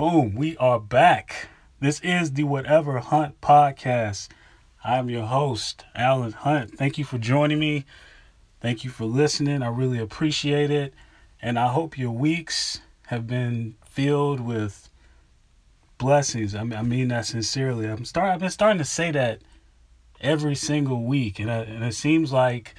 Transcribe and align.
Boom, 0.00 0.34
we 0.34 0.56
are 0.56 0.80
back. 0.80 1.48
This 1.78 2.00
is 2.00 2.32
the 2.32 2.44
WhatevaHunt 2.44 3.34
podcast. 3.42 4.28
I'm 4.82 5.10
your 5.10 5.26
host, 5.26 5.84
Alan 5.94 6.32
Hunt. 6.32 6.78
Thank 6.78 6.96
you 6.96 7.04
for 7.04 7.18
joining 7.18 7.58
me. 7.58 7.84
Thank 8.62 8.82
you 8.82 8.88
for 8.88 9.04
listening. 9.04 9.62
I 9.62 9.68
really 9.68 9.98
appreciate 9.98 10.70
it. 10.70 10.94
And 11.42 11.58
I 11.58 11.68
hope 11.68 11.98
your 11.98 12.12
weeks 12.12 12.80
have 13.08 13.26
been 13.26 13.74
filled 13.84 14.40
with 14.40 14.88
blessings. 15.98 16.54
I 16.54 16.64
mean, 16.64 16.78
I 16.78 16.82
mean 16.82 17.08
that 17.08 17.26
sincerely. 17.26 17.84
I'm 17.84 18.06
start. 18.06 18.30
I've 18.30 18.40
been 18.40 18.48
starting 18.48 18.78
to 18.78 18.86
say 18.86 19.10
that 19.10 19.42
every 20.18 20.54
single 20.54 21.04
week, 21.04 21.38
and, 21.38 21.50
I, 21.50 21.58
and 21.58 21.84
it 21.84 21.92
seems 21.92 22.32
like 22.32 22.74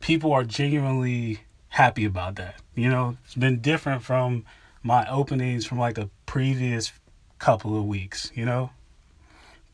people 0.00 0.32
are 0.32 0.44
genuinely 0.44 1.40
happy 1.68 2.06
about 2.06 2.36
that. 2.36 2.54
You 2.74 2.88
know, 2.88 3.18
it's 3.26 3.34
been 3.34 3.60
different 3.60 4.02
from 4.02 4.46
my 4.82 5.06
openings 5.10 5.66
from 5.66 5.78
like 5.78 5.96
the 5.96 6.08
previous 6.28 6.92
couple 7.38 7.74
of 7.74 7.86
weeks, 7.86 8.30
you 8.34 8.44
know? 8.44 8.68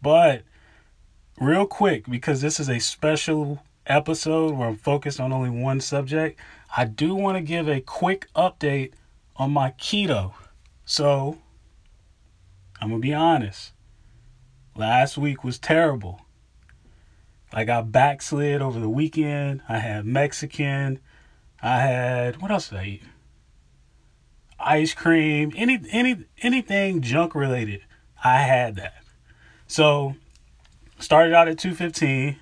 But 0.00 0.42
real 1.40 1.66
quick, 1.66 2.08
because 2.08 2.40
this 2.40 2.60
is 2.60 2.70
a 2.70 2.78
special 2.78 3.64
episode 3.86 4.54
where 4.54 4.68
I'm 4.68 4.76
focused 4.76 5.18
on 5.18 5.32
only 5.32 5.50
one 5.50 5.80
subject, 5.80 6.38
I 6.76 6.84
do 6.84 7.16
want 7.16 7.36
to 7.36 7.42
give 7.42 7.68
a 7.68 7.80
quick 7.80 8.28
update 8.36 8.92
on 9.34 9.50
my 9.50 9.72
keto. 9.72 10.32
So, 10.84 11.38
I'm 12.80 12.90
going 12.90 13.02
to 13.02 13.06
be 13.08 13.12
honest. 13.12 13.72
Last 14.76 15.18
week 15.18 15.42
was 15.42 15.58
terrible. 15.58 16.20
I 17.52 17.64
got 17.64 17.90
backslid 17.90 18.62
over 18.62 18.78
the 18.78 18.88
weekend. 18.88 19.62
I 19.68 19.78
had 19.78 20.06
Mexican. 20.06 21.00
I 21.60 21.80
had 21.80 22.40
what 22.40 22.52
else 22.52 22.68
did 22.68 22.78
I 22.78 22.84
eat? 22.84 23.02
Ice 24.58 24.94
cream, 24.94 25.52
any 25.56 25.80
any 25.90 26.24
anything 26.42 27.00
junk 27.00 27.34
related. 27.34 27.82
I 28.22 28.38
had 28.38 28.76
that. 28.76 29.04
So 29.66 30.14
started 30.98 31.34
out 31.34 31.48
at 31.48 31.58
215, 31.58 32.38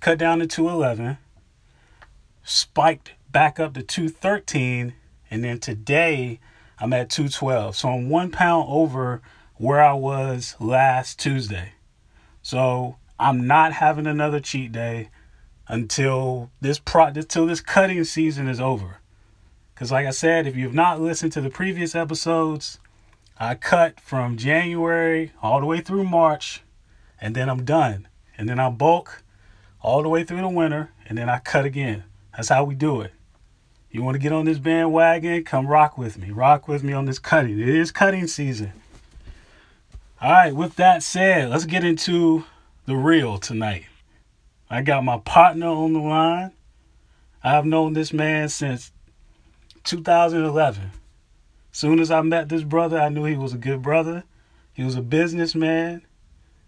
cut 0.00 0.18
down 0.18 0.38
to 0.38 0.46
211, 0.46 1.18
spiked 2.42 3.12
back 3.30 3.58
up 3.58 3.74
to 3.74 3.82
213, 3.82 4.94
and 5.30 5.44
then 5.44 5.58
today 5.58 6.38
I'm 6.78 6.92
at 6.92 7.10
212. 7.10 7.76
So 7.76 7.88
I'm 7.88 8.08
one 8.08 8.30
pound 8.30 8.66
over 8.68 9.22
where 9.56 9.82
I 9.82 9.94
was 9.94 10.56
last 10.60 11.18
Tuesday. 11.18 11.72
So 12.42 12.96
I'm 13.18 13.46
not 13.46 13.72
having 13.72 14.06
another 14.06 14.40
cheat 14.40 14.72
day 14.72 15.10
until 15.68 16.50
this 16.60 16.78
pro 16.78 17.06
until 17.06 17.46
this 17.46 17.60
cutting 17.60 18.04
season 18.04 18.48
is 18.48 18.60
over. 18.60 18.98
Cause 19.74 19.90
like 19.90 20.06
I 20.06 20.10
said, 20.10 20.46
if 20.46 20.56
you've 20.56 20.74
not 20.74 21.00
listened 21.00 21.32
to 21.32 21.40
the 21.40 21.50
previous 21.50 21.94
episodes, 21.94 22.78
I 23.38 23.56
cut 23.56 23.98
from 23.98 24.36
January 24.36 25.32
all 25.42 25.58
the 25.58 25.66
way 25.66 25.80
through 25.80 26.04
March, 26.04 26.62
and 27.20 27.34
then 27.34 27.48
I'm 27.48 27.64
done. 27.64 28.06
And 28.38 28.48
then 28.48 28.60
I 28.60 28.70
bulk 28.70 29.22
all 29.80 30.02
the 30.02 30.08
way 30.08 30.24
through 30.24 30.40
the 30.40 30.48
winter, 30.48 30.90
and 31.06 31.18
then 31.18 31.28
I 31.28 31.38
cut 31.40 31.64
again. 31.64 32.04
That's 32.36 32.48
how 32.48 32.64
we 32.64 32.74
do 32.74 33.00
it. 33.00 33.12
You 33.90 34.02
want 34.02 34.14
to 34.14 34.20
get 34.20 34.32
on 34.32 34.44
this 34.44 34.58
bandwagon? 34.58 35.44
Come 35.44 35.66
rock 35.66 35.98
with 35.98 36.18
me. 36.18 36.30
Rock 36.30 36.66
with 36.66 36.82
me 36.82 36.92
on 36.92 37.06
this 37.06 37.18
cutting. 37.18 37.60
It 37.60 37.68
is 37.68 37.92
cutting 37.92 38.26
season. 38.26 38.72
All 40.20 40.32
right, 40.32 40.54
with 40.54 40.76
that 40.76 41.02
said, 41.02 41.50
let's 41.50 41.64
get 41.64 41.84
into 41.84 42.44
the 42.86 42.96
real 42.96 43.38
tonight. 43.38 43.84
I 44.70 44.82
got 44.82 45.04
my 45.04 45.18
partner 45.18 45.68
on 45.68 45.92
the 45.92 46.00
line. 46.00 46.52
I've 47.42 47.66
known 47.66 47.92
this 47.92 48.12
man 48.12 48.48
since 48.48 48.90
2011. 49.84 50.90
Soon 51.72 52.00
as 52.00 52.10
I 52.10 52.22
met 52.22 52.48
this 52.48 52.62
brother, 52.62 53.00
I 53.00 53.08
knew 53.08 53.24
he 53.24 53.36
was 53.36 53.52
a 53.52 53.58
good 53.58 53.82
brother. 53.82 54.24
He 54.72 54.82
was 54.82 54.96
a 54.96 55.02
businessman. 55.02 56.02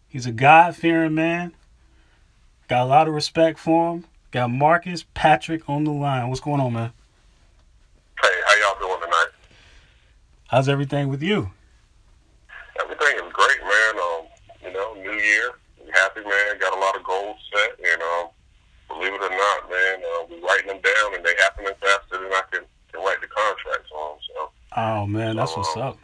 He's 0.09 0.27
a 0.27 0.33
God 0.33 0.77
fearing 0.77 1.15
man. 1.15 1.53
Got 2.69 2.83
a 2.83 2.87
lot 2.87 3.07
of 3.09 3.15
respect 3.15 3.59
for 3.59 3.93
him. 3.93 4.05
Got 4.33 4.51
Marcus 4.51 5.05
Patrick 5.15 5.69
on 5.69 5.85
the 5.85 5.93
line. 5.93 6.29
What's 6.29 6.41
going 6.41 6.61
on, 6.61 6.73
man? 6.73 6.93
Hey, 8.21 8.29
how 8.47 8.57
y'all 8.57 8.79
doing 8.81 9.01
tonight? 9.01 9.29
How's 10.49 10.69
everything 10.69 11.09
with 11.09 11.23
you? 11.23 11.51
Everything 12.83 13.17
is 13.17 13.33
great, 13.33 13.61
man. 13.63 13.95
Um, 13.97 14.27
you 14.65 14.73
know, 14.73 14.95
new 14.95 15.21
year, 15.23 15.53
we 15.85 15.91
happy, 15.93 16.21
man. 16.21 16.59
Got 16.59 16.77
a 16.77 16.81
lot 16.81 16.97
of 16.97 17.05
goals 17.05 17.37
set, 17.53 17.79
and 17.79 18.03
um, 18.03 18.29
believe 18.89 19.13
it 19.15 19.23
or 19.23 19.31
not, 19.31 19.71
man, 19.71 20.03
uh, 20.03 20.27
we 20.29 20.41
writing 20.41 20.67
them 20.67 20.81
down, 20.83 21.15
and 21.15 21.25
they 21.25 21.35
happening 21.39 21.73
faster 21.81 22.19
than 22.19 22.33
I 22.33 22.43
can, 22.51 22.63
can 22.93 23.01
write 23.03 23.21
the 23.21 23.29
contracts 23.29 23.91
on. 23.95 24.19
So. 24.27 24.51
Oh 25.07 25.09
man, 25.09 25.37
that's 25.37 25.53
so, 25.53 25.59
what's 25.59 25.77
um, 25.77 25.83
up. 25.83 25.99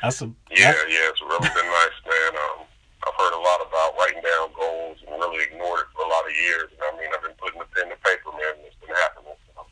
That's 0.00 0.22
a 0.22 0.26
yeah, 0.52 0.70
that's... 0.70 0.84
yeah. 0.88 1.10
It's 1.10 1.20
really 1.20 1.40
been 1.40 1.66
nice, 1.66 1.98
man. 2.06 2.38
Um, 2.38 2.66
I've 3.04 3.14
heard 3.18 3.34
a 3.34 3.42
lot 3.42 3.60
about 3.66 3.98
writing 3.98 4.22
down 4.22 4.48
goals 4.54 4.98
and 5.04 5.18
really 5.18 5.42
ignored 5.42 5.80
it 5.80 5.86
for 5.92 6.04
a 6.04 6.08
lot 6.08 6.24
of 6.24 6.36
years. 6.36 6.70
And 6.70 6.80
I 6.82 7.00
mean, 7.00 7.10
I've 7.12 7.22
been 7.22 7.34
putting 7.36 7.58
the 7.58 7.66
pen 7.74 7.88
to 7.88 7.96
paper, 7.96 8.30
man, 8.30 8.58
and 8.58 8.66
it's 8.66 8.76
been 8.76 8.94
happening. 8.94 9.32
So. 9.56 9.66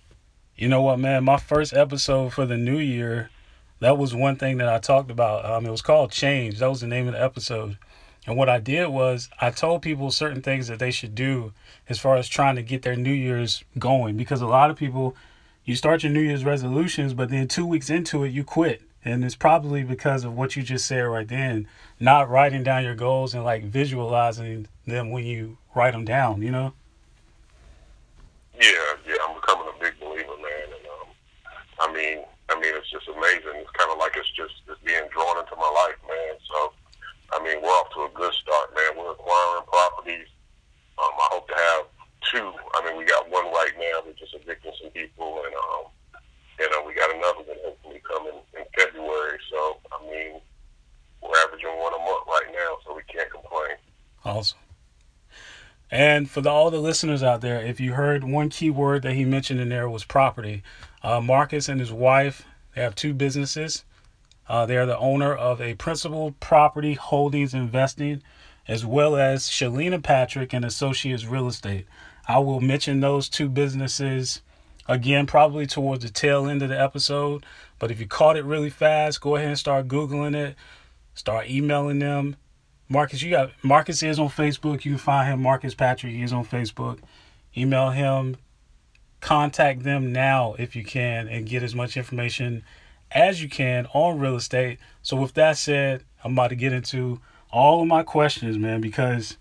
You 0.56 0.68
know 0.68 0.82
what, 0.82 0.98
man? 0.98 1.22
My 1.22 1.36
first 1.36 1.74
episode 1.74 2.32
for 2.32 2.44
the 2.44 2.56
new 2.56 2.78
year, 2.78 3.30
that 3.78 3.96
was 3.96 4.16
one 4.16 4.34
thing 4.34 4.56
that 4.56 4.68
I 4.68 4.80
talked 4.80 5.12
about. 5.12 5.44
Um, 5.44 5.64
it 5.64 5.70
was 5.70 5.82
called 5.82 6.10
Change. 6.10 6.58
That 6.58 6.68
was 6.68 6.80
the 6.80 6.88
name 6.88 7.06
of 7.06 7.14
the 7.14 7.22
episode. 7.22 7.78
And 8.26 8.36
what 8.36 8.48
I 8.48 8.58
did 8.58 8.88
was 8.88 9.28
I 9.40 9.50
told 9.50 9.82
people 9.82 10.10
certain 10.10 10.42
things 10.42 10.66
that 10.66 10.80
they 10.80 10.90
should 10.90 11.14
do 11.14 11.52
as 11.88 12.00
far 12.00 12.16
as 12.16 12.26
trying 12.26 12.56
to 12.56 12.62
get 12.64 12.82
their 12.82 12.96
New 12.96 13.12
Year's 13.12 13.62
going. 13.78 14.16
Because 14.16 14.40
a 14.40 14.48
lot 14.48 14.70
of 14.70 14.76
people, 14.76 15.14
you 15.66 15.74
start 15.74 16.04
your 16.04 16.12
New 16.12 16.20
Year's 16.20 16.44
resolutions, 16.44 17.12
but 17.12 17.28
then 17.28 17.48
two 17.48 17.66
weeks 17.66 17.90
into 17.90 18.22
it, 18.24 18.30
you 18.30 18.44
quit. 18.44 18.82
And 19.04 19.24
it's 19.24 19.34
probably 19.34 19.82
because 19.82 20.24
of 20.24 20.36
what 20.36 20.56
you 20.56 20.62
just 20.62 20.86
said 20.86 21.00
right 21.00 21.26
then, 21.26 21.68
not 22.00 22.30
writing 22.30 22.62
down 22.62 22.84
your 22.84 22.94
goals 22.94 23.34
and 23.34 23.44
like 23.44 23.64
visualizing 23.64 24.68
them 24.86 25.10
when 25.10 25.24
you 25.24 25.58
write 25.74 25.92
them 25.92 26.04
down, 26.04 26.40
you 26.40 26.50
know? 26.50 26.72
Yeah, 28.58 28.94
yeah, 29.06 29.16
I'm 29.28 29.34
becoming 29.34 29.66
a 29.68 29.80
big 29.80 29.98
believer, 30.00 30.38
man. 30.38 30.66
And 30.70 30.86
um, 30.86 31.08
I 31.80 31.92
mean, 31.92 32.24
I 32.48 32.54
mean, 32.54 32.72
it's 32.74 32.90
just 32.90 33.06
amazing. 33.08 33.58
It's 33.58 33.70
kind 33.76 33.90
of 33.90 33.98
like 33.98 34.16
it's 34.16 34.30
just 34.30 34.54
it's 34.70 34.80
being 34.80 35.04
drawn 35.12 35.38
into 35.38 35.54
my 35.56 35.70
life, 35.84 35.98
man. 36.08 36.34
So 36.48 36.72
I 37.34 37.42
mean, 37.42 37.60
we're 37.60 37.68
off 37.68 37.90
to 37.94 38.06
a 38.06 38.10
good 38.14 38.32
start, 38.32 38.70
man. 38.74 38.96
We're 38.96 39.12
acquiring 39.12 39.66
properties. 39.66 40.30
Um, 40.96 41.12
I 41.12 41.28
hope 41.30 41.48
to 41.48 41.54
have 41.54 41.84
two. 42.32 42.52
I 42.74 42.86
mean, 42.86 42.96
we 42.96 43.04
got 43.04 43.28
one 43.30 43.46
right 43.46 43.72
now. 43.78 44.02
We're 44.06 44.18
just 44.18 44.34
evicting 44.34 44.72
some 44.80 44.90
people, 44.90 45.42
and 45.44 45.54
um, 45.54 45.92
you 46.58 46.70
know, 46.70 46.82
we 46.86 46.94
got 46.94 47.14
another 47.14 47.44
one 47.44 47.58
hopefully 47.64 48.00
coming 48.06 48.40
in 48.56 48.64
February. 48.74 49.38
So, 49.50 49.78
I 49.92 50.02
mean, 50.08 50.40
we're 51.22 51.38
averaging 51.44 51.76
one 51.78 51.94
a 51.94 51.98
month 51.98 52.24
right 52.26 52.50
now, 52.52 52.78
so 52.84 52.94
we 52.94 53.02
can't 53.12 53.30
complain. 53.30 53.76
Awesome. 54.24 54.58
And 55.96 56.28
for 56.28 56.42
the, 56.42 56.50
all 56.50 56.70
the 56.70 56.78
listeners 56.78 57.22
out 57.22 57.40
there, 57.40 57.58
if 57.58 57.80
you 57.80 57.94
heard 57.94 58.22
one 58.22 58.50
key 58.50 58.68
word 58.68 59.00
that 59.00 59.14
he 59.14 59.24
mentioned 59.24 59.60
in 59.60 59.70
there 59.70 59.88
was 59.88 60.04
property. 60.04 60.62
Uh, 61.02 61.22
Marcus 61.22 61.70
and 61.70 61.80
his 61.80 61.90
wife, 61.90 62.44
they 62.74 62.82
have 62.82 62.94
two 62.94 63.14
businesses. 63.14 63.82
Uh, 64.46 64.66
they 64.66 64.76
are 64.76 64.84
the 64.84 64.98
owner 64.98 65.34
of 65.34 65.58
a 65.58 65.72
Principled 65.76 66.38
Property 66.38 66.92
Holdings 66.92 67.54
investing, 67.54 68.22
as 68.68 68.84
well 68.84 69.16
as 69.16 69.48
Shelina 69.48 70.02
Patrick 70.02 70.52
and 70.52 70.66
Associates 70.66 71.24
Real 71.24 71.48
Estate. 71.48 71.86
I 72.28 72.40
will 72.40 72.60
mention 72.60 73.00
those 73.00 73.30
two 73.30 73.48
businesses 73.48 74.42
again, 74.86 75.24
probably 75.24 75.66
towards 75.66 76.04
the 76.04 76.10
tail 76.10 76.46
end 76.46 76.60
of 76.60 76.68
the 76.68 76.78
episode. 76.78 77.46
But 77.78 77.90
if 77.90 78.00
you 78.00 78.06
caught 78.06 78.36
it 78.36 78.44
really 78.44 78.68
fast, 78.68 79.22
go 79.22 79.36
ahead 79.36 79.48
and 79.48 79.58
start 79.58 79.88
Googling 79.88 80.36
it, 80.36 80.56
start 81.14 81.48
emailing 81.48 82.00
them. 82.00 82.36
Marcus, 82.88 83.20
you 83.20 83.30
got 83.30 83.50
Marcus 83.62 84.02
is 84.02 84.18
on 84.18 84.28
Facebook. 84.28 84.84
You 84.84 84.92
can 84.92 84.98
find 84.98 85.28
him, 85.32 85.42
Marcus 85.42 85.74
Patrick. 85.74 86.12
He 86.12 86.22
is 86.22 86.32
on 86.32 86.44
Facebook. 86.44 87.00
Email 87.56 87.90
him, 87.90 88.36
contact 89.20 89.82
them 89.82 90.12
now 90.12 90.54
if 90.58 90.76
you 90.76 90.84
can, 90.84 91.26
and 91.26 91.48
get 91.48 91.62
as 91.62 91.74
much 91.74 91.96
information 91.96 92.62
as 93.10 93.42
you 93.42 93.48
can 93.48 93.86
on 93.92 94.18
real 94.18 94.36
estate. 94.36 94.78
So, 95.02 95.16
with 95.16 95.34
that 95.34 95.56
said, 95.56 96.04
I'm 96.22 96.32
about 96.32 96.48
to 96.48 96.56
get 96.56 96.72
into 96.72 97.20
all 97.50 97.82
of 97.82 97.88
my 97.88 98.02
questions, 98.02 98.58
man, 98.58 98.80
because 98.80 99.36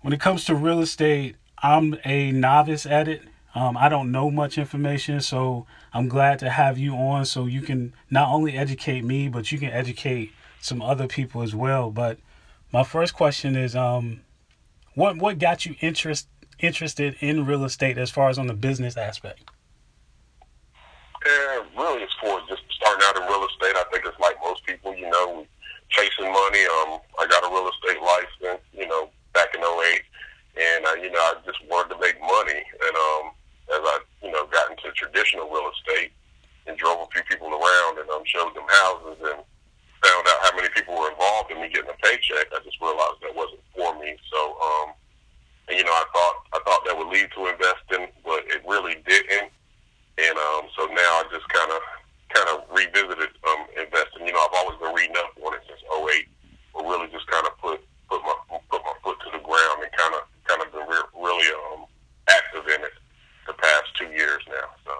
when 0.00 0.12
it 0.12 0.20
comes 0.20 0.44
to 0.46 0.54
real 0.54 0.80
estate, 0.80 1.36
I'm 1.62 1.96
a 2.04 2.32
novice 2.32 2.84
at 2.84 3.08
it. 3.08 3.22
Um, 3.54 3.76
I 3.76 3.88
don't 3.88 4.10
know 4.10 4.30
much 4.30 4.58
information, 4.58 5.20
so 5.20 5.66
I'm 5.92 6.08
glad 6.08 6.40
to 6.40 6.50
have 6.50 6.78
you 6.78 6.94
on 6.94 7.24
so 7.24 7.46
you 7.46 7.60
can 7.60 7.94
not 8.10 8.28
only 8.28 8.56
educate 8.56 9.04
me, 9.04 9.28
but 9.28 9.52
you 9.52 9.58
can 9.58 9.70
educate 9.70 10.32
some 10.60 10.82
other 10.82 11.06
people 11.06 11.42
as 11.42 11.54
well. 11.54 11.90
But 11.90 12.18
my 12.74 12.82
first 12.82 13.14
question 13.14 13.54
is, 13.54 13.76
um, 13.76 14.22
what 14.96 15.16
what 15.16 15.38
got 15.38 15.64
you 15.64 15.76
interest 15.80 16.26
interested 16.58 17.14
in 17.20 17.46
real 17.46 17.62
estate 17.64 17.96
as 17.98 18.10
far 18.10 18.28
as 18.28 18.36
on 18.36 18.48
the 18.48 18.54
business 18.54 18.96
aspect? 18.96 19.48
Yeah, 21.24 21.62
really, 21.78 22.02
it's 22.02 22.12
for 22.20 22.40
just 22.48 22.62
starting 22.74 23.06
out 23.06 23.16
in 23.16 23.22
real 23.30 23.46
estate. 23.46 23.76
I 23.78 23.84
think 23.92 24.04
it's 24.04 24.18
like 24.18 24.34
most 24.42 24.66
people, 24.66 24.92
you 24.92 25.08
know, 25.08 25.46
chasing 25.88 26.26
money. 26.26 26.66
Um, 26.82 26.98
I 27.22 27.28
got 27.30 27.46
a 27.46 27.50
real 27.54 27.70
estate 27.70 28.02
license, 28.02 28.66
you 28.72 28.88
know, 28.88 29.08
back 29.32 29.54
in 29.54 29.62
08. 29.62 30.02
And, 30.58 30.84
uh, 30.84 30.94
you 30.94 31.10
know, 31.12 31.20
I 31.20 31.34
just 31.46 31.58
wanted 31.70 31.94
to 31.94 32.00
make 32.00 32.20
money. 32.20 32.58
And 32.58 32.94
um, 32.96 33.24
as 33.70 33.82
I, 33.86 33.98
you 34.22 34.32
know, 34.32 34.46
got 34.46 34.70
into 34.70 34.90
traditional 34.92 35.48
real 35.48 35.70
estate 35.70 36.10
and 36.66 36.76
drove 36.76 37.06
a 37.06 37.06
few 37.14 37.22
people 37.22 37.48
around 37.54 37.98
and 37.98 38.10
um, 38.10 38.22
showed 38.26 38.52
them 38.54 38.66
houses 38.68 39.18
and 39.22 39.44
found 40.04 40.28
out 40.28 40.38
how 40.44 40.52
many 40.56 40.68
people 40.76 40.92
were 40.92 41.08
involved 41.08 41.50
in 41.50 41.60
me 41.60 41.72
getting 41.72 41.88
a 41.88 41.98
paycheck, 42.04 42.52
I 42.52 42.60
just 42.60 42.76
realized 42.80 43.24
that 43.24 43.32
wasn't 43.32 43.64
for 43.72 43.96
me. 43.96 44.12
So, 44.28 44.40
um, 44.60 44.88
and, 45.68 45.80
you 45.80 45.84
know, 45.84 45.96
I 45.96 46.04
thought 46.12 46.36
I 46.52 46.58
thought 46.68 46.84
that 46.84 46.96
would 46.96 47.08
lead 47.08 47.32
to 47.32 47.48
investing, 47.48 48.12
but 48.20 48.44
it 48.52 48.60
really 48.68 49.00
didn't. 49.08 49.48
And 50.20 50.36
um, 50.36 50.68
so 50.76 50.84
now 50.92 51.10
I 51.20 51.24
just 51.32 51.48
kind 51.48 51.72
of 51.72 51.80
kind 52.36 52.48
of 52.52 52.56
revisited 52.68 53.32
um, 53.48 53.64
investing. 53.72 54.28
You 54.28 54.36
know, 54.36 54.44
I've 54.44 54.58
always 54.60 54.78
been 54.78 54.92
reading 54.92 55.16
up 55.16 55.32
on 55.40 55.56
it 55.56 55.64
since 55.64 55.80
'08, 55.88 56.28
but 56.76 56.84
really 56.84 57.08
just 57.08 57.26
kind 57.32 57.48
of 57.48 57.56
put 57.58 57.80
put 58.12 58.20
my 58.22 58.36
put 58.68 58.84
my 58.84 58.94
foot 59.02 59.16
to 59.24 59.30
the 59.32 59.42
ground 59.42 59.80
and 59.80 59.90
kind 59.96 60.14
of 60.20 60.22
kind 60.44 60.60
of 60.60 60.68
been 60.68 60.86
re- 60.86 61.12
really 61.16 61.48
um, 61.72 61.88
active 62.28 62.68
in 62.68 62.84
it 62.84 62.94
the 63.48 63.56
past 63.56 63.88
two 63.96 64.12
years 64.12 64.44
now. 64.52 64.68
So. 64.84 64.92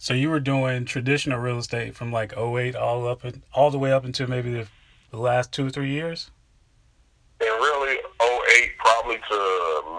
So 0.00 0.14
you 0.14 0.30
were 0.30 0.40
doing 0.40 0.86
traditional 0.86 1.38
real 1.38 1.58
estate 1.58 1.94
from 1.94 2.10
like 2.10 2.32
08 2.32 2.74
all 2.74 3.06
up 3.06 3.22
and 3.22 3.42
all 3.52 3.70
the 3.70 3.78
way 3.78 3.92
up 3.92 4.02
until 4.02 4.32
maybe 4.32 4.50
the, 4.50 4.66
the 5.10 5.20
last 5.20 5.52
two 5.52 5.66
or 5.66 5.68
three 5.68 5.90
years? 5.92 6.30
And 7.38 7.52
really 7.60 8.00
08 8.16 8.70
probably 8.78 9.20
to 9.20 9.38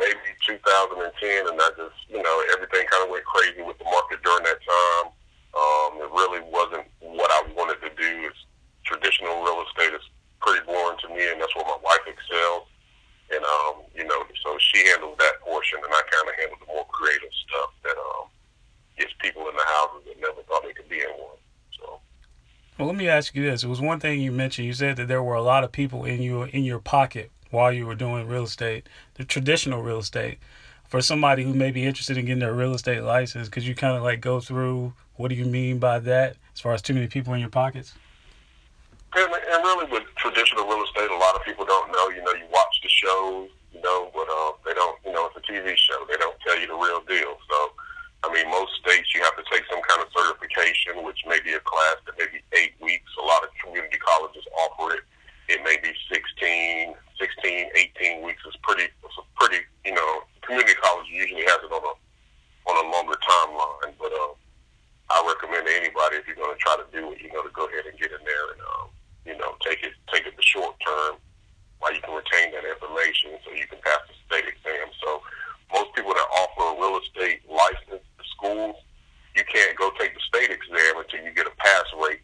maybe 0.02 0.34
2010 0.42 1.06
and 1.54 1.62
I 1.62 1.70
just, 1.78 1.94
you 2.10 2.18
know, 2.18 2.44
everything 2.50 2.82
kind 2.90 3.06
of 3.06 3.14
went 3.14 3.26
crazy 3.26 3.62
with 3.62 3.78
the 3.78 3.86
market 3.86 4.18
during 4.26 4.42
that 4.42 4.58
time. 4.66 5.14
Um, 5.54 6.02
it 6.02 6.10
really 6.10 6.42
wasn't 6.50 6.90
what 7.06 7.30
I 7.30 7.46
wanted 7.54 7.78
to 7.86 7.94
do. 7.94 8.26
It's 8.26 8.42
traditional 8.90 9.46
real 9.46 9.64
estate 9.70 9.94
is 9.94 10.02
pretty 10.42 10.66
boring 10.66 10.98
to 11.06 11.10
me 11.14 11.30
and 11.30 11.38
that's 11.38 11.54
where 11.54 11.70
my 11.70 11.78
wife 11.78 12.10
excels. 12.10 12.66
And 13.30 13.46
um, 13.46 13.86
you 13.94 14.10
know, 14.10 14.26
so 14.42 14.58
she 14.58 14.82
handled 14.90 15.22
that 15.22 15.46
portion 15.46 15.78
and 15.78 15.94
I 15.94 16.02
kind 16.10 16.26
of 16.26 16.34
handled 16.42 16.62
the 16.66 16.74
more 16.74 16.90
creative 16.90 17.30
stuff 17.46 17.70
that 17.86 17.94
um 18.02 18.34
gets 19.02 19.14
people 19.20 19.48
in 19.50 19.56
the 19.56 19.66
houses 19.66 20.02
that 20.06 20.22
never 20.22 20.42
thought 20.44 20.64
they 20.64 20.74
could 20.74 20.90
be 20.90 21.02
in 21.02 21.10
one. 21.18 21.38
So. 21.80 22.00
Well, 22.78 22.88
let 22.88 22.98
me 22.98 23.01
ask 23.12 23.36
you 23.36 23.44
this: 23.44 23.64
It 23.64 23.68
was 23.68 23.82
one 23.82 24.00
thing 24.00 24.22
you 24.22 24.32
mentioned. 24.32 24.68
You 24.68 24.74
said 24.74 24.96
that 24.98 25.08
there 25.08 25.22
were 25.22 25.36
a 25.36 25.42
lot 25.42 25.64
of 25.64 25.72
people 25.72 26.06
in 26.06 26.22
your 26.22 26.48
in 26.48 26.64
your 26.64 26.80
pocket 26.80 27.32
while 27.50 27.72
you 27.72 27.86
were 27.86 27.96
doing 27.96 28.28
real 28.28 28.44
estate, 28.44 28.88
the 29.16 29.26
traditional 29.26 29.82
real 29.82 30.00
estate. 30.00 30.40
For 30.88 31.02
somebody 31.02 31.44
who 31.44 31.54
may 31.54 31.72
be 31.72 31.86
interested 31.86 32.18
in 32.18 32.26
getting 32.26 32.40
their 32.40 32.54
real 32.54 32.74
estate 32.74 33.02
license, 33.02 33.48
could 33.48 33.64
you 33.64 33.76
kind 33.76 33.96
of 33.96 34.04
like 34.04 34.20
go 34.20 34.42
through 34.42 34.94
what 35.16 35.30
do 35.30 35.36
you 35.36 35.46
mean 35.46 35.80
by 35.80 36.00
that, 36.00 36.36
as 36.54 36.60
far 36.60 36.74
as 36.74 36.82
too 36.82 36.94
many 36.94 37.08
people 37.08 37.34
in 37.34 37.40
your 37.40 37.50
pockets? 37.50 37.94
And, 39.16 39.32
and 39.32 39.64
really, 39.64 39.92
with 39.92 40.04
traditional 40.18 40.66
real 40.68 40.84
estate, 40.84 41.10
a 41.10 41.18
lot 41.18 41.36
of 41.36 41.44
people 41.44 41.66
don't 41.66 41.92
know. 41.92 42.10
You 42.10 42.24
know, 42.24 42.34
you 42.34 42.46
watch 42.52 42.80
the 42.84 42.90
shows, 42.90 43.50
you 43.74 43.82
know, 43.82 44.12
but 44.14 44.28
uh, 44.28 44.52
they 44.66 44.74
don't. 44.74 44.98
You 45.06 45.14
know, 45.14 45.30
it's 45.34 45.38
a 45.38 45.52
TV 45.52 45.76
show. 45.78 46.06
They 46.10 46.18
don't 46.18 46.38
tell 46.46 46.60
you 46.60 46.68
the 46.68 46.76
real 46.76 47.02
deal. 47.08 47.38
So 47.50 47.72
I 48.24 48.30
mean, 48.30 48.46
most 48.52 48.78
states 48.78 49.10
you 49.16 49.22
have 49.26 49.34
to 49.34 49.46
take 49.50 49.66
some 49.66 49.82
kind 49.82 50.02
of 50.02 50.08
certification, 50.14 51.02
which 51.02 51.26
may 51.26 51.42
be 51.42 51.58
a 51.58 51.64
class 51.66 51.98
that 52.06 52.14
may 52.22 52.30
be 52.30 52.42
eight 52.54 52.78
weeks. 52.78 53.10
A 53.18 53.26
lot 53.26 53.42
of 53.42 53.50
community 53.58 53.98
colleges 53.98 54.46
offer 54.54 54.94
it. 54.94 55.04
It 55.50 55.66
may 55.66 55.82
be 55.82 55.90
16, 56.06 56.94
16, 57.18 57.70
18 57.98 58.22
weeks. 58.22 58.46
It's 58.46 58.62
pretty, 58.62 58.94
it's 58.94 59.18
a 59.18 59.26
pretty, 59.42 59.66
you 59.86 59.94
know, 59.98 60.22
community 60.46 60.78
college 60.78 61.10
usually 61.10 61.44
has 61.50 61.66
it 61.66 61.74
on 61.74 61.82
a 61.82 61.94
on 62.70 62.76
a 62.78 62.86
longer 62.94 63.18
timeline. 63.26 63.98
But 63.98 64.14
uh, 64.14 64.38
I 65.10 65.18
recommend 65.26 65.66
to 65.66 65.74
anybody 65.74 66.22
if 66.22 66.30
you're 66.30 66.38
going 66.38 66.54
to 66.54 66.62
try 66.62 66.78
to 66.78 66.86
do 66.94 67.18
it, 67.18 67.26
you 67.26 67.34
know, 67.34 67.42
to 67.42 67.50
go 67.58 67.66
ahead 67.74 67.90
and 67.90 67.98
get 67.98 68.14
in 68.14 68.22
there 68.22 68.54
and 68.54 68.62
um, 68.78 68.88
you 69.26 69.34
know 69.34 69.58
take 69.66 69.82
it 69.82 69.98
take 70.14 70.30
it 70.30 70.38
the 70.38 70.46
short 70.46 70.78
term 70.78 71.18
while 71.82 71.90
you 71.90 72.06
can 72.06 72.14
retain 72.14 72.54
that 72.54 72.70
information 72.70 73.34
so 73.42 73.50
you 73.50 73.66
can 73.66 73.82
pass 73.82 74.06
the 74.06 74.14
state 74.30 74.46
exam. 74.46 74.94
So 75.02 75.26
most 75.74 75.90
people 75.98 76.14
that 76.14 76.30
offer 76.38 76.78
a 76.78 76.80
real 76.80 77.02
estate 77.02 77.42
license 77.50 78.06
schools, 78.42 78.76
you 79.36 79.44
can't 79.46 79.71
go 79.82 79.90
take 79.98 80.14
the 80.14 80.22
state 80.30 80.54
exam 80.54 81.02
until 81.02 81.26
you 81.26 81.34
get 81.34 81.50
a 81.50 81.56
pass 81.58 81.90
rate 81.98 82.22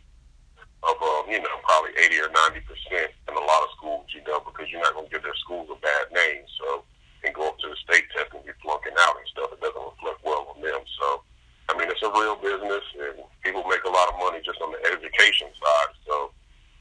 of, 0.85 0.93
um, 1.01 1.25
you 1.25 1.41
know, 1.41 1.57
probably 1.65 1.89
80 1.97 2.21
or 2.21 2.29
90 2.53 2.61
percent 2.69 3.09
in 3.25 3.33
a 3.33 3.41
lot 3.41 3.65
of 3.65 3.73
schools, 3.73 4.05
you 4.13 4.21
know, 4.29 4.37
because 4.45 4.69
you're 4.69 4.85
not 4.85 4.93
going 4.93 5.09
to 5.09 5.11
give 5.11 5.25
their 5.25 5.41
schools 5.41 5.65
a 5.73 5.77
bad 5.81 6.13
name. 6.13 6.45
So, 6.61 6.85
and 7.25 7.33
go 7.33 7.49
up 7.49 7.57
to 7.65 7.67
the 7.73 7.79
state 7.81 8.05
test 8.13 8.29
and 8.29 8.45
be 8.45 8.53
flunking 8.61 8.93
out 8.93 9.17
and 9.17 9.25
stuff, 9.33 9.49
it 9.49 9.57
doesn't 9.57 9.73
reflect 9.73 10.21
well 10.21 10.53
on 10.53 10.61
them. 10.61 10.85
So, 11.01 11.25
I 11.65 11.73
mean, 11.73 11.89
it's 11.89 12.05
a 12.05 12.13
real 12.13 12.37
business, 12.37 12.85
and 12.93 13.25
people 13.41 13.65
make 13.65 13.81
a 13.89 13.91
lot 13.91 14.13
of 14.13 14.21
money 14.21 14.37
just 14.45 14.61
on 14.61 14.69
the 14.69 14.81
education 14.85 15.49
side. 15.49 15.91
So, 16.05 16.29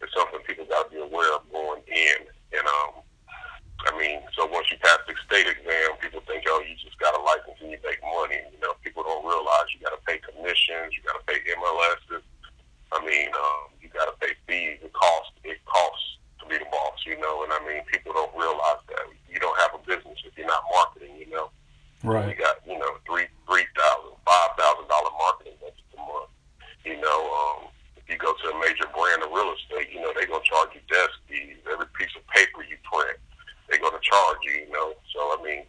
it's 0.04 0.12
something 0.12 0.44
people 0.44 0.68
got 0.68 0.92
to 0.92 0.92
be 0.92 1.00
aware 1.00 1.32
of 1.40 1.48
going 1.48 1.80
in. 1.88 2.28
And, 2.52 2.68
um, 2.68 3.00
I 3.86 3.92
mean, 3.94 4.18
so 4.34 4.48
once 4.50 4.66
you 4.72 4.78
pass 4.82 4.98
the 5.06 5.14
state 5.28 5.46
exam, 5.46 6.00
people 6.00 6.18
think, 6.26 6.42
oh, 6.48 6.64
you 6.64 6.74
just 6.80 6.98
got 6.98 7.14
a 7.14 7.22
license 7.22 7.60
and 7.62 7.70
you 7.70 7.78
make 7.84 8.02
money. 8.02 8.42
You 8.50 8.58
know, 8.58 8.74
people 8.82 9.06
don't 9.06 9.22
realize 9.22 9.70
you 9.70 9.84
got 9.84 9.94
to 9.94 10.02
pay 10.02 10.18
commissions, 10.18 10.96
you 10.96 11.04
got 11.06 11.20
to 11.20 11.24
pay 11.28 11.38
MLSs. 11.44 12.24
I 12.90 12.98
mean, 13.04 13.28
um, 13.30 13.76
you 13.78 13.92
got 13.92 14.10
to 14.10 14.16
pay 14.18 14.32
fees. 14.48 14.80
It 14.80 14.92
costs. 14.96 15.36
It 15.44 15.62
costs 15.68 16.18
to 16.40 16.48
be 16.50 16.56
the 16.56 16.66
boss. 16.66 16.98
You 17.04 17.20
know, 17.20 17.44
and 17.44 17.52
I 17.52 17.60
mean, 17.62 17.84
people 17.86 18.10
don't 18.16 18.32
realize 18.32 18.82
that 18.90 19.06
you 19.28 19.38
don't 19.38 19.58
have 19.60 19.76
a 19.76 19.80
business 19.84 20.18
if 20.24 20.32
you're 20.34 20.50
not 20.50 20.64
marketing. 20.72 21.14
You 21.18 21.30
know, 21.30 21.46
right? 22.02 22.32
You 22.32 22.34
got 22.34 22.64
you 22.66 22.78
know 22.78 22.96
three 23.04 23.30
three 23.44 23.66
thousand, 23.76 24.18
five 24.24 24.50
thousand 24.56 24.88
dollar 24.88 25.12
marketing 25.14 25.58
budget 25.62 25.86
a 25.94 26.00
month. 26.00 26.30
You 26.86 26.96
know, 26.98 27.18
um, 27.28 27.70
if 27.98 28.06
you 28.08 28.16
go 28.16 28.32
to 28.32 28.46
a 28.50 28.56
major 28.62 28.86
brand 28.90 29.22
of 29.22 29.34
real 29.34 29.52
estate, 29.54 29.92
you 29.92 30.00
know 30.00 30.14
they're 30.14 30.30
gonna 30.30 30.46
charge 30.46 30.74
you 30.74 30.82
desk 30.88 31.14
fees, 31.28 31.58
every 31.70 31.90
piece 31.98 32.14
of 32.18 32.22
paper 32.30 32.62
you 32.66 32.78
print 32.86 33.18
they're 33.68 33.80
going 33.80 33.94
to 33.94 34.02
charge 34.02 34.38
you, 34.44 34.66
you 34.66 34.70
know. 34.70 34.94
So, 35.12 35.20
I 35.38 35.42
mean, 35.42 35.62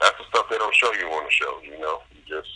that's 0.00 0.16
the 0.18 0.24
stuff 0.30 0.46
they 0.50 0.58
don't 0.58 0.74
show 0.74 0.92
you 0.94 1.06
on 1.06 1.24
the 1.24 1.30
show, 1.30 1.60
you 1.62 1.78
know. 1.78 2.02
You 2.10 2.22
just 2.26 2.50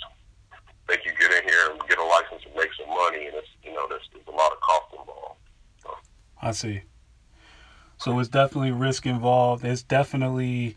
think 0.87 1.03
you 1.05 1.13
get 1.19 1.31
in 1.33 1.49
here 1.49 1.71
and 1.71 1.81
get 1.89 1.99
a 1.99 2.05
license 2.05 2.43
and 2.47 2.55
make 2.55 2.71
some 2.79 2.91
money, 2.91 3.27
and 3.27 3.35
it's, 3.37 3.49
you 3.63 3.73
know, 3.73 3.87
there's, 3.89 4.07
there's 4.13 4.27
a 4.27 4.37
lot 4.37 4.53
of 4.53 4.61
cost 4.61 4.87
involved. 4.93 5.41
So. 5.83 5.91
I 6.49 6.53
see. 6.53 6.81
So 7.99 8.19
it's 8.19 8.31
definitely 8.31 8.71
risk 8.71 9.05
involved. 9.05 9.67
It's 9.67 9.83
definitely 9.83 10.77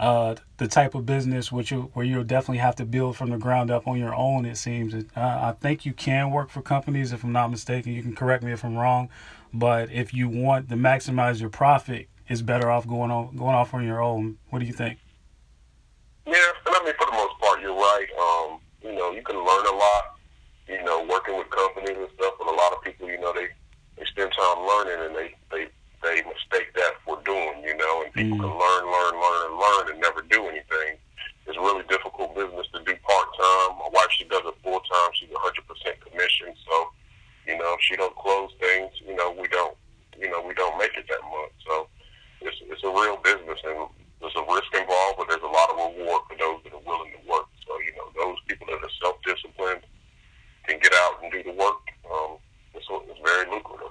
uh, 0.00 0.34
the 0.56 0.66
type 0.66 0.96
of 0.96 1.06
business 1.06 1.52
which 1.52 1.70
you, 1.70 1.92
where 1.94 2.04
you'll 2.04 2.24
definitely 2.24 2.58
have 2.58 2.74
to 2.76 2.84
build 2.84 3.16
from 3.16 3.30
the 3.30 3.38
ground 3.38 3.70
up 3.70 3.86
on 3.86 3.98
your 3.98 4.14
own. 4.14 4.44
It 4.44 4.56
seems. 4.56 4.94
Uh, 4.94 5.04
I 5.16 5.54
think 5.60 5.86
you 5.86 5.92
can 5.92 6.32
work 6.32 6.50
for 6.50 6.60
companies, 6.60 7.12
if 7.12 7.22
I'm 7.22 7.30
not 7.30 7.52
mistaken. 7.52 7.92
You 7.92 8.02
can 8.02 8.16
correct 8.16 8.42
me 8.42 8.50
if 8.50 8.64
I'm 8.64 8.76
wrong, 8.76 9.10
but 9.54 9.92
if 9.92 10.12
you 10.12 10.28
want 10.28 10.68
to 10.70 10.74
maximize 10.74 11.40
your 11.40 11.50
profit, 11.50 12.08
it's 12.26 12.42
better 12.42 12.68
off 12.68 12.88
going 12.88 13.12
on 13.12 13.36
going 13.36 13.54
off 13.54 13.74
on 13.74 13.86
your 13.86 14.02
own. 14.02 14.38
What 14.50 14.58
do 14.58 14.64
you 14.64 14.72
think? 14.72 14.98
Yeah, 16.26 16.34
I 16.34 16.82
mean 16.84 16.94
for 16.98 17.06
the 17.06 17.12
most 17.12 17.38
part, 17.38 17.60
you're 17.60 17.74
right. 17.74 18.06
Um, 18.18 18.58
you 18.82 18.92
know, 18.98 19.12
you 19.12 19.22
can 19.22 19.36
learn 19.36 19.66
a 19.66 19.76
lot. 19.76 20.04
You 20.66 20.82
know, 20.82 21.06
working 21.08 21.36
with 21.36 21.48
companies 21.50 21.96
and 21.96 22.08
stuff, 22.14 22.34
but 22.38 22.48
a 22.48 22.56
lot 22.56 22.72
of 22.72 22.82
people, 22.82 23.08
you 23.08 23.20
know, 23.20 23.32
they 23.32 23.48
spend 24.12 24.30
time 24.36 24.60
learning 24.60 25.00
and 25.08 25.14
they 25.16 25.28
they 25.50 25.64
they 26.04 26.20
mistake 26.28 26.68
that 26.76 26.94
for 27.04 27.16
doing. 27.24 27.64
You 27.64 27.76
know, 27.76 27.94
and 28.04 28.12
people 28.12 28.36
mm. 28.36 28.44
can 28.44 28.52
learn, 28.52 28.82
learn, 28.84 29.14
learn, 29.16 29.40
and 29.48 29.56
learn 29.56 29.84
and 29.92 29.98
never 30.00 30.22
do 30.28 30.46
anything. 30.46 31.00
It's 31.46 31.58
really 31.58 31.82
difficult 31.88 32.36
business 32.36 32.68
to 32.70 32.78
do 32.84 32.94
part 33.02 33.28
time. 33.34 33.80
My 33.80 33.90
wife, 33.90 34.12
she 34.14 34.24
does 34.30 34.46
it 34.46 34.54
full 34.62 34.78
time. 34.78 35.10
She's 35.16 35.32
100 35.32 35.66
percent 35.66 35.96
commission. 36.04 36.54
So, 36.68 36.74
you 37.48 37.58
know, 37.58 37.74
if 37.74 37.80
she 37.82 37.96
don't 37.96 38.14
close 38.14 38.52
things, 38.60 38.92
you 39.02 39.16
know, 39.16 39.34
we 39.34 39.48
don't, 39.48 39.74
you 40.14 40.30
know, 40.30 40.40
we 40.44 40.54
don't 40.54 40.78
make 40.78 40.94
it 40.94 41.08
that 41.08 41.22
much. 41.26 41.54
So 41.66 41.88
it's, 42.42 42.58
it's 42.70 42.84
a 42.84 42.92
real 42.92 43.18
business 43.24 43.58
and 43.64 43.90
there's 44.22 44.38
a 44.38 44.44
risk 44.46 44.70
involved, 44.70 45.18
but 45.18 45.26
there's 45.28 45.42
a 45.42 45.50
lot 45.50 45.70
of 45.74 45.76
reward 45.82 46.22
for 46.30 46.36
those 46.38 46.62
that 46.62 46.72
are 46.72 46.86
willing 46.86 47.10
to 47.10 47.22
work. 47.26 47.50
So, 47.66 47.74
you 47.82 47.90
know, 47.98 48.06
those 48.14 48.38
people 48.46 48.66
that 48.70 48.78
are 48.78 48.94
self-disciplined 49.02 49.82
can 50.66 50.78
get 50.78 50.94
out 50.94 51.22
and 51.22 51.32
do 51.32 51.42
the 51.42 51.52
work. 51.58 51.82
Um, 52.06 52.38
it's, 52.74 52.86
it's 52.86 53.20
very 53.24 53.50
lucrative. 53.50 53.90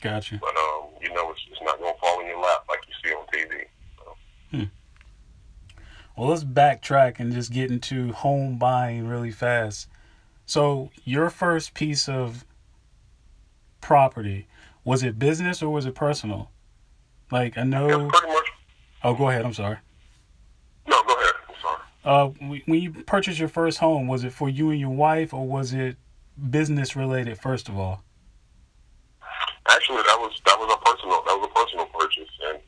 Gotcha. 0.00 0.38
But, 0.38 0.54
um, 0.54 0.94
you 1.02 1.12
know, 1.14 1.30
it's, 1.30 1.42
it's 1.50 1.62
not 1.62 1.78
going 1.78 1.92
to 1.92 2.00
fall 2.00 2.20
in 2.20 2.26
your 2.26 2.40
lap 2.40 2.62
like 2.68 2.80
you 2.86 2.94
see 3.02 3.14
on 3.14 3.26
TV. 3.34 3.66
So. 3.98 4.16
Hmm. 4.50 4.70
Well, 6.16 6.28
let's 6.28 6.44
backtrack 6.44 7.18
and 7.18 7.32
just 7.32 7.52
get 7.52 7.70
into 7.70 8.12
home 8.12 8.58
buying 8.58 9.06
really 9.06 9.30
fast. 9.30 9.88
So, 10.44 10.90
your 11.04 11.30
first 11.30 11.74
piece 11.74 12.08
of 12.08 12.44
property, 13.80 14.46
was 14.84 15.02
it 15.02 15.18
business 15.18 15.62
or 15.62 15.72
was 15.72 15.86
it 15.86 15.94
personal? 15.94 16.50
Like 17.30 17.56
I 17.56 17.64
know. 17.64 17.88
Yeah, 17.88 18.08
pretty 18.12 18.32
much. 18.32 18.46
Oh, 19.02 19.14
go 19.14 19.30
ahead. 19.30 19.44
I'm 19.44 19.54
sorry. 19.54 19.78
No, 20.86 21.02
go 21.02 21.14
ahead. 21.14 21.32
I'm 21.48 21.54
sorry. 21.62 21.80
Uh, 22.04 22.58
when 22.66 22.80
you 22.80 22.92
purchased 22.92 23.38
your 23.38 23.48
first 23.48 23.78
home, 23.78 24.06
was 24.06 24.22
it 24.22 24.32
for 24.32 24.48
you 24.48 24.70
and 24.70 24.78
your 24.78 24.90
wife, 24.90 25.32
or 25.32 25.46
was 25.46 25.72
it 25.72 25.96
business 26.50 26.94
related? 26.94 27.38
First 27.38 27.68
of 27.68 27.78
all. 27.78 28.04
Actually, 29.68 30.02
that 30.02 30.18
was 30.18 30.40
that 30.44 30.58
was 30.58 30.72
a 30.72 30.84
personal 30.84 31.22
that 31.26 31.38
was 31.38 31.48
a 31.50 31.54
personal 31.54 31.86
purchase, 31.86 32.28
and 32.50 32.58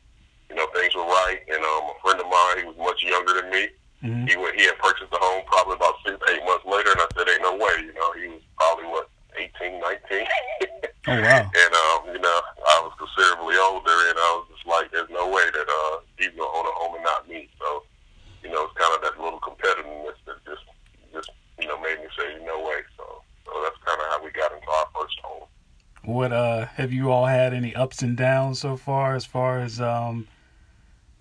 you 0.48 0.53
know 0.64 0.80
things 0.80 0.94
were 0.94 1.04
right. 1.04 1.40
And 1.49 1.61
um, 1.61 1.92
a 1.92 1.97
friend 2.02 2.21
of 2.21 2.28
mine, 2.28 2.56
he 2.59 2.64
was 2.64 2.78
much 2.78 3.02
younger 3.02 3.40
than 3.40 3.50
me. 3.50 3.68
Mm-hmm. 4.02 4.26
He 4.26 4.37
went. 4.37 4.56
He 4.56 4.64
had 4.64 4.78
purchased 4.78 5.11
the 5.11 5.21
home 5.21 5.44
probably 5.47 5.76
about 5.76 5.97
six, 6.04 6.16
eight 6.28 6.44
months 6.44 6.64
later, 6.64 6.92
and 6.92 7.00
I 7.00 7.09
said, 7.16 7.28
"Ain't 7.28 7.42
no 7.42 7.56
way." 7.56 7.88
You 7.88 7.94
know, 7.97 8.12
he 8.12 8.28
was 8.28 8.42
probably 8.56 8.85
what 8.85 9.09
18, 9.37 9.80
19. 9.80 9.80
oh 11.09 11.21
wow! 11.25 11.40
and 11.64 11.73
um, 11.73 12.00
you 12.12 12.21
know, 12.21 12.38
I 12.68 12.85
was 12.85 12.92
considerably 13.00 13.56
older, 13.56 13.97
and 14.12 14.16
I 14.21 14.30
was 14.37 14.47
just 14.52 14.66
like 14.68 14.92
there's 14.92 15.09
no 15.09 15.28
way 15.33 15.44
that 15.49 15.68
uh, 15.68 16.04
he's 16.21 16.37
gonna 16.37 16.52
own 16.52 16.68
a 16.68 16.75
home 16.76 16.94
and 17.00 17.04
not 17.04 17.28
me. 17.28 17.49
So, 17.56 17.85
you 18.44 18.52
know, 18.52 18.68
it's 18.68 18.76
kind 18.76 18.92
of 18.92 19.00
that 19.09 19.16
little 19.16 19.40
competitiveness 19.40 20.21
that 20.28 20.37
just 20.44 20.68
just 21.16 21.30
you 21.56 21.68
know 21.68 21.80
made 21.80 21.97
me 21.97 22.09
say 22.12 22.44
no 22.44 22.61
way. 22.61 22.85
So, 23.00 23.25
so 23.49 23.52
that's 23.64 23.80
kind 23.88 23.97
of 23.97 24.06
how 24.12 24.21
we 24.21 24.37
got 24.37 24.52
into 24.52 24.68
our 24.68 24.88
first 24.92 25.16
home. 25.25 25.49
What 26.04 26.33
uh 26.33 26.66
have 26.76 26.92
you 26.92 27.11
all 27.11 27.25
had 27.25 27.54
any 27.54 27.75
ups 27.75 28.02
and 28.02 28.18
downs 28.18 28.61
so 28.61 28.76
far 28.76 29.16
as 29.16 29.25
far 29.25 29.61
as 29.61 29.80
um 29.80 30.28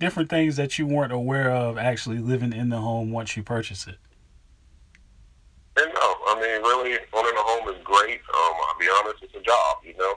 different 0.04 0.30
things 0.30 0.58
that 0.58 0.78
you 0.78 0.86
weren't 0.86 1.14
aware 1.14 1.50
of 1.50 1.78
actually 1.78 2.20
living 2.20 2.52
in 2.52 2.68
the 2.68 2.76
home 2.76 3.10
once 3.10 3.38
you 3.38 3.44
purchase 3.44 3.88
it? 3.88 3.96
And 5.80 5.88
no, 5.96 6.08
I 6.28 6.36
mean 6.36 6.60
really 6.60 7.00
owning 7.16 7.38
a 7.40 7.46
home 7.48 7.70
is 7.72 7.80
great. 7.88 8.20
Um, 8.20 8.54
I'll 8.68 8.80
be 8.80 8.90
honest, 9.00 9.24
it's 9.24 9.34
a 9.34 9.40
job, 9.40 9.78
you 9.88 9.96
know. 9.96 10.16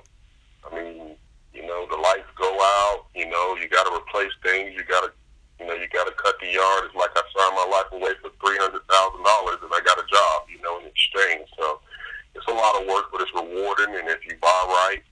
I 0.67 0.75
mean, 0.75 1.15
you 1.55 1.63
know, 1.63 1.87
the 1.87 1.97
lights 2.03 2.27
go 2.35 2.51
out, 2.51 3.07
you 3.15 3.31
know, 3.31 3.55
you 3.63 3.69
gotta 3.69 3.95
replace 3.95 4.35
things, 4.43 4.75
you 4.75 4.83
gotta 4.83 5.13
you 5.61 5.67
know, 5.67 5.75
you 5.75 5.87
gotta 5.95 6.13
cut 6.19 6.35
the 6.41 6.51
yard. 6.51 6.91
It's 6.91 6.99
like 6.99 7.15
I 7.15 7.23
signed 7.31 7.55
my 7.55 7.71
life 7.71 7.87
away 7.93 8.19
for 8.19 8.35
three 8.43 8.59
hundred 8.59 8.83
thousand 8.91 9.23
dollars 9.23 9.63
and 9.63 9.71
I 9.71 9.81
got 9.87 10.03
a 10.03 10.07
job, 10.11 10.51
you 10.51 10.61
know, 10.67 10.83
in 10.83 10.91
exchange. 10.91 11.47
So 11.57 11.79
it's 12.35 12.47
a 12.49 12.53
lot 12.53 12.83
of 12.83 12.89
work, 12.91 13.15
but 13.15 13.23
it's 13.23 13.33
rewarding. 13.39 13.95
And 13.95 14.11
if 14.11 14.27
you 14.27 14.35
buy 14.43 14.61
right, 14.67 15.03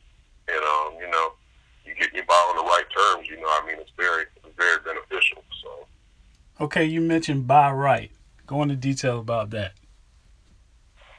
and 0.50 0.62
um, 0.66 0.99
you 0.99 1.07
know, 1.14 1.38
you 1.87 1.95
get 1.95 2.14
you 2.14 2.23
buy 2.26 2.35
on 2.35 2.57
the 2.57 2.62
right 2.62 2.85
terms, 2.90 3.28
you 3.28 3.37
know, 3.37 3.49
I 3.49 3.66
mean, 3.66 3.76
it's 3.78 3.93
very, 3.97 4.25
it's 4.37 4.57
very 4.57 4.78
beneficial. 4.85 5.45
So. 5.62 6.63
Okay, 6.75 6.87
you 6.87 7.00
mentioned 7.00 7.47
buy 7.47 7.71
right. 7.71 8.11
Go 8.47 8.62
into 8.62 8.75
detail 8.75 9.21
about 9.21 9.50
that. 9.50 9.78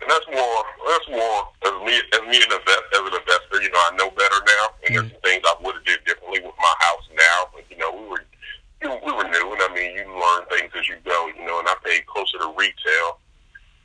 And 0.02 0.12
that's 0.12 0.28
more, 0.28 0.64
that's 0.84 1.08
more 1.08 1.48
as 1.64 1.76
me, 1.80 1.96
as 2.12 2.22
me 2.28 2.44
an 2.44 2.52
invest, 2.52 2.84
as 2.92 3.00
an 3.00 3.16
investor. 3.16 3.64
You 3.64 3.72
know, 3.72 3.80
I 3.80 3.96
know 3.96 4.12
better 4.12 4.36
now, 4.36 4.66
and 4.84 4.92
mm-hmm. 4.92 4.94
there's 4.96 5.12
some 5.12 5.22
things 5.24 5.44
I 5.48 5.56
would 5.64 5.76
have 5.76 5.86
did 5.86 6.04
differently 6.04 6.42
with 6.44 6.56
my 6.60 6.76
house 6.80 7.08
now. 7.16 7.48
But 7.56 7.64
you 7.72 7.78
know, 7.78 7.88
we 7.88 8.04
were, 8.04 8.26
we 8.84 9.12
were 9.16 9.24
new, 9.32 9.48
and 9.56 9.62
I 9.64 9.72
mean, 9.74 9.96
you 9.96 10.04
learn 10.12 10.44
things 10.52 10.76
as 10.76 10.90
you 10.90 11.00
go. 11.06 11.32
You 11.32 11.48
know, 11.48 11.60
and 11.60 11.68
I 11.70 11.76
paid 11.86 12.06
closer 12.06 12.38
to 12.40 12.52
retail, 12.52 13.24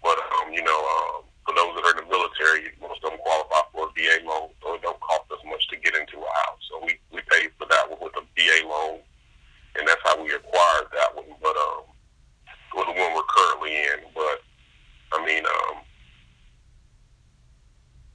but 0.02 0.18
um, 0.18 0.52
you 0.52 0.64
know, 0.66 0.74
um, 0.74 1.30
for 1.50 1.54
those 1.54 1.74
that 1.74 1.86
are 1.86 1.94
in 1.98 2.06
the 2.06 2.10
military, 2.10 2.70
most 2.80 3.02
of 3.02 3.10
them 3.10 3.20
qualify 3.22 3.62
for 3.74 3.86
a 3.86 3.92
VA 3.94 4.26
loan, 4.26 4.50
so 4.62 4.74
it 4.74 4.82
don't 4.82 5.00
cost 5.00 5.26
us 5.30 5.42
much 5.46 5.66
to 5.68 5.76
get 5.78 5.94
into 5.94 6.18
a 6.18 6.30
house. 6.46 6.62
So 6.70 6.78
we, 6.84 6.98
we 7.10 7.22
paid 7.30 7.50
for 7.58 7.66
that 7.66 7.90
one 7.90 7.98
with 8.02 8.14
a 8.18 8.24
VA 8.34 8.66
loan, 8.66 9.00
and 9.78 9.86
that's 9.86 10.02
how 10.04 10.22
we 10.22 10.30
acquired 10.30 10.86
that 10.94 11.10
one. 11.14 11.26
But 11.42 11.56
um, 11.56 11.90
for 12.70 12.84
the 12.86 12.94
one 12.94 13.14
we're 13.14 13.30
currently 13.34 13.74
in, 13.74 13.98
but 14.14 14.38
I 15.12 15.24
mean, 15.26 15.42
um, 15.42 15.82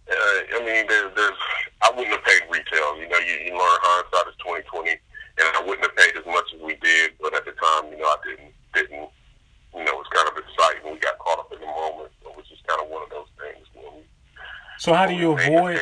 uh, 0.06 0.40
I 0.56 0.60
mean, 0.64 0.86
there's, 0.88 1.12
there's, 1.16 1.42
I 1.82 1.90
wouldn't 1.92 2.16
have 2.16 2.24
paid 2.24 2.46
retail. 2.48 2.96
You 3.02 3.10
know, 3.10 3.20
you, 3.20 3.52
you 3.52 3.52
learn 3.52 3.80
hindsight 3.84 4.32
is 4.32 4.40
twenty 4.40 4.64
twenty, 4.70 4.96
and 4.96 5.48
I 5.58 5.62
wouldn't 5.66 5.84
have 5.84 5.98
paid 5.98 6.16
as 6.16 6.26
much 6.26 6.46
as 6.56 6.62
we 6.62 6.80
did. 6.80 7.18
But 7.20 7.36
at 7.36 7.44
the 7.44 7.52
time, 7.58 7.92
you 7.92 7.98
know, 7.98 8.08
I 8.08 8.18
didn't, 8.24 8.54
didn't, 8.78 9.10
you 9.76 9.84
know, 9.84 9.92
it 9.92 10.04
was 10.06 10.14
kind 10.14 10.30
of 10.30 10.38
exciting. 10.38 10.94
We 10.94 11.00
got 11.02 11.18
caught 11.20 11.40
up 11.40 11.52
in 11.52 11.60
the 11.60 11.66
moment 11.66 12.14
kind 12.68 12.82
of 12.82 12.90
one 12.90 13.04
of 13.04 13.10
those 13.10 13.30
things. 13.38 13.66
We, 13.74 14.04
so 14.86 14.94
how 14.94 15.08
do 15.08 15.16
you 15.16 15.32
avoid? 15.32 15.80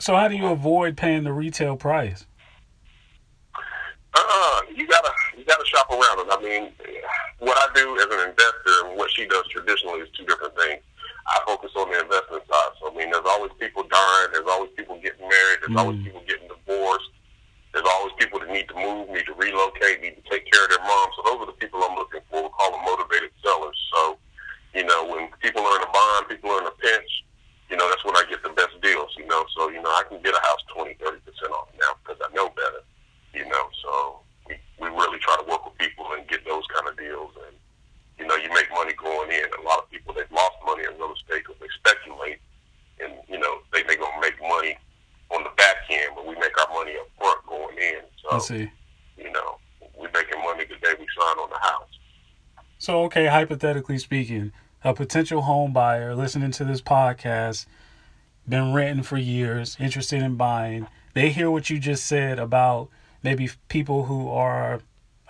so 0.00 0.16
how 0.16 0.26
do 0.26 0.34
you 0.34 0.48
avoid 0.48 0.96
paying 0.96 1.22
the 1.22 1.32
retail 1.32 1.76
price? 1.76 2.26
Uh, 3.54 4.60
you 4.74 4.84
gotta 4.88 5.12
you 5.36 5.44
gotta 5.44 5.64
shop 5.64 5.88
around 5.88 6.18
it. 6.18 6.26
I 6.26 6.42
mean, 6.42 6.72
what 7.38 7.56
I 7.56 7.72
do 7.78 7.96
as 7.98 8.06
an 8.10 8.30
investor 8.30 8.74
and 8.82 8.98
what 8.98 9.12
she 9.12 9.26
does 9.26 9.46
traditionally 9.46 10.00
is 10.00 10.08
two 10.18 10.26
different 10.26 10.58
things. 10.58 10.82
I 11.28 11.38
focus 11.46 11.70
on 11.76 11.88
the 11.92 12.02
investment 12.02 12.42
side. 12.50 12.70
So 12.82 12.90
I 12.90 12.96
mean, 12.98 13.12
there's 13.12 13.30
always 13.30 13.52
people 13.60 13.84
dying. 13.84 14.28
There's 14.32 14.50
always 14.50 14.72
people 14.74 14.98
getting 14.98 15.22
married. 15.22 15.58
There's 15.62 15.70
mm. 15.70 15.78
always 15.78 16.02
people 16.02 16.22
getting 16.26 16.48
divorced. 16.50 17.14
There's 17.72 17.86
always 17.86 18.12
people 18.18 18.40
that 18.40 18.50
need 18.50 18.66
to 18.70 18.74
move, 18.74 19.06
need 19.10 19.26
to 19.30 19.34
relocate, 19.38 20.02
need 20.02 20.18
to 20.18 20.24
take 20.26 20.50
care 20.50 20.64
of 20.64 20.70
their 20.74 20.82
mom. 20.82 21.08
So 21.14 21.22
those 21.30 21.46
are 21.46 21.50
the 21.54 21.58
people 21.62 21.78
I'm 21.86 21.94
looking 21.94 22.26
for. 22.26 22.42
We 22.42 22.50
call 22.58 22.74
them 22.74 22.82
motivated 22.82 23.30
sellers. 23.38 23.78
So 23.94 24.18
you 24.74 24.82
know, 24.82 25.06
when 25.06 25.30
people 25.38 25.62
are 25.62 25.76
in 25.78 25.86
a 25.86 25.92
bond, 25.94 26.26
people 26.26 26.50
are 26.50 26.60
in 26.60 26.66
a 26.66 26.74
pinch, 26.82 27.22
you 27.70 27.76
know, 27.76 27.88
that's 27.88 28.04
when 28.04 28.16
I 28.16 28.24
get 28.28 28.42
the 28.42 28.50
best 28.56 28.80
deals, 28.80 29.12
you 29.16 29.26
know. 29.26 29.44
So, 29.56 29.68
you 29.68 29.80
know, 29.82 29.92
I 29.92 30.02
can 30.08 30.20
get 30.22 30.34
a 30.34 30.40
house 30.40 30.60
20, 30.74 30.94
30% 30.94 31.20
off 31.52 31.68
now 31.76 31.92
because 32.02 32.20
I 32.24 32.32
know 32.34 32.48
better, 32.48 32.82
you 33.34 33.44
know. 33.44 33.64
So 33.84 34.20
we, 34.48 34.56
we 34.80 34.88
really 34.88 35.18
try 35.20 35.36
to 35.36 35.44
work 35.44 35.64
with 35.64 35.76
people 35.76 36.06
and 36.16 36.26
get 36.28 36.44
those 36.46 36.64
kind 36.72 36.88
of 36.88 36.96
deals. 36.96 37.32
And, 37.46 37.56
you 38.18 38.26
know, 38.26 38.36
you 38.36 38.48
make 38.54 38.72
money 38.72 38.94
going 38.96 39.30
in. 39.30 39.44
A 39.60 39.64
lot 39.68 39.84
of 39.84 39.90
people, 39.90 40.14
they've 40.14 40.32
lost 40.32 40.56
money 40.64 40.84
in 40.84 40.96
real 40.96 41.12
estate 41.12 41.44
because 41.44 41.60
they 41.60 41.68
speculate 41.76 42.40
and, 43.04 43.12
you 43.28 43.38
know, 43.38 43.60
they, 43.72 43.84
they're 43.84 44.00
going 44.00 44.16
to 44.16 44.24
make 44.24 44.40
money 44.40 44.76
on 45.30 45.44
the 45.44 45.52
back 45.60 45.84
end, 45.90 46.16
but 46.16 46.26
we 46.26 46.34
make 46.40 46.56
our 46.56 46.72
money 46.72 46.96
up 46.96 47.08
front 47.20 47.44
going 47.44 47.76
in. 47.76 48.00
So, 48.24 48.32
I 48.32 48.38
see. 48.38 48.72
you 49.20 49.30
know, 49.30 49.60
we're 49.92 50.10
making 50.16 50.40
money 50.40 50.64
the 50.64 50.80
day 50.80 50.96
we 50.96 51.04
sign 51.12 51.36
on 51.36 51.50
the 51.52 51.60
house. 51.60 51.92
So, 52.78 53.04
okay, 53.18 53.26
hypothetically 53.26 53.98
speaking, 53.98 54.52
a 54.84 54.94
potential 54.94 55.42
home 55.42 55.72
buyer 55.72 56.14
listening 56.14 56.52
to 56.52 56.64
this 56.64 56.80
podcast, 56.80 57.66
been 58.48 58.72
renting 58.72 59.02
for 59.02 59.16
years, 59.16 59.76
interested 59.80 60.22
in 60.22 60.36
buying, 60.36 60.86
they 61.14 61.30
hear 61.30 61.50
what 61.50 61.68
you 61.68 61.80
just 61.80 62.06
said 62.06 62.38
about 62.38 62.88
maybe 63.24 63.50
people 63.68 64.04
who 64.04 64.28
are 64.28 64.82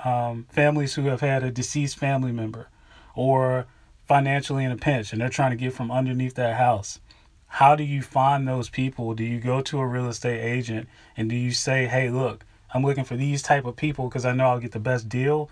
um, 0.04 0.46
families 0.50 0.96
who 0.96 1.06
have 1.06 1.22
had 1.22 1.42
a 1.42 1.50
deceased 1.50 1.98
family 1.98 2.30
member 2.30 2.68
or 3.14 3.64
financially 4.06 4.64
in 4.64 4.70
a 4.70 4.76
pinch 4.76 5.10
and 5.10 5.22
they're 5.22 5.30
trying 5.30 5.52
to 5.52 5.56
get 5.56 5.72
from 5.72 5.90
underneath 5.90 6.34
that 6.34 6.58
house. 6.58 7.00
How 7.46 7.74
do 7.74 7.84
you 7.84 8.02
find 8.02 8.46
those 8.46 8.68
people? 8.68 9.14
Do 9.14 9.24
you 9.24 9.40
go 9.40 9.62
to 9.62 9.78
a 9.78 9.86
real 9.86 10.08
estate 10.08 10.42
agent 10.42 10.90
and 11.16 11.30
do 11.30 11.36
you 11.36 11.52
say, 11.52 11.86
"Hey, 11.86 12.10
look, 12.10 12.44
I'm 12.74 12.84
looking 12.84 13.04
for 13.04 13.16
these 13.16 13.40
type 13.40 13.64
of 13.64 13.76
people 13.76 14.10
because 14.10 14.26
I 14.26 14.34
know 14.34 14.44
I'll 14.44 14.60
get 14.60 14.72
the 14.72 14.78
best 14.78 15.08
deal," 15.08 15.48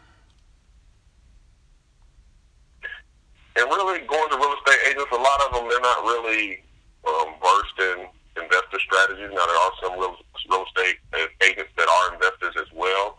and 3.57 3.67
really 3.71 4.01
going 4.07 4.31
to 4.31 4.37
real 4.37 4.53
estate 4.53 4.81
agents, 4.89 5.11
a 5.13 5.17
lot 5.17 5.41
of 5.49 5.53
them 5.53 5.69
they're 5.69 5.81
not 5.81 6.05
really 6.27 6.63
um, 7.07 7.35
versed 7.39 7.79
in 7.79 8.07
investor 8.43 8.81
strategies. 8.83 9.31
Now 9.31 9.47
there 9.47 9.63
are 9.63 9.73
some 9.83 9.93
real, 9.95 10.17
real 10.51 10.65
estate 10.67 10.99
agents 11.43 11.71
that 11.79 11.89
are 11.89 12.15
investors 12.15 12.55
as 12.59 12.71
well, 12.75 13.19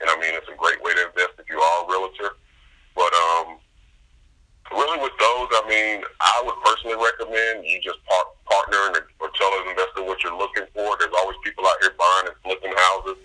and 0.00 0.10
I 0.10 0.14
mean 0.20 0.36
it's 0.36 0.48
a 0.48 0.56
great 0.56 0.82
way 0.84 0.92
to 0.94 1.08
invest 1.08 1.40
if 1.40 1.48
you 1.48 1.58
are 1.58 1.84
a 1.84 1.88
realtor. 1.88 2.36
But 2.94 3.12
um, 3.16 3.56
really 4.70 5.00
with 5.00 5.16
those, 5.16 5.48
I 5.56 5.64
mean 5.68 6.04
I 6.20 6.42
would 6.44 6.58
personally 6.64 7.00
recommend 7.00 7.64
you 7.64 7.80
just 7.80 7.98
par- 8.04 8.36
partner 8.44 9.00
and, 9.00 9.04
or 9.20 9.32
tell 9.34 9.52
an 9.64 9.72
investor 9.72 10.04
what 10.04 10.20
you're 10.22 10.36
looking 10.36 10.68
for. 10.76 10.96
There's 11.00 11.16
always 11.16 11.40
people 11.42 11.64
out 11.66 11.80
here 11.80 11.96
buying 11.96 12.28
and 12.28 12.38
flipping 12.44 12.76
houses, 12.76 13.18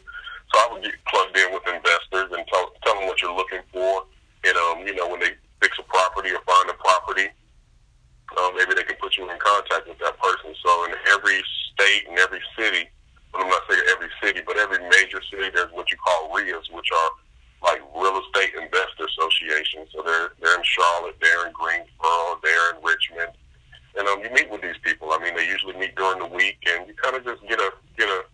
so 0.50 0.53
I 0.63 0.65
would 0.72 0.84
get 0.84 0.96
plugged 1.12 1.36
in 1.36 1.51
with 1.51 1.67
investors 1.67 2.31
and 2.31 2.48
tell, 2.48 2.72
tell 2.88 2.96
them 2.96 3.12
what 3.12 3.19
you're 3.22 3.36
looking 3.36 3.62
for. 3.75 4.07
And 4.48 4.55
um, 4.55 4.88
you 4.88 4.96
know 4.96 5.12
when 5.12 5.19
they 5.19 5.36
fix 5.60 5.75
a 5.77 5.84
property 5.84 6.31
or 6.31 6.39
find 6.48 6.72
a 6.72 6.77
property, 6.79 7.27
uh, 8.36 8.51
maybe 8.55 8.74
they 8.75 8.84
can 8.84 8.98
put 9.00 9.15
you 9.15 9.29
in 9.29 9.38
contact 9.39 9.88
with 9.88 10.00
that 10.00 10.19
person. 10.19 10.51
So 10.63 10.86
in 10.86 10.91
every 11.13 11.41
state 11.74 12.07
and 12.10 12.17
every 12.19 12.41
city, 12.57 12.89
well, 13.34 13.43
I'm 13.43 13.50
not 13.50 13.63
saying 13.69 13.84
every 13.91 14.10
city, 14.22 14.41
but 14.46 14.57
every 14.57 14.79
major 14.89 15.22
city, 15.31 15.50
there's 15.53 15.72
what 15.72 15.91
you 15.91 15.98
call 15.98 16.34
REIAs, 16.36 16.69
which 16.72 16.89
are 16.91 17.12
like 17.63 17.81
real 17.96 18.19
estate 18.19 18.53
investor 18.53 19.07
associations. 19.07 19.89
So 19.96 20.03
they're 20.03 20.36
they're 20.41 20.57
in 20.57 20.63
Charlotte, 20.63 21.15
they're 21.22 21.48
in 21.48 21.53
Greensboro, 21.53 22.39
they're 22.43 22.75
in 22.75 22.84
Richmond, 22.84 23.31
and 23.96 24.07
um, 24.07 24.22
you 24.24 24.29
meet 24.31 24.50
with 24.51 24.62
these 24.62 24.77
people. 24.84 25.12
I 25.12 25.19
mean, 25.19 25.36
they 25.36 25.48
usually 25.48 25.77
meet 25.77 25.96
during 25.96 26.19
the 26.19 26.27
week, 26.27 26.60
and 26.67 26.88
you 26.88 26.93
kind 26.96 27.15
of 27.15 27.24
just 27.24 27.41
get 27.48 27.60
a 27.60 27.72
get 27.98 28.07
a 28.07 28.25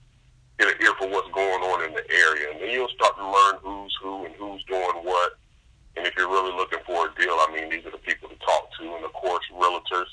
get 0.59 0.69
an 0.69 0.77
ear 0.81 0.93
for 0.99 1.07
what's 1.07 1.29
going 1.31 1.61
on 1.63 1.85
in 1.85 1.93
the 1.93 2.05
area, 2.09 2.51
and 2.51 2.61
then 2.61 2.69
you'll 2.69 2.91
start 2.95 3.15
to 3.17 3.25
learn 3.25 3.55
who's 3.61 3.95
who 4.01 4.25
and 4.25 4.35
who's 4.35 4.63
doing 4.65 5.05
what 5.05 5.37
and 5.95 6.07
if 6.07 6.13
you're 6.17 6.29
really 6.29 6.53
looking 6.53 6.81
for 6.85 7.05
a 7.05 7.09
deal, 7.13 7.37
I 7.37 7.53
mean, 7.53 7.69
these 7.69 7.85
are 7.85 7.93
the 7.93 8.01
people 8.01 8.29
to 8.29 8.37
talk 8.41 8.73
to. 8.79 8.85
And 8.97 9.05
of 9.05 9.13
course, 9.13 9.45
realtors 9.53 10.09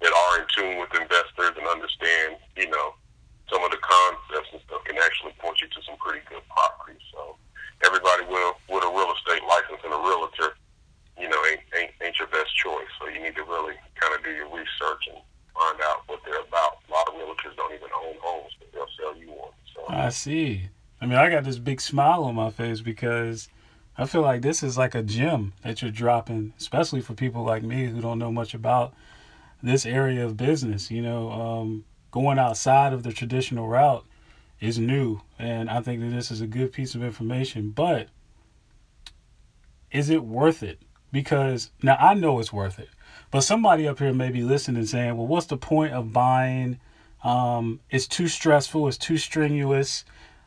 that 0.00 0.12
are 0.14 0.32
in 0.38 0.46
tune 0.54 0.78
with 0.78 0.94
investors 0.94 1.58
and 1.58 1.66
understand, 1.66 2.38
you 2.56 2.70
know, 2.70 2.94
some 3.50 3.62
of 3.66 3.70
the 3.74 3.82
concepts 3.82 4.50
and 4.54 4.62
stuff 4.62 4.86
can 4.86 4.96
actually 5.02 5.34
point 5.42 5.58
you 5.60 5.68
to 5.68 5.80
some 5.82 5.98
pretty 5.98 6.22
good 6.30 6.42
properties. 6.46 7.02
So 7.10 7.34
everybody 7.82 8.30
will, 8.30 8.54
with 8.70 8.86
a 8.86 8.92
real 8.94 9.10
estate 9.10 9.42
license 9.42 9.82
and 9.82 9.92
a 9.92 10.00
realtor, 10.00 10.54
you 11.18 11.26
know, 11.26 11.40
ain't, 11.50 11.66
ain't, 11.74 11.92
ain't 11.98 12.18
your 12.18 12.30
best 12.30 12.54
choice. 12.54 12.90
So 13.02 13.10
you 13.10 13.18
need 13.18 13.34
to 13.34 13.44
really 13.44 13.74
kind 13.98 14.14
of 14.14 14.22
do 14.22 14.30
your 14.30 14.48
research 14.54 15.02
and 15.10 15.18
find 15.50 15.78
out 15.82 16.06
what 16.06 16.22
they're 16.22 16.46
about. 16.46 16.78
A 16.86 16.90
lot 16.94 17.10
of 17.10 17.18
realtors 17.18 17.58
don't 17.58 17.74
even 17.74 17.90
own 17.90 18.14
homes, 18.22 18.54
but 18.62 18.70
they'll 18.70 18.94
sell 18.94 19.18
you 19.18 19.34
one. 19.34 19.54
So 19.74 19.82
I 19.90 20.13
see. 20.24 20.68
I 21.00 21.06
mean, 21.06 21.18
I 21.18 21.30
got 21.30 21.44
this 21.44 21.58
big 21.58 21.80
smile 21.80 22.24
on 22.24 22.34
my 22.34 22.50
face 22.50 22.80
because– 22.80 23.48
I 23.96 24.06
feel 24.06 24.22
like 24.22 24.42
this 24.42 24.62
is 24.62 24.76
like 24.76 24.94
a 24.94 25.02
gem 25.02 25.52
that 25.62 25.80
you're 25.80 25.90
dropping, 25.90 26.52
especially 26.58 27.00
for 27.00 27.14
people 27.14 27.44
like 27.44 27.62
me 27.62 27.86
who 27.86 28.00
don't 28.00 28.18
know 28.18 28.32
much 28.32 28.52
about 28.52 28.92
this 29.62 29.86
area 29.86 30.24
of 30.24 30.36
business. 30.36 30.90
You 30.90 31.02
know, 31.02 31.30
um, 31.30 31.84
going 32.10 32.38
outside 32.38 32.92
of 32.92 33.04
the 33.04 33.12
traditional 33.12 33.68
route 33.68 34.04
is 34.60 34.78
new, 34.78 35.20
and 35.38 35.70
I 35.70 35.80
think 35.80 36.00
that 36.00 36.10
this 36.10 36.30
is 36.32 36.40
a 36.40 36.46
good 36.46 36.72
piece 36.72 36.96
of 36.96 37.04
information. 37.04 37.70
But 37.70 38.08
is 39.92 40.10
it 40.10 40.24
worth 40.24 40.62
it? 40.62 40.80
Because 41.12 41.70
now 41.80 41.96
I 42.00 42.14
know 42.14 42.40
it's 42.40 42.52
worth 42.52 42.80
it, 42.80 42.88
but 43.30 43.42
somebody 43.42 43.86
up 43.86 44.00
here 44.00 44.12
may 44.12 44.30
be 44.30 44.42
listening 44.42 44.86
saying, 44.86 45.16
"Well, 45.16 45.28
what's 45.28 45.46
the 45.46 45.56
point 45.56 45.94
of 45.94 46.12
buying? 46.12 46.80
Um, 47.24 47.80
it's 47.90 48.06
too 48.06 48.28
stressful. 48.28 48.86
It's 48.88 48.98
too 48.98 49.18
strenuous." 49.18 50.04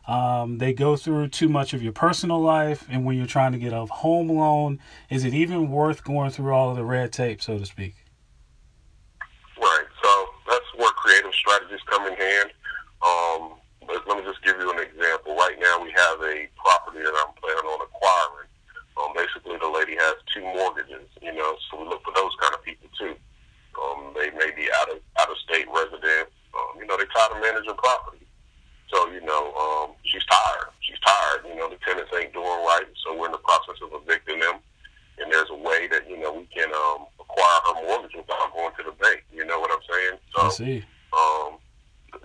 Um, 0.07 0.57
they 0.57 0.71
go 0.71 0.95
through 0.95 1.27
too 1.27 1.49
much 1.49 1.73
of 1.73 1.83
your 1.83 1.91
personal 1.91 2.39
life, 2.39 2.87
and 2.89 3.03
when 3.03 3.17
you're 3.17 3.27
trying 3.27 3.51
to 3.51 3.57
get 3.57 3.73
a 3.73 3.85
home 3.85 4.29
loan, 4.29 4.79
is 5.09 5.25
it 5.25 5.33
even 5.33 5.69
worth 5.69 6.05
going 6.05 6.31
through 6.31 6.53
all 6.53 6.69
of 6.69 6.77
the 6.77 6.85
red 6.85 7.11
tape, 7.11 7.41
so 7.41 7.59
to 7.59 7.65
speak? 7.65 7.95
Right. 9.59 9.87
So 10.01 10.27
that's 10.47 10.65
where 10.77 10.91
creative 10.91 11.33
strategies 11.33 11.81
come 11.87 12.07
in 12.07 12.15
hand. 12.15 12.51
Um, 13.03 13.59
but 13.85 14.07
let 14.07 14.17
me 14.17 14.23
just 14.23 14.41
give 14.43 14.55
you 14.57 14.71
an 14.71 14.79
example. 14.79 15.35
Right 15.35 15.59
now, 15.59 15.83
we 15.83 15.91
have 15.91 16.21
a 16.23 16.47
property 16.55 17.03
that 17.03 17.15
I'm 17.27 17.33
planning 17.35 17.67
on 17.67 17.81
acquiring. 17.83 18.47
Um, 18.95 19.11
basically, 19.13 19.57
the 19.59 19.67
lady 19.67 19.95
has 19.99 20.15
two 20.33 20.41
mortgages, 20.41 21.07
you 21.21 21.33
know, 21.33 21.55
so 21.69 21.83
we 21.83 21.87
look 21.87 22.03
for 22.03 22.13
those 22.15 22.31
kind 22.39 22.53
of 22.55 22.63
people 22.63 22.87
too. 22.97 23.15
Um, 23.75 24.15
they 24.15 24.31
may 24.31 24.55
be 24.55 24.71
out 24.71 24.89
of 24.89 24.99
out 25.19 25.29
of 25.29 25.37
state 25.37 25.67
residents. 25.67 26.31
Um, 26.55 26.79
you 26.79 26.86
know, 26.97 27.03
they 27.03 27.09
try 27.13 27.27
to 27.29 27.39
manage 27.39 27.67
a 27.69 27.73
property. 27.75 28.25
So, 28.89 29.11
you 29.11 29.21
know, 29.21 29.53
um, 29.53 29.95
she's 30.03 30.23
tired. 30.25 30.71
She's 30.81 30.99
tired. 31.05 31.45
You 31.45 31.55
know, 31.55 31.69
the 31.69 31.77
tenants 31.85 32.11
ain't 32.15 32.33
doing 32.33 32.45
right, 32.65 32.87
so 33.03 33.17
we're 33.17 33.27
in 33.27 33.31
the 33.33 33.43
process 33.43 33.75
of 33.83 34.01
evicting 34.01 34.39
them. 34.39 34.59
And 35.19 35.31
there's 35.31 35.49
a 35.49 35.57
way 35.57 35.87
that 35.89 36.07
you 36.07 36.21
know 36.21 36.31
we 36.31 36.45
can 36.53 36.69
um, 36.69 37.09
acquire 37.19 37.59
her 37.67 37.75
mortgage 37.89 38.13
without 38.15 38.53
going 38.53 38.71
to 38.77 38.83
the 38.85 38.95
bank. 39.01 39.25
You 39.33 39.45
know 39.45 39.59
what 39.59 39.71
I'm 39.73 39.81
saying? 39.89 40.17
So, 40.35 40.41
I 40.45 40.49
see. 40.49 40.77
um, 41.11 41.57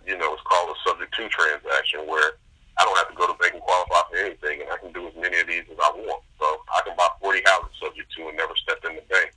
you 0.06 0.16
know, 0.18 0.28
it's 0.36 0.44
called 0.44 0.70
a 0.70 0.76
subject 0.86 1.10
to 1.16 1.28
transaction 1.32 2.04
where 2.06 2.36
I 2.78 2.84
don't 2.84 2.96
have 3.00 3.08
to 3.08 3.16
go 3.16 3.26
to 3.26 3.36
bank 3.40 3.54
and 3.56 3.64
qualify 3.64 4.04
for 4.12 4.16
anything, 4.20 4.60
and 4.60 4.68
I 4.70 4.76
can 4.76 4.92
do 4.92 5.08
as 5.08 5.16
many 5.16 5.40
of 5.40 5.48
these 5.48 5.64
as 5.72 5.80
I 5.80 5.90
want. 6.04 6.22
So 6.38 6.46
I 6.68 6.84
can 6.84 6.94
buy 7.00 7.08
40 7.20 7.40
houses 7.48 7.72
subject 7.80 8.12
to 8.12 8.28
and 8.28 8.36
never 8.36 8.52
step 8.60 8.78
in 8.84 8.96
the 9.00 9.04
bank. 9.08 9.32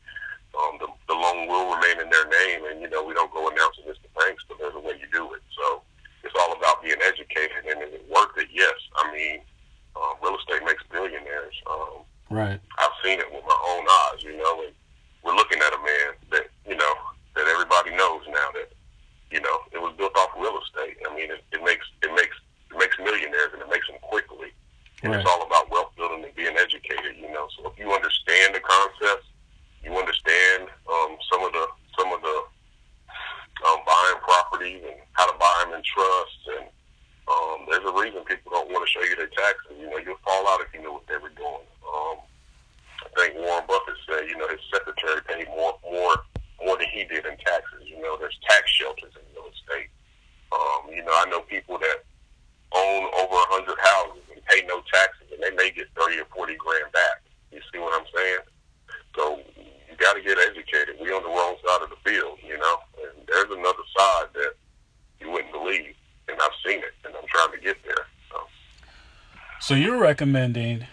Um, 0.56 0.78
the, 0.80 0.88
the 1.08 1.14
loan 1.14 1.48
will 1.48 1.76
remain 1.76 2.00
in 2.00 2.10
their 2.10 2.28
name, 2.28 2.62
and 2.72 2.82
you 2.82 2.90
know 2.90 3.04
we 3.04 3.14
don't 3.14 3.32
go 3.34 3.48
announcing 3.50 3.86
this 3.88 3.98
to 4.04 4.10
banks, 4.16 4.44
but 4.48 4.58
there's 4.58 4.76
a 4.76 4.80
way 4.80 4.96
you 5.00 5.08
do 5.12 5.34
it. 5.34 5.42
So 5.56 5.82
it's 6.24 6.34
all 6.40 6.54
about 6.56 6.82
being 6.82 7.02
educated, 7.06 7.66
and 7.70 7.82
is 7.84 7.94
it 7.94 8.06
worth 8.10 8.32
it? 8.38 8.48
Yes. 8.54 8.74
I 8.96 9.12
mean, 9.12 9.42
um, 9.96 10.16
real 10.24 10.38
estate 10.40 10.64
makes 10.66 10.84
billionaires. 10.92 11.56
Um, 11.70 12.04
Right. 12.32 12.60
I've 12.80 12.98
seen 13.04 13.20
it 13.20 13.30
with 13.32 13.46
my 13.46 13.60
own 13.70 13.86
eyes, 13.86 14.24
you 14.24 14.36
know, 14.36 14.64
and 14.66 14.74
we're 15.22 15.36
looking 15.36 15.60
at 15.62 15.72
a 15.72 15.78
man 15.78 16.10
that, 16.32 16.50
you 16.68 16.76
know, 16.76 16.94
that 17.36 17.46
everybody 17.48 17.92
knows 17.92 18.26
now 18.26 18.50
that, 18.58 18.74
you 19.30 19.40
know, 19.42 19.58
it 19.72 19.78
was 19.80 19.94
built 19.96 20.18
off 20.18 20.34
real 20.36 20.58
estate. 20.58 20.98
I 21.08 21.14
mean, 21.16 21.30
it, 21.30 21.46
it 21.54 21.64
makes 21.64 21.86
it 22.02 22.10
makes 22.16 22.36
it 22.72 22.78
makes 22.82 22.98
millionaires 22.98 23.54
and 23.54 23.62
it 23.62 23.70
makes 23.70 23.86
them 23.88 23.98
quickly. 24.02 24.50
And 25.04 25.14
Right. 25.14 25.22
it's 25.22 25.30
all 25.30 25.46
about 25.46 25.70
wealth 25.70 25.94
building 25.96 26.26
and 26.26 26.34
being 26.34 26.58
educated, 26.58 27.16
you 27.16 27.30
know. 27.30 27.48
So 27.56 27.70
if 27.70 27.78
you 27.78 27.94
understand 27.94 28.56
the 28.56 28.60
concepts, 28.60 29.30
you 29.84 29.94
understand 29.96 30.66
um, 30.90 31.18
some 31.32 31.46
of 31.46 31.54
the 31.54 31.66
some 31.94 32.10
of 32.12 32.22
the 32.26 32.38
um, 33.70 33.80
buying 33.86 34.18
properties 34.26 34.82
and 34.82 34.98
how 35.14 35.30
to 35.32 35.38
buy 35.38 35.54
them 35.64 35.78
in 35.78 35.84
trust, 35.86 36.42
and 36.58 36.66
um, 37.30 37.70
there's 37.70 37.86
a 37.86 37.94
reason 37.94 38.26
people 38.26 38.50
don't 38.52 38.74
want 38.74 38.82
to 38.82 38.90
show 38.90 39.06
you 39.06 39.16
their 39.16 39.30
taxes. 39.30 39.78
You 39.78 39.90
know, 39.94 39.98
you'll 40.02 40.18
fall 40.26 40.48
out 40.50 40.62
if 40.66 40.74
you 40.74 40.82
know 40.82 40.94
what 40.94 41.06
they 41.08 41.18
were 41.22 41.30
doing. 41.38 41.64
Um, 41.86 42.18
I 43.06 43.08
think 43.16 43.36
Warren 43.36 43.64
Buffett 43.68 43.96
said, 44.10 44.28
you 44.28 44.36
know, 44.38 44.48
his 44.50 44.60
secretary 44.74 45.22
paid 45.30 45.48
more 45.56 45.78
more 45.86 46.16
more 46.66 46.76
than 46.78 46.88
he 46.92 47.06
did 47.06 47.24
in 47.26 47.38
taxes. 47.38 47.86
You 47.86 48.02
know, 48.02 48.18
there's 48.20 48.38
tax 48.50 48.68
shelters 48.72 49.14
in 49.16 49.24
real 49.38 49.48
estate. 49.54 49.88
Um, 50.52 50.92
you 50.92 51.04
know, 51.06 51.14
I 51.14 51.30
know 51.30 51.42
people 51.42 51.78
that 51.78 52.04
own 52.76 53.04
over 53.22 53.36
a 53.38 53.48
hundred 53.54 53.78
houses 53.80 54.24
and 54.34 54.44
pay 54.46 54.66
no 54.68 54.82
taxes, 54.92 55.30
and 55.32 55.40
they 55.42 55.52
may 55.56 55.72
get 55.72 55.88
thirty 55.96 56.20
or 56.20 56.26
forty 56.36 56.56
grand 56.58 56.92
back. 56.92 57.22
You 57.52 57.62
see 57.72 57.80
what 57.80 57.94
I'm 57.96 58.08
saying? 58.14 58.44
So 59.16 59.40
you 59.56 59.96
got 59.98 60.14
to 60.18 60.22
get 60.22 60.38
educated. 60.38 60.98
We 61.00 61.14
on 61.14 61.24
the 61.24 61.30
wrong 61.32 61.56
side 61.64 61.82
of 61.86 61.90
the 61.94 62.02
field, 62.04 62.40
you 62.44 62.58
know. 62.58 62.76
And 63.00 63.24
there's 63.28 63.52
another 63.54 63.86
side 63.96 64.28
that 64.34 64.54
you 65.22 65.32
wouldn't 65.32 65.54
believe, 65.54 65.96
and 66.28 66.36
I've 66.42 66.58
seen 66.66 66.80
it, 66.80 66.92
and 67.06 67.16
I'm 67.16 67.28
trying 67.30 67.54
to 67.56 67.62
get 67.64 67.78
there. 67.86 68.04
So 68.32 68.40
So 69.76 69.80
you're 69.80 70.00
recommending 70.00 70.88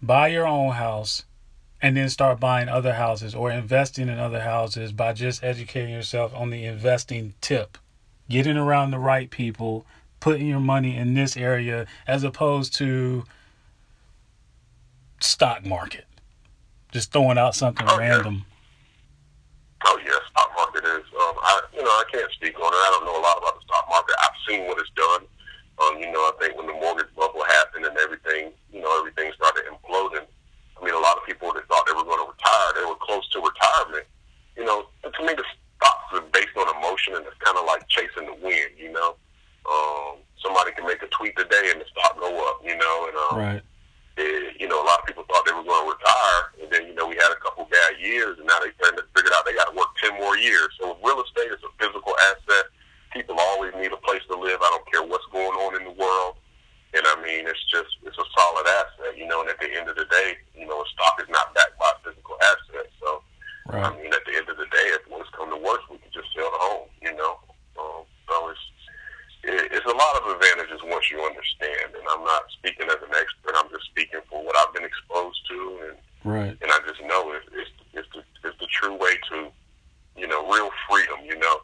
buy 0.00 0.28
your 0.28 0.46
own 0.46 0.72
house 0.72 1.24
and 1.82 1.94
then 1.94 2.08
start 2.08 2.40
buying 2.40 2.66
other 2.66 2.94
houses 2.94 3.34
or 3.34 3.50
investing 3.50 4.08
in 4.08 4.18
other 4.18 4.40
houses 4.40 4.92
by 4.92 5.12
just 5.12 5.44
educating 5.44 5.90
yourself 5.92 6.32
on 6.34 6.48
the 6.48 6.64
investing 6.64 7.34
tip. 7.42 7.76
Getting 8.30 8.56
around 8.56 8.92
the 8.92 8.98
right 8.98 9.28
people, 9.28 9.84
putting 10.20 10.46
your 10.46 10.58
money 10.58 10.96
in 10.96 11.12
this 11.12 11.36
area 11.36 11.84
as 12.06 12.24
opposed 12.24 12.74
to 12.76 13.24
stock 15.20 15.66
market. 15.66 16.06
Just 16.90 17.12
throwing 17.12 17.36
out 17.36 17.54
something 17.54 17.86
Oh, 17.90 18.00
yeah. 18.00 18.08
random. 18.08 18.46
Oh 19.84 20.00
yeah, 20.02 20.12
stock 20.30 20.50
market 20.56 20.82
is. 20.84 21.04
Um, 21.12 21.34
I 21.42 21.60
you 21.74 21.84
know 21.84 21.90
I 21.90 22.04
can't 22.10 22.32
speak 22.32 22.58
on 22.58 22.72
it. 22.72 22.76
I 22.76 22.90
don't 22.90 23.04
know 23.04 23.20
a 23.20 23.22
lot 23.22 23.36
about 23.36 23.56
the 23.56 23.64
stock 23.66 23.86
market. 23.90 24.14
I've 24.22 24.30
seen 24.48 24.66
what 24.66 24.78
it's 24.78 24.88
done. 24.96 25.26
Um, 25.78 25.98
you 26.02 26.10
know, 26.10 26.26
I 26.26 26.32
think 26.40 26.56
when 26.58 26.66
the 26.66 26.74
mortgage 26.74 27.10
bubble 27.14 27.44
happened 27.46 27.86
and 27.86 27.96
everything, 27.98 28.50
you 28.72 28.82
know, 28.82 28.90
everything 28.98 29.30
started 29.34 29.64
imploding. 29.70 30.26
I 30.74 30.84
mean, 30.84 30.94
a 30.94 30.98
lot 30.98 31.16
of 31.16 31.24
people 31.26 31.52
that 31.54 31.66
thought 31.66 31.86
they 31.86 31.94
were 31.94 32.06
going 32.06 32.18
to 32.22 32.30
retire, 32.30 32.68
they 32.74 32.86
were 32.86 32.98
close 32.98 33.26
to 33.30 33.38
retirement. 33.38 34.06
You 34.56 34.64
know, 34.66 34.86
to 35.06 35.20
me, 35.22 35.34
the 35.34 35.46
stocks 35.78 36.10
are 36.14 36.26
based 36.34 36.54
on 36.58 36.66
emotion, 36.78 37.14
and 37.14 37.22
it's 37.26 37.38
kind 37.38 37.58
of 37.58 37.66
like 37.66 37.86
chasing 37.88 38.26
the 38.26 38.34
wind. 38.42 38.74
You 38.78 38.90
know, 38.90 39.14
um, 39.70 40.18
somebody 40.42 40.74
can 40.74 40.86
make 40.86 41.02
a 41.02 41.10
tweet 41.14 41.36
today 41.38 41.70
and 41.70 41.78
the 41.80 41.86
stock 41.94 42.18
go 42.18 42.30
up. 42.50 42.58
You 42.66 42.74
know, 42.74 42.96
and 43.06 43.16
um, 43.30 43.34
Right. 43.38 43.62
eh, 44.18 44.50
you 44.58 44.66
know, 44.66 44.82
a 44.82 44.86
lot 44.86 44.98
of 44.98 45.06
people 45.06 45.22
thought 45.30 45.46
they 45.46 45.54
were 45.54 45.62
going 45.62 45.86
to 45.86 45.94
retire, 45.94 46.42
and 46.62 46.68
then 46.74 46.82
you 46.90 46.94
know 46.94 47.06
we 47.06 47.14
had 47.14 47.30
a 47.30 47.38
couple 47.38 47.66
bad 47.70 47.98
years, 48.02 48.38
and 48.38 48.46
now 48.50 48.58
they 48.58 48.74
figured 48.82 49.30
out 49.34 49.46
they 49.46 49.54
got 49.54 49.70
to 49.70 49.76
work 49.78 49.94
ten 50.02 50.14
more 50.18 50.34
years. 50.38 50.74
So 50.78 50.98
real 51.06 51.22
estate 51.22 51.54
is 51.54 51.62
a 51.62 51.70
physical 51.78 52.14
asset. 52.34 52.66
People 53.12 53.36
always 53.38 53.72
need 53.76 53.92
a 53.92 54.00
place 54.04 54.22
to 54.30 54.36
live. 54.36 54.60
I 54.60 54.70
don't 54.70 54.86
care 54.90 55.02
what's 55.02 55.26
going 55.32 55.56
on 55.64 55.80
in 55.80 55.84
the 55.84 55.96
world, 55.96 56.36
and 56.94 57.02
I 57.06 57.16
mean 57.22 57.48
it's 57.48 57.64
just 57.70 57.88
it's 58.04 58.18
a 58.18 58.28
solid 58.36 58.66
asset, 58.66 59.16
you 59.16 59.26
know. 59.26 59.40
And 59.40 59.50
at 59.50 59.60
the 59.60 59.70
end 59.72 59.88
of 59.88 59.96
the 59.96 60.04
day, 60.06 60.36
you 60.54 60.66
know, 60.66 60.80
a 60.80 60.86
stock 60.92 61.16
is 61.20 61.28
not 61.28 61.54
backed 61.54 61.78
by 61.78 61.88
a 61.88 61.98
physical 62.04 62.36
asset. 62.42 62.88
So 63.00 63.22
I 63.68 63.90
mean, 63.96 64.12
at 64.12 64.24
the 64.24 64.36
end 64.36 64.48
of 64.48 64.56
the 64.56 64.68
day, 64.68 64.86
if 64.96 65.04
worst 65.10 65.32
come 65.32 65.50
to 65.50 65.60
worst, 65.60 65.88
we 65.90 65.98
could 65.98 66.12
just 66.12 66.28
sell 66.36 66.48
the 66.50 66.60
home, 66.60 66.88
you 67.00 67.12
know. 67.16 67.36
Um, 67.78 68.02
so 68.28 68.34
it's 68.52 68.64
it, 69.44 69.72
it's 69.72 69.86
a 69.86 69.96
lot 69.96 70.14
of 70.20 70.34
advantages 70.34 70.80
once 70.84 71.10
you 71.10 71.20
understand. 71.24 71.94
And 71.96 72.04
I'm 72.12 72.24
not 72.24 72.44
speaking 72.60 72.88
as 72.88 73.00
an 73.00 73.14
expert. 73.16 73.56
I'm 73.56 73.70
just 73.70 73.86
speaking 73.92 74.20
for 74.28 74.44
what 74.44 74.56
I've 74.56 74.74
been 74.74 74.84
exposed 74.84 75.40
to, 75.48 75.58
and 75.88 75.96
Right. 76.24 76.56
and 76.60 76.68
I 76.70 76.78
just 76.86 77.00
know 77.04 77.32
it, 77.32 77.42
it's 77.52 77.70
it's 77.94 78.08
the 78.12 78.22
it's 78.44 78.58
the 78.58 78.66
true 78.68 78.94
way 78.96 79.16
to, 79.30 79.48
you 80.16 80.26
know, 80.26 80.44
real 80.50 80.70
freedom, 80.88 81.24
you 81.24 81.38
know. 81.38 81.62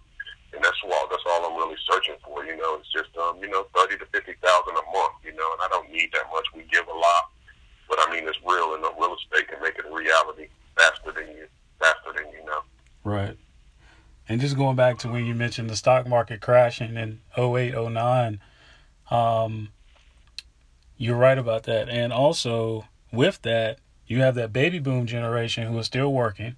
And 0.54 0.64
that's 0.64 0.78
all 0.84 1.06
that's 1.10 1.22
all 1.26 1.50
I'm 1.50 1.56
really 1.56 1.76
searching 1.90 2.16
for, 2.24 2.44
you 2.44 2.56
know. 2.56 2.76
It's 2.76 2.92
just 2.92 3.16
um, 3.18 3.38
you 3.40 3.48
know, 3.48 3.66
thirty 3.74 3.98
to 3.98 4.06
fifty 4.06 4.34
thousand 4.42 4.74
a 4.74 4.86
month, 4.92 5.18
you 5.24 5.34
know, 5.34 5.48
and 5.52 5.60
I 5.64 5.68
don't 5.70 5.90
need 5.90 6.10
that 6.12 6.30
much. 6.32 6.46
We 6.54 6.62
give 6.70 6.86
a 6.86 6.96
lot, 6.96 7.30
but 7.88 7.98
I 8.00 8.12
mean 8.12 8.26
it's 8.28 8.38
real, 8.46 8.74
and 8.74 8.84
the 8.84 8.92
real 8.98 9.16
estate 9.16 9.48
can 9.48 9.60
make 9.62 9.78
it 9.78 9.84
a 9.90 9.94
reality 9.94 10.48
faster 10.76 11.12
than 11.12 11.28
you 11.36 11.46
faster 11.80 12.12
than 12.16 12.30
you 12.32 12.44
know. 12.44 12.60
Right. 13.02 13.36
And 14.28 14.40
just 14.40 14.56
going 14.56 14.76
back 14.76 14.98
to 15.00 15.08
when 15.08 15.26
you 15.26 15.34
mentioned 15.34 15.68
the 15.68 15.76
stock 15.76 16.06
market 16.06 16.40
crashing 16.40 16.96
in 16.96 17.20
08, 17.36 17.74
09, 17.74 18.40
um, 19.10 19.68
you're 20.96 21.16
right 21.16 21.36
about 21.36 21.64
that. 21.64 21.90
And 21.90 22.12
also, 22.12 22.86
with 23.12 23.42
that, 23.42 23.78
you 24.06 24.20
have 24.20 24.34
that 24.36 24.52
baby 24.52 24.78
boom 24.78 25.06
generation 25.06 25.66
who 25.66 25.78
is 25.78 25.86
still 25.86 26.12
working 26.12 26.56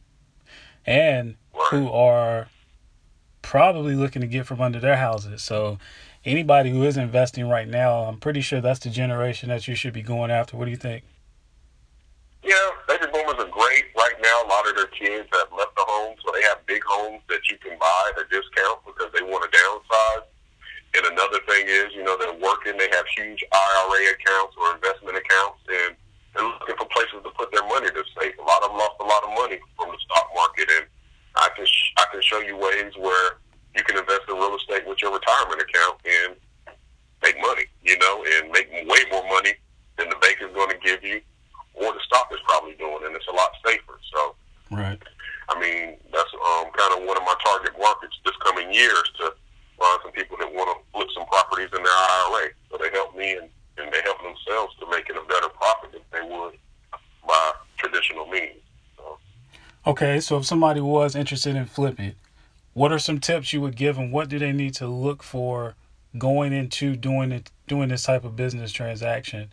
and 0.85 1.37
who 1.71 1.91
are 1.91 2.49
probably 3.47 3.95
looking 3.95 4.21
to 4.21 4.27
get 4.27 4.45
from 4.45 4.61
under 4.61 4.81
their 4.81 4.97
houses. 4.97 5.41
So, 5.41 5.79
anybody 6.25 6.71
who 6.71 6.83
is 6.83 6.97
investing 6.97 7.49
right 7.49 7.69
now, 7.69 8.11
I'm 8.11 8.19
pretty 8.19 8.41
sure 8.41 8.61
that's 8.61 8.83
the 8.83 8.91
generation 8.91 9.51
that 9.51 9.69
you 9.69 9.77
should 9.77 9.95
be 9.95 10.03
going 10.03 10.33
after. 10.33 10.57
What 10.57 10.65
do 10.65 10.73
you 10.73 10.77
think? 10.77 11.05
Yeah, 12.43 12.59
baby 12.91 13.07
boomers 13.07 13.39
are 13.39 13.47
great 13.47 13.87
right 13.95 14.19
now. 14.19 14.43
A 14.43 14.49
lot 14.51 14.67
of 14.67 14.75
their 14.75 14.91
kids 14.91 15.31
have 15.31 15.47
left 15.55 15.79
the 15.79 15.87
home, 15.87 16.19
so 16.27 16.35
they 16.35 16.43
have 16.43 16.67
big 16.67 16.83
homes 16.83 17.23
that 17.31 17.39
you 17.47 17.57
can 17.63 17.79
buy 17.79 18.03
at 18.11 18.19
a 18.19 18.27
discount 18.35 18.83
because 18.83 19.15
they 19.15 19.23
want 19.23 19.47
to 19.47 19.51
downsize. 19.55 20.27
And 20.99 21.07
another 21.15 21.39
thing 21.47 21.71
is, 21.71 21.95
you 21.95 22.03
know, 22.03 22.19
they're 22.19 22.35
working. 22.43 22.75
They 22.75 22.91
have 22.91 23.07
huge 23.15 23.47
IRA 23.47 24.11
accounts 24.11 24.59
or 24.59 24.75
investment 24.75 25.23
accounts, 25.23 25.63
and 25.71 25.95
they're 26.35 26.51
looking 26.51 26.75
for 26.83 26.91
places 26.91 27.23
to 27.23 27.31
put 27.39 27.55
their 27.55 27.67
money 27.71 27.95
to 27.95 28.03
save. 28.19 28.35
A 28.39 28.43
lot 28.43 28.67
of 28.67 28.75
them 28.75 28.79
lost 28.83 28.99
a 28.99 29.07
lot 29.07 29.23
of 29.23 29.31
money 29.39 29.63
from 29.79 29.95
the 29.95 29.99
stock 30.03 30.35
market, 30.35 30.67
and 30.83 30.91
I 31.37 31.49
can 31.57 31.67
sh- 31.67 31.93
I 31.99 32.05
can 32.13 32.23
show 32.23 32.41
you 32.41 32.57
ways 32.57 32.93
where 32.99 33.39
you 33.77 33.85
can 33.85 33.99
invest 33.99 34.23
in 34.29 34.35
real 34.37 34.57
estate 34.57 34.87
with 34.87 35.01
your 35.03 35.13
retirement 35.13 35.61
account 35.61 36.01
and 36.05 36.37
make 37.23 37.37
money, 37.41 37.65
you 37.83 37.99
know, 37.99 38.25
and 38.25 38.51
make 38.51 38.71
way 38.73 39.01
more 39.11 39.27
money 39.29 39.53
than 39.99 40.09
the 40.09 40.17
bank 40.17 40.39
is 40.41 40.53
going 40.55 40.71
to 40.71 40.79
give 40.79 41.03
you 41.05 41.21
or 41.77 41.93
the 41.93 42.01
stock 42.01 42.29
is 42.33 42.41
probably 42.49 42.75
doing, 42.75 43.05
and 43.05 43.15
it's 43.15 43.29
a 43.29 43.37
lot 43.37 43.51
safer. 43.65 44.01
So, 44.13 44.35
Right. 44.71 45.01
I 45.49 45.61
mean, 45.61 45.97
that's 46.13 46.33
um, 46.35 46.73
kind 46.75 46.99
of 46.99 47.07
one 47.07 47.17
of 47.17 47.23
my 47.23 47.35
target 47.45 47.79
markets 47.79 48.19
this 48.25 48.35
coming 48.43 48.73
years 48.73 49.05
to 49.21 49.33
find 49.79 49.99
some 50.03 50.13
people 50.13 50.37
that 50.41 50.53
want 50.53 50.73
to 50.73 50.77
flip 50.93 51.09
some 51.15 51.27
properties 51.27 51.69
in 51.77 51.83
their 51.85 51.93
IRA. 51.93 52.51
So 52.71 52.79
they 52.81 52.91
help 52.91 53.15
me 53.15 53.37
and, 53.37 53.49
and 53.79 53.93
they 53.93 54.03
help 54.03 54.19
themselves 54.25 54.75
to 54.81 54.91
making 54.91 55.17
a 55.17 55.25
better 55.29 55.49
profit 55.55 55.93
than 55.93 56.03
they 56.11 56.25
would 56.27 56.59
by 57.29 57.53
traditional 57.77 58.27
means. 58.27 58.59
So, 58.97 59.19
Okay, 59.87 60.19
so 60.19 60.39
if 60.39 60.45
somebody 60.45 60.81
was 60.81 61.15
interested 61.15 61.55
in 61.55 61.67
flipping, 61.67 62.15
what 62.75 62.91
are 62.91 62.99
some 62.99 63.21
tips 63.21 63.53
you 63.53 63.61
would 63.61 63.77
give 63.77 63.95
them? 63.95 64.11
What 64.11 64.29
do 64.29 64.37
they 64.37 64.51
need 64.51 64.75
to 64.75 64.89
look 64.89 65.23
for 65.23 65.77
going 66.19 66.53
into 66.53 66.97
doing 66.97 67.31
it, 67.31 67.53
doing 67.69 67.91
this 67.91 68.03
type 68.03 68.25
of 68.25 68.35
business 68.35 68.73
transaction? 68.73 69.53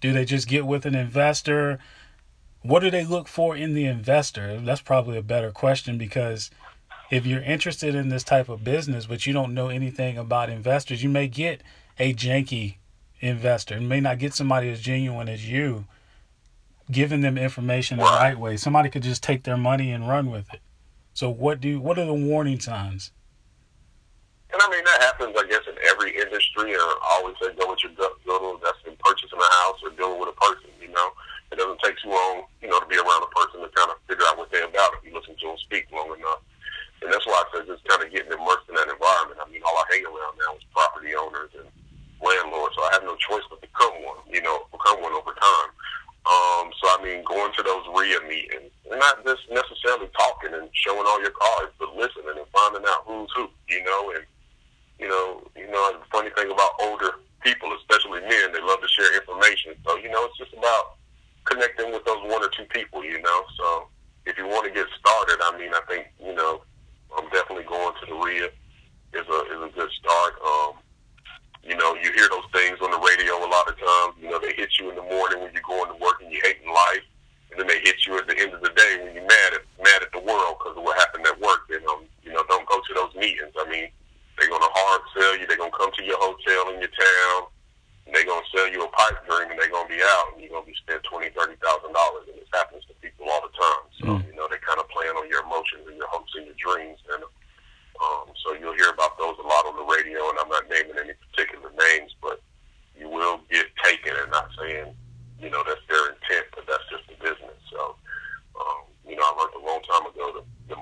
Do 0.00 0.12
they 0.12 0.24
just 0.24 0.48
get 0.48 0.66
with 0.66 0.84
an 0.84 0.96
investor? 0.96 1.78
What 2.62 2.80
do 2.80 2.90
they 2.90 3.04
look 3.04 3.28
for 3.28 3.56
in 3.56 3.74
the 3.74 3.84
investor? 3.84 4.60
That's 4.60 4.80
probably 4.80 5.16
a 5.16 5.22
better 5.22 5.52
question 5.52 5.96
because 5.96 6.50
if 7.08 7.24
you're 7.24 7.42
interested 7.42 7.94
in 7.94 8.08
this 8.08 8.24
type 8.24 8.48
of 8.48 8.64
business, 8.64 9.06
but 9.06 9.26
you 9.26 9.32
don't 9.32 9.54
know 9.54 9.68
anything 9.68 10.18
about 10.18 10.50
investors, 10.50 11.04
you 11.04 11.08
may 11.08 11.28
get 11.28 11.62
a 12.00 12.12
janky 12.14 12.78
investor 13.20 13.80
may 13.80 14.00
not 14.00 14.18
get 14.18 14.34
somebody 14.34 14.70
as 14.70 14.80
genuine 14.80 15.28
as 15.28 15.48
you 15.48 15.84
giving 16.90 17.20
them 17.20 17.36
information 17.36 17.98
the 17.98 18.04
right 18.04 18.38
way. 18.38 18.56
Somebody 18.56 18.88
could 18.88 19.02
just 19.02 19.22
take 19.22 19.44
their 19.44 19.56
money 19.56 19.92
and 19.92 20.08
run 20.08 20.30
with 20.30 20.52
it. 20.52 20.60
So 21.12 21.28
what 21.28 21.60
do 21.60 21.80
what 21.80 21.98
are 21.98 22.06
the 22.06 22.14
warning 22.14 22.60
signs? 22.60 23.12
And 24.52 24.62
I 24.62 24.70
mean 24.70 24.84
that 24.84 25.02
happens, 25.02 25.36
I 25.36 25.44
guess, 25.50 25.66
in 25.68 25.76
every 25.90 26.16
industry. 26.16 26.72
Or 26.74 26.88
always 27.18 27.36
say, 27.42 27.52
go 27.58 27.68
with 27.68 27.82
your 27.82 27.92
gut 27.98 28.14
feeling. 28.24 28.56
That's 28.62 28.78
in 28.86 28.96
purchasing 29.02 29.38
a 29.38 29.50
house 29.66 29.82
or 29.82 29.90
dealing 29.98 30.20
with 30.20 30.30
a 30.30 30.38
person. 30.40 30.70
You 30.80 30.88
know, 30.88 31.10
it 31.52 31.58
doesn't 31.58 31.80
take 31.84 31.98
too 32.00 32.14
long, 32.14 32.46
you 32.62 32.68
know, 32.70 32.80
to 32.80 32.86
be 32.86 32.96
around 32.96 33.26
a 33.26 33.32
person 33.34 33.60
to 33.60 33.68
kind 33.74 33.90
of 33.92 34.00
figure 34.08 34.24
out 34.30 34.38
what 34.38 34.48
they're 34.54 34.64
about 34.64 34.96
if 34.96 35.04
you 35.04 35.12
listen 35.12 35.36
to 35.36 35.46
them 35.52 35.58
speak 35.58 35.90
long 35.92 36.14
enough. 36.16 36.40
And 37.02 37.12
that's 37.12 37.26
why 37.26 37.42
I 37.42 37.44
said 37.50 37.66
just 37.66 37.84
kind 37.90 38.02
of 38.02 38.10
getting 38.10 38.32
immersed 38.32 38.70
in 38.70 38.78
that 38.78 38.88
environment. 38.88 39.42
I 39.42 39.46
mean, 39.50 39.62
all 39.66 39.76
I 39.76 39.86
hang 39.90 40.06
around 40.06 40.34
now 40.38 40.56
is 40.56 40.64
property 40.70 41.12
owners 41.14 41.52
and 41.58 41.68
landlords, 42.22 42.74
so 42.74 42.82
I 42.88 42.94
have 42.98 43.04
no 43.06 43.14
choice 43.18 43.42
but 43.50 43.58
to 43.58 43.68
become 43.68 43.94
one. 44.02 44.22
You 44.30 44.42
know, 44.42 44.66
become 44.70 45.02
one 45.02 45.12
over 45.12 45.34
time. 45.34 45.70
Um, 46.28 46.70
so 46.78 46.94
I 46.94 46.98
mean, 47.02 47.24
those 47.98 48.08
REIA 48.08 48.28
meetings, 48.28 48.70
not 48.90 49.24
just 49.24 49.42
necessarily 49.50 50.08
talking 50.18 50.54
and 50.54 50.68
showing 50.72 51.04
all 51.06 51.20
your 51.20 51.32
cards, 51.32 51.72
but 51.78 51.94
listening 51.96 52.36
and 52.36 52.46
finding 52.52 52.82
out 52.86 53.04
who's 53.06 53.30
who. 53.34 53.48
You 53.68 53.84
know, 53.84 54.12
and 54.14 54.24
you 54.98 55.08
know, 55.08 55.42
you 55.56 55.70
know, 55.70 55.92
the 55.92 56.04
funny 56.10 56.30
thing 56.30 56.50
about 56.50 56.70
older 56.80 57.10
people, 57.42 57.72
especially 57.76 58.20
men, 58.20 58.52
they 58.52 58.60
love 58.60 58.80
to 58.80 58.88
share 58.88 59.14
information. 59.16 59.74
So 59.86 59.96
you 59.96 60.10
know, 60.10 60.24
it's 60.26 60.38
just 60.38 60.52
about 60.52 60.96
connecting 61.44 61.92
with 61.92 62.04
those 62.04 62.22
one 62.22 62.42
or 62.42 62.50
two 62.56 62.64
people. 62.70 63.04
You 63.04 63.20
know, 63.22 63.44
so 63.58 63.88
if 64.26 64.36
you 64.38 64.46
want 64.46 64.66
to 64.66 64.72
get 64.72 64.86
started, 64.98 65.38
I 65.42 65.58
mean, 65.58 65.72
I 65.74 65.80
think 65.88 66.06
you 66.22 66.34
know 66.34 66.62
I'm 67.16 67.28
definitely 67.30 67.64
going 67.64 67.94
to 68.00 68.06
the 68.06 68.14
REIA 68.14 68.50
is 69.14 69.26
a 69.26 69.38
is 69.54 69.60
a 69.62 69.70
good 69.74 69.90
start. 69.92 70.34
Um, 70.44 70.72
you 71.68 71.76
know, 71.76 71.94
you 72.00 72.12
hear 72.12 72.28
those 72.30 72.48
things 72.52 72.78
on 72.80 72.90
the 72.90 72.98
radio 72.98 73.44
a 73.44 73.48
lot 73.48 73.68
of 73.68 73.76
times. 73.76 74.16
You 74.20 74.30
know, 74.30 74.40
they 74.40 74.54
hit 74.56 74.72
you 74.80 74.88
in 74.88 74.96
the 74.96 75.04
morning 75.04 75.44
when 75.44 75.52
you're 75.52 75.68
going 75.68 75.92
to 75.92 75.98
work 76.00 76.22
and 76.22 76.32
you're 76.32 76.40
hating 76.40 76.72
life, 76.72 77.04
and 77.50 77.60
then 77.60 77.66
they 77.66 77.80
hit 77.84 78.06
you 78.06 78.16
at 78.16 78.26
the 78.26 78.36
end 78.40 78.54
of 78.54 78.60
the 78.60 78.72
day 78.72 79.04
when 79.04 79.12
you're 79.12 79.28
mad 79.28 79.50
at 79.52 79.64
mad 79.76 80.00
at 80.00 80.12
the 80.12 80.24
world 80.24 80.56
because 80.56 80.76
of 80.76 80.82
what 80.84 80.96
happened 80.96 81.26
at 81.26 81.36
work. 81.40 81.68
And 81.68 81.84
um, 81.88 82.04
you 82.24 82.32
know, 82.32 82.44
don't 82.48 82.68
go 82.68 82.80
to 82.80 82.92
those 82.94 83.14
meetings. 83.16 83.52
I 83.58 83.68
mean, 83.68 83.88
they're 84.36 84.48
gonna 84.48 84.72
hard 84.72 85.02
sell 85.16 85.36
you. 85.36 85.44
They're 85.44 85.60
gonna 85.60 85.76
come 85.76 85.92
to 85.92 86.04
your 86.04 86.18
hotel 86.20 86.72
in 86.72 86.80
your 86.80 86.92
town. 86.92 87.52
And 88.08 88.16
they're 88.16 88.24
gonna 88.24 88.48
sell 88.48 88.68
you 88.72 88.84
a 88.84 88.88
pipe 88.88 89.20
dream, 89.28 89.52
and 89.52 89.60
they're 89.60 89.68
gonna 89.68 89.92
be 89.92 90.00
out, 90.00 90.32
and 90.32 90.40
you're 90.40 90.56
gonna 90.56 90.64
be 90.64 90.76
spending 90.80 91.04
twenty, 91.04 91.28
thirty 91.36 91.60
thousand 91.60 91.92
dollars, 91.92 92.24
and 92.32 92.40
this 92.40 92.48
happens 92.56 92.80
to 92.88 92.96
people 93.04 93.28
all 93.28 93.44
the 93.44 93.52
time. 93.52 93.84
So 94.00 94.04
mm. 94.16 94.24
you 94.24 94.32
know, 94.32 94.48
they 94.48 94.56
kind 94.64 94.80
of 94.80 94.88
playing 94.88 95.12
on 95.12 95.28
your 95.28 95.44
emotions 95.44 95.84
and 95.84 95.96
your 96.00 96.08
hopes 96.08 96.32
and 96.32 96.48
your 96.48 96.56
dreams, 96.56 96.96
and 97.12 97.20
um, 98.00 98.30
so 98.44 98.54
you'll 98.54 98.78
hear 98.78 98.90
about 98.94 99.18
those 99.18 99.36
a 99.42 99.46
lot 99.46 99.66
on 99.66 99.74
the 99.74 99.84
radio, 99.84 100.30
and 100.30 100.38
I'm 100.38 100.48
not 100.48 100.70
naming 100.70 100.96
any 100.96 101.14
particular 101.18 101.70
names, 101.74 102.14
but 102.22 102.40
you 102.94 103.08
will 103.08 103.42
get 103.50 103.66
taken, 103.82 104.14
and 104.14 104.30
not 104.30 104.48
saying 104.56 104.94
you 105.40 105.50
know 105.50 105.62
that's 105.66 105.82
their 105.88 106.14
intent, 106.14 106.46
but 106.54 106.66
that's 106.66 106.86
just 106.90 107.06
the 107.10 107.16
business. 107.18 107.58
So 107.70 107.96
um, 108.58 108.82
you 109.06 109.16
know, 109.16 109.26
I 109.26 109.32
learned 109.34 109.56
a 109.58 109.66
long 109.66 109.82
time 109.86 110.06
ago 110.06 110.26
that 110.38 110.46
the, 110.68 110.76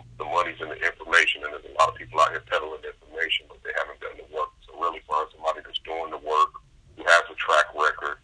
money's 0.56 0.72
in 0.72 0.80
the 0.80 0.86
information, 0.86 1.42
and 1.44 1.52
there's 1.52 1.64
a 1.64 1.78
lot 1.78 1.88
of 1.88 1.94
people 1.96 2.20
out 2.20 2.30
here 2.30 2.42
peddling 2.46 2.80
information, 2.84 3.46
but 3.48 3.58
they 3.64 3.70
haven't 3.76 4.00
done 4.00 4.16
the 4.16 4.28
work. 4.34 4.50
So 4.66 4.78
really 4.80 5.00
find 5.08 5.26
somebody 5.32 5.60
that's 5.64 5.80
doing 5.80 6.10
the 6.10 6.18
work 6.18 6.52
who 6.96 7.04
has 7.04 7.22
a 7.30 7.34
track 7.36 7.66
record, 7.74 8.18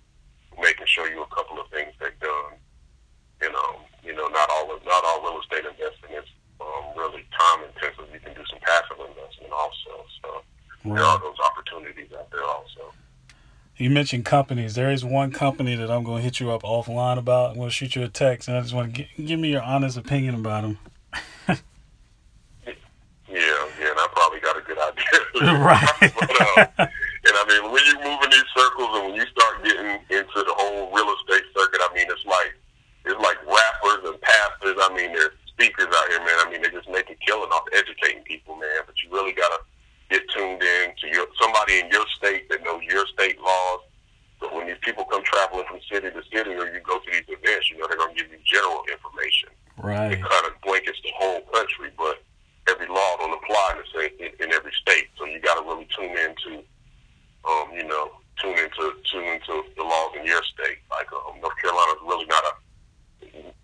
who 0.50 0.62
may 0.62 0.72
can 0.72 0.86
show 0.86 1.04
you 1.04 1.22
a 1.22 1.34
couple 1.34 1.60
of 1.60 1.68
things 1.68 1.92
they've 2.00 2.20
done. 2.20 2.56
And 3.42 3.54
um, 3.54 3.84
you 4.04 4.14
know, 4.14 4.28
not 4.28 4.48
all 4.50 4.74
of, 4.74 4.84
not 4.84 5.04
all 5.04 5.22
real 5.22 5.40
estate 5.40 5.64
investing 5.66 6.16
is 6.16 6.28
um, 6.60 6.84
really 6.96 7.24
time 7.36 7.64
intensive. 7.66 8.06
You 8.12 8.20
can 8.20 8.34
do 8.34 8.44
some 8.48 8.60
passive 8.60 8.98
investment 9.00 9.52
also. 9.52 9.92
So 10.22 10.28
right. 10.84 10.96
there 10.96 11.04
are 11.04 11.18
those 11.20 11.38
opportunities 11.40 12.12
out 12.16 12.30
there 12.30 12.44
also. 12.44 12.94
You 13.76 13.90
mentioned 13.90 14.24
companies. 14.24 14.74
There 14.74 14.92
is 14.92 15.04
one 15.04 15.32
company 15.32 15.74
that 15.74 15.90
I'm 15.90 16.04
going 16.04 16.18
to 16.18 16.22
hit 16.22 16.38
you 16.38 16.52
up 16.52 16.62
offline 16.62 17.18
about. 17.18 17.52
I'm 17.52 17.56
going 17.56 17.70
to 17.70 17.74
shoot 17.74 17.96
you 17.96 18.04
a 18.04 18.08
text, 18.08 18.46
and 18.46 18.56
I 18.56 18.60
just 18.60 18.74
want 18.74 18.94
to 18.94 19.02
get, 19.02 19.26
give 19.26 19.40
me 19.40 19.50
your 19.50 19.62
honest 19.62 19.96
opinion 19.96 20.36
about 20.36 20.62
them. 20.62 20.78
yeah, 21.48 21.56
yeah, 23.28 23.90
and 23.90 23.98
I 23.98 24.08
probably 24.12 24.40
got 24.40 24.56
a 24.56 24.60
good 24.60 24.78
idea. 24.78 25.04
Right 25.62 26.92
and 27.22 27.34
I 27.38 27.44
mean, 27.46 27.70
when 27.70 27.82
you 27.86 27.94
move 28.02 28.18
in 28.26 28.30
these 28.34 28.50
circles 28.50 28.90
and 28.98 29.02
when 29.06 29.14
you 29.14 29.26
start 29.30 29.62
getting 29.62 29.94
into 30.10 30.38
the 30.42 30.54
whole 30.58 30.90
real 30.90 31.06
estate 31.22 31.46
circuit, 31.54 31.78
I 31.78 31.90
mean, 31.94 32.10
it's 32.10 32.26
like 32.26 32.50
it's 33.06 33.20
like 33.22 33.38
rappers 33.46 34.02
and 34.10 34.18
pastors. 34.18 34.74
I 34.82 34.90
mean, 34.90 35.14
there's 35.14 35.34
speakers 35.46 35.86
out 35.86 36.06
here, 36.10 36.18
man. 36.18 36.38
I 36.42 36.46
mean, 36.50 36.62
they 36.62 36.70
just 36.74 36.90
make 36.90 37.10
a 37.10 37.18
killing 37.22 37.50
off 37.54 37.62
educating 37.70 38.26
people, 38.26 38.58
man. 38.58 38.82
But 38.86 38.98
you 39.02 39.14
really 39.14 39.30
gotta 39.30 39.62
get 40.10 40.26
tuned 40.34 40.62
in 40.62 40.98
to 40.98 41.06
your 41.14 41.30
somebody 41.38 41.78
in 41.78 41.90
your 41.94 42.06
state 42.18 42.50
that 42.50 42.66
knows 42.66 42.82
your 42.90 43.06
state 43.14 43.38
laws. 43.38 43.86
But 44.42 44.50
when 44.58 44.66
these 44.66 44.82
people 44.82 45.06
come 45.06 45.22
traveling 45.22 45.66
from 45.70 45.78
city 45.86 46.10
to 46.10 46.22
city, 46.26 46.58
or 46.58 46.66
you 46.74 46.82
go 46.82 46.98
to 46.98 47.06
these 47.06 47.30
events, 47.30 47.70
you 47.70 47.78
know 47.78 47.86
they're 47.86 48.02
gonna 48.02 48.18
give 48.18 48.34
you 48.34 48.42
general 48.42 48.82
information. 48.90 49.54
Right. 49.78 50.10
It 50.10 50.18
kind 50.18 50.46
of 50.50 50.58
blankets 50.66 50.98
the 51.06 51.14
whole 51.22 51.46
country, 51.54 51.94
but 51.94 52.18
every 52.66 52.90
law 52.90 53.16
don't 53.22 53.38
apply 53.38 53.74
in, 53.74 53.78
the 53.78 53.88
same, 53.94 54.14
in, 54.18 54.30
in 54.42 54.52
every 54.52 54.74
state. 54.82 55.06
So 55.18 55.24
you 55.24 55.40
got 55.40 55.58
to 55.58 55.62
really 55.66 55.88
tune 55.96 56.14
into 56.14 56.62
um, 57.44 57.72
you 57.74 57.84
know, 57.84 58.10
tune 58.40 58.58
into 58.58 58.94
tune 59.10 59.24
into 59.24 59.62
the 59.76 59.82
laws 59.82 60.12
in 60.18 60.26
your 60.26 60.42
state. 60.44 60.78
Like 60.90 61.10
um, 61.12 61.40
North 61.40 61.56
Carolina 61.58 61.92
is 61.92 62.02
really 62.06 62.26
not 62.26 62.44
a 62.44 62.52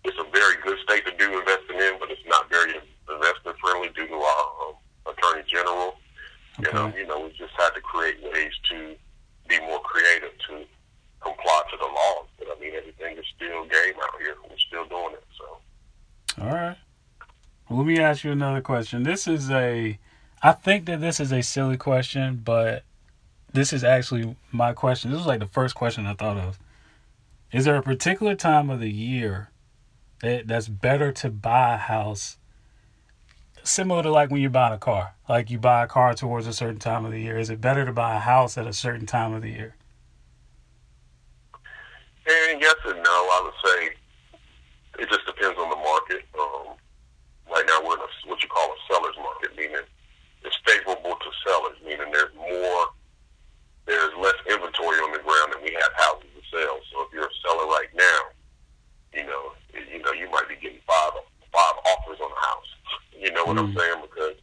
it's 0.03 0.17
a 0.17 0.31
very 0.31 0.55
good 0.63 0.77
state 0.83 1.05
to 1.05 1.15
do 1.17 1.39
investing 1.39 1.77
in, 1.77 1.99
but 1.99 2.09
it's 2.09 2.25
not 2.27 2.49
very 2.49 2.73
investor 3.11 3.53
friendly 3.61 3.89
due 3.89 4.07
to 4.07 4.15
our 4.15 4.45
um, 4.67 4.73
attorney 5.13 5.43
general. 5.47 5.95
Okay. 6.59 6.69
And 6.69 6.77
um, 6.77 6.93
you 6.97 7.07
know, 7.07 7.21
we 7.21 7.29
just 7.37 7.53
had 7.57 7.71
to 7.71 7.81
create 7.81 8.17
ways 8.23 8.51
to 8.71 8.95
be 9.47 9.59
more 9.61 9.79
creative 9.81 10.31
to 10.49 10.65
comply 11.21 11.61
to 11.71 11.77
the 11.77 11.85
laws. 11.85 12.27
But 12.37 12.47
I 12.55 12.59
mean, 12.59 12.73
everything 12.75 13.17
is 13.17 13.25
still 13.35 13.63
game 13.65 13.95
out 14.01 14.21
here. 14.21 14.35
We're 14.49 14.57
still 14.57 14.85
doing 14.85 15.13
it. 15.13 15.23
So. 15.37 16.43
All 16.43 16.53
right. 16.53 16.77
Well, 17.69 17.79
let 17.79 17.87
me 17.87 17.98
ask 18.09 18.23
you 18.23 18.31
another 18.31 18.61
question. 18.61 19.03
This 19.03 19.27
is 19.27 19.51
a, 19.51 19.99
I 20.41 20.51
think 20.53 20.85
that 20.85 20.99
this 20.99 21.19
is 21.19 21.31
a 21.31 21.41
silly 21.41 21.77
question, 21.77 22.41
but 22.43 22.83
this 23.53 23.71
is 23.71 23.83
actually 23.83 24.35
my 24.51 24.73
question. 24.73 25.11
This 25.11 25.19
was 25.19 25.27
like 25.27 25.39
the 25.39 25.47
first 25.47 25.75
question 25.75 26.05
I 26.05 26.13
thought 26.13 26.37
of. 26.37 26.59
Is 27.51 27.65
there 27.65 27.75
a 27.75 27.81
particular 27.81 28.35
time 28.35 28.69
of 28.69 28.79
the 28.79 28.91
year 28.91 29.49
that 30.21 30.47
that's 30.47 30.67
better 30.67 31.11
to 31.13 31.29
buy 31.29 31.75
a 31.75 31.77
house 31.77 32.37
similar 33.63 34.03
to 34.03 34.11
like 34.11 34.29
when 34.29 34.41
you're 34.41 34.49
buying 34.49 34.73
a 34.73 34.77
car? 34.77 35.13
Like 35.27 35.49
you 35.49 35.57
buy 35.57 35.83
a 35.83 35.87
car 35.87 36.13
towards 36.13 36.47
a 36.47 36.53
certain 36.53 36.79
time 36.79 37.05
of 37.05 37.11
the 37.11 37.21
year. 37.21 37.37
Is 37.37 37.49
it 37.49 37.61
better 37.61 37.85
to 37.85 37.91
buy 37.91 38.15
a 38.15 38.19
house 38.19 38.57
at 38.57 38.67
a 38.67 38.73
certain 38.73 39.05
time 39.05 39.33
of 39.33 39.41
the 39.41 39.49
year? 39.49 39.75
And 42.27 42.61
yes 42.61 42.75
and 42.85 43.01
no. 43.03 43.09
I 43.09 43.41
would 43.43 43.69
say 43.69 43.89
it 44.99 45.09
just 45.09 45.25
depends 45.25 45.57
on 45.57 45.69
the 45.69 45.75
market. 45.75 46.21
Um, 46.37 46.77
right 47.49 47.65
now 47.65 47.81
we're 47.83 47.95
in 47.95 48.01
a, 48.01 48.29
what 48.29 48.41
you 48.43 48.49
call 48.49 48.69
a 48.69 48.77
seller's 48.93 49.17
market, 49.17 49.57
meaning 49.57 49.81
it's 50.43 50.59
favorable 50.65 51.17
to 51.17 51.29
sellers, 51.45 51.77
meaning 51.83 52.11
there's 52.11 52.33
more 52.35 52.93
there's 53.89 54.13
less 54.21 54.37
inventory 54.45 55.01
on 55.01 55.11
the 55.11 55.19
ground 55.25 55.49
than 55.53 55.65
we 55.65 55.73
have 55.73 55.91
houses 55.97 56.29
to 56.37 56.41
sell. 56.53 56.77
So 56.93 57.01
if 57.03 57.09
you're 57.09 57.25
a 57.25 57.37
seller 57.41 57.65
right 57.65 57.89
now, 57.97 58.19
you 59.17 59.25
know, 59.25 59.57
you 59.73 59.97
know, 60.05 60.13
you 60.13 60.29
might 60.29 60.47
be 60.47 60.55
getting 60.61 60.79
five 60.85 61.11
five 61.51 61.75
offers 61.89 62.21
on 62.21 62.29
a 62.29 62.41
house. 62.53 62.69
You 63.17 63.33
know 63.33 63.45
what 63.45 63.57
mm. 63.57 63.65
I'm 63.65 63.73
saying? 63.73 63.99
Because 64.05 64.37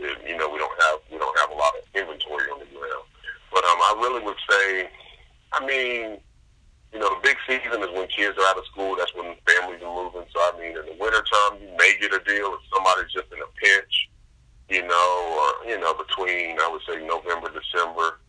it, 0.00 0.16
you 0.26 0.36
know 0.40 0.48
we 0.48 0.58
don't 0.58 0.78
have 0.88 0.98
we 1.12 1.18
don't 1.18 1.38
have 1.38 1.50
a 1.52 1.58
lot 1.58 1.76
of 1.76 1.84
inventory 1.92 2.48
on 2.48 2.64
the 2.64 2.70
ground. 2.72 3.04
But 3.52 3.62
um, 3.68 3.76
I 3.76 3.92
really 4.12 4.24
would 4.24 4.36
say, 4.48 4.90
I 5.52 5.64
mean, 5.64 6.20
you 6.92 6.98
know, 6.98 7.08
the 7.08 7.20
big 7.22 7.36
season 7.46 7.82
is 7.82 7.88
when 7.96 8.06
kids 8.08 8.36
are 8.36 8.44
out 8.48 8.58
of 8.58 8.66
school. 8.66 8.96
That's 8.96 9.14
when 9.14 9.34
families 9.48 9.80
are 9.82 9.94
moving. 9.94 10.28
So 10.28 10.38
I 10.40 10.52
mean, 10.60 10.76
in 10.76 10.84
the 10.84 10.96
wintertime, 11.00 11.60
you 11.60 11.72
may 11.78 11.96
get 12.00 12.12
a 12.12 12.20
deal 12.24 12.52
if 12.52 12.60
somebody's 12.72 13.12
just 13.12 13.32
in 13.32 13.40
a 13.40 13.50
pinch. 13.56 14.08
You 14.68 14.86
know, 14.86 15.64
or 15.64 15.68
you 15.68 15.80
know, 15.80 15.94
between 15.94 16.60
I 16.60 16.68
would 16.68 16.82
say 16.86 17.04
November, 17.06 17.48
December 17.48 18.20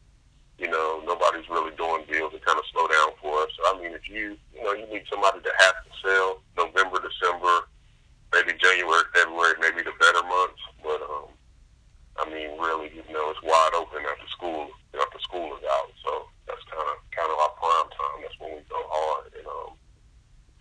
you 0.57 0.69
know, 0.69 1.01
nobody's 1.05 1.49
really 1.49 1.75
doing 1.75 2.05
deals 2.11 2.31
to 2.31 2.39
kind 2.39 2.57
of 2.57 2.65
slow 2.71 2.87
down 2.87 3.11
for 3.21 3.41
us. 3.41 3.49
So, 3.57 3.75
I 3.75 3.81
mean, 3.81 3.93
if 3.93 4.07
you, 4.07 4.37
you 4.53 4.63
know, 4.63 4.73
you 4.73 4.85
need 4.87 5.03
somebody 5.09 5.39
that 5.43 5.55
has 5.59 5.73
to 5.83 5.91
sell 5.99 6.39
November, 6.55 7.01
December, 7.01 7.67
maybe 8.31 8.53
January, 8.61 9.03
February, 9.13 9.59
maybe 9.59 9.81
the 9.81 9.91
better 9.99 10.23
months. 10.23 10.61
But, 10.83 11.01
um, 11.03 11.35
I 12.21 12.29
mean, 12.29 12.55
really, 12.61 12.93
you 12.93 13.03
know, 13.11 13.33
it's 13.33 13.41
wide 13.41 13.73
open 13.73 14.05
after 14.05 14.27
school, 14.29 14.69
after 14.93 15.19
school 15.19 15.57
is 15.57 15.65
out. 15.65 15.91
So 16.05 16.31
that's 16.45 16.63
kind 16.69 16.85
of, 16.85 16.95
kind 17.11 17.29
of 17.33 17.37
our 17.43 17.53
prime 17.57 17.89
time. 17.89 18.17
That's 18.21 18.37
when 18.39 18.53
we 18.53 18.61
go 18.69 18.79
hard. 18.87 19.33
And, 19.33 19.47
um, 19.49 19.73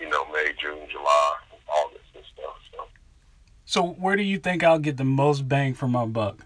you 0.01 0.09
know, 0.09 0.25
May, 0.33 0.57
June, 0.57 0.89
July, 0.89 1.31
August 1.69 2.11
and 2.17 2.25
stuff. 2.33 2.57
So. 2.73 2.81
So 3.65 3.83
where 4.13 4.19
do 4.19 4.25
you 4.25 4.37
think 4.37 4.63
I'll 4.63 4.79
get 4.79 4.99
the 4.99 5.09
most 5.09 5.49
bang 5.49 5.73
for 5.73 5.89
my 5.89 6.05
buck? 6.05 6.45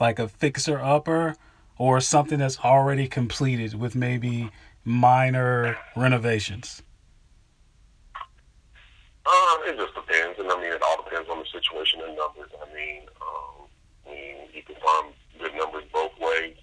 Like 0.00 0.18
a 0.18 0.28
fixer 0.28 0.80
upper 0.80 1.36
or 1.76 2.00
something 2.00 2.38
that's 2.38 2.60
already 2.60 3.06
completed 3.06 3.74
with 3.74 3.94
maybe 3.94 4.48
minor 4.82 5.76
renovations? 5.94 6.80
Uh, 8.16 9.56
it 9.68 9.76
just 9.76 9.94
depends, 9.94 10.38
and 10.38 10.50
I 10.50 10.56
mean, 10.56 10.72
it 10.72 10.80
all 10.80 11.04
depends 11.04 11.28
on 11.28 11.36
the 11.36 11.44
situation 11.52 12.00
and 12.00 12.16
numbers. 12.16 12.48
I 12.56 12.74
mean, 12.74 13.02
mean, 14.08 14.36
you 14.54 14.62
can 14.62 14.76
find 14.76 15.12
good 15.38 15.52
numbers 15.54 15.84
both 15.92 16.12
ways. 16.18 16.56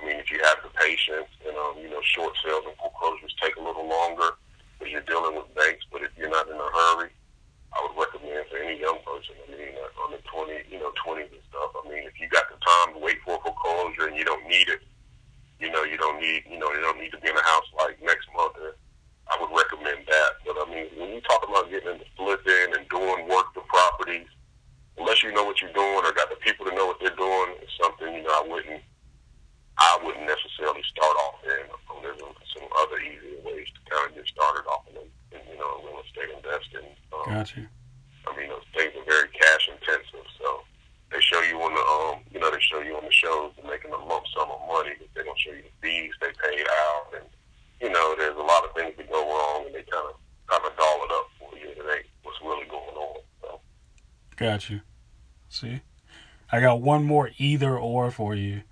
I 0.00 0.06
mean, 0.06 0.14
if 0.14 0.30
you 0.30 0.38
have 0.44 0.58
the 0.62 0.70
patience, 0.78 1.26
and 1.44 1.56
um, 1.58 1.82
you 1.82 1.90
know, 1.90 2.00
short 2.02 2.34
sales 2.46 2.62
and 2.68 2.76
foreclosures 2.76 3.34
take 3.42 3.56
a 3.56 3.60
little 3.60 3.88
longer 3.88 4.30
because 4.78 4.92
you're 4.92 5.10
dealing 5.10 5.34
with 5.34 5.52
banks. 5.56 5.84
But 5.90 6.02
if 6.02 6.10
you're 6.16 6.30
not 6.30 6.46
in 6.46 6.54
a 6.54 6.70
hurry, 6.70 7.10
I 7.74 7.82
would 7.82 7.98
recommend 7.98 8.46
for 8.46 8.58
any. 9.30 9.54
I 9.54 9.56
mean, 9.58 9.74
on 10.04 10.10
the 10.12 10.20
twenty, 10.26 10.62
you 10.70 10.78
know, 10.78 10.92
twenties 11.04 11.30
and 11.30 11.42
stuff. 11.50 11.70
I 11.78 11.88
mean, 11.88 12.04
if 12.04 12.18
you 12.20 12.28
got 12.28 12.48
the 12.50 12.58
time 12.58 12.94
to 12.94 12.98
wait 12.98 13.18
for 13.24 13.36
a 13.36 13.40
foreclosure 13.42 14.08
and 14.08 14.16
you 14.16 14.24
don't 14.24 14.46
need 14.46 14.68
it, 14.68 14.82
you 15.60 15.70
know, 15.70 15.84
you 15.84 15.96
don't 15.96 16.20
need, 16.20 16.44
you 16.48 16.58
know, 16.58 16.72
you 16.72 16.80
don't 16.80 16.98
need 16.98 17.12
to 17.12 17.20
be 17.20 17.28
in 17.28 17.36
a 17.36 17.46
house 17.46 17.68
like 17.78 18.00
next 18.02 18.26
month. 18.34 18.56
Or, 18.58 18.74
I 19.30 19.38
would 19.40 19.54
recommend 19.54 20.04
that. 20.06 20.30
But 20.44 20.58
I 20.58 20.66
mean, 20.68 20.86
when 20.98 21.14
you 21.14 21.20
talk 21.22 21.46
about 21.46 21.70
getting 21.70 21.94
into 21.94 22.08
flipping 22.16 22.74
and 22.74 22.88
doing 22.90 23.28
work 23.28 23.54
to 23.54 23.62
properties, 23.70 24.28
unless 24.98 25.22
you 25.22 25.32
know 25.32 25.44
what 25.44 25.60
you're 25.62 25.72
doing 25.72 26.02
or 26.04 26.12
got 26.12 26.28
the 26.28 26.36
people 26.42 26.66
to 26.66 26.74
know 26.74 26.86
what 26.86 26.98
they're 27.00 27.16
doing, 27.16 27.56
it's 27.62 27.72
something 27.80 28.12
you 28.12 28.22
know 28.22 28.34
I 28.34 28.44
wouldn't 28.46 28.82
I 29.78 29.98
wouldn't 30.04 30.26
necessarily 30.26 30.82
start 30.90 31.16
off 31.26 31.40
in. 31.44 31.66
There's 32.02 32.18
some 32.18 32.66
other 32.82 32.98
easier 32.98 33.38
ways 33.46 33.70
to 33.70 33.80
kind 33.86 34.10
of 34.10 34.14
get 34.14 34.26
started 34.26 34.66
off 34.66 34.84
in, 34.90 34.98
in 34.98 35.42
you 35.48 35.58
know 35.58 35.80
real 35.86 36.02
estate 36.02 36.34
investing. 36.34 36.90
Um, 37.14 37.26
gotcha. 37.30 37.62
I 38.26 38.36
mean, 38.36 38.50
those 38.50 38.66
things 38.74 38.92
are 38.98 39.06
very 39.06 39.28
cash 39.30 39.70
intensive, 39.70 40.26
so 40.38 40.62
they 41.10 41.20
show 41.20 41.40
you 41.42 41.62
on 41.62 41.72
the 41.74 41.82
um 41.82 42.26
you 42.34 42.40
know 42.40 42.50
they 42.50 42.60
show 42.60 42.80
you 42.80 42.96
on 42.98 43.04
the 43.06 43.14
shows 43.14 43.52
they're 43.56 43.70
making 43.70 43.92
a 43.94 43.98
lump 43.98 44.26
sum 44.34 44.50
of 44.50 44.60
money, 44.66 44.98
but 44.98 45.08
they 45.14 45.22
don't 45.22 45.38
show 45.38 45.54
you 45.54 45.62
the 45.62 45.74
fees 45.80 46.12
they 46.20 46.34
paid 46.42 46.66
out, 46.66 47.22
and 47.22 47.26
you 47.80 47.90
know 47.90 48.14
there's 48.18 48.36
a 48.36 48.46
lot 48.46 48.66
of 48.66 48.74
things 48.74 48.94
that 48.98 49.10
go 49.10 49.22
wrong, 49.22 49.66
and 49.66 49.74
they 49.74 49.86
kind 49.86 50.06
of 50.10 50.18
kind 50.50 50.62
of 50.66 50.74
doll 50.76 50.98
it 51.06 51.12
up 51.14 51.28
for 51.38 51.50
you. 51.58 51.70
It 51.70 51.86
ain't 51.86 52.06
what's 52.22 52.38
really 52.42 52.66
going 52.66 52.98
on. 52.98 53.20
So. 53.40 53.60
Got 54.62 54.70
you. 54.70 54.80
See, 55.48 55.80
I 56.52 56.60
got 56.60 56.80
one 56.80 57.04
more 57.04 57.30
either 57.36 57.76
or 57.76 58.12
for 58.12 58.36
you 58.36 58.62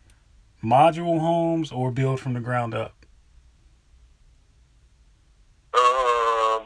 modular 0.62 1.18
homes 1.18 1.72
or 1.72 1.90
build 1.90 2.20
from 2.20 2.34
the 2.34 2.40
ground 2.40 2.74
up? 2.74 2.94
Uh. 5.74 6.60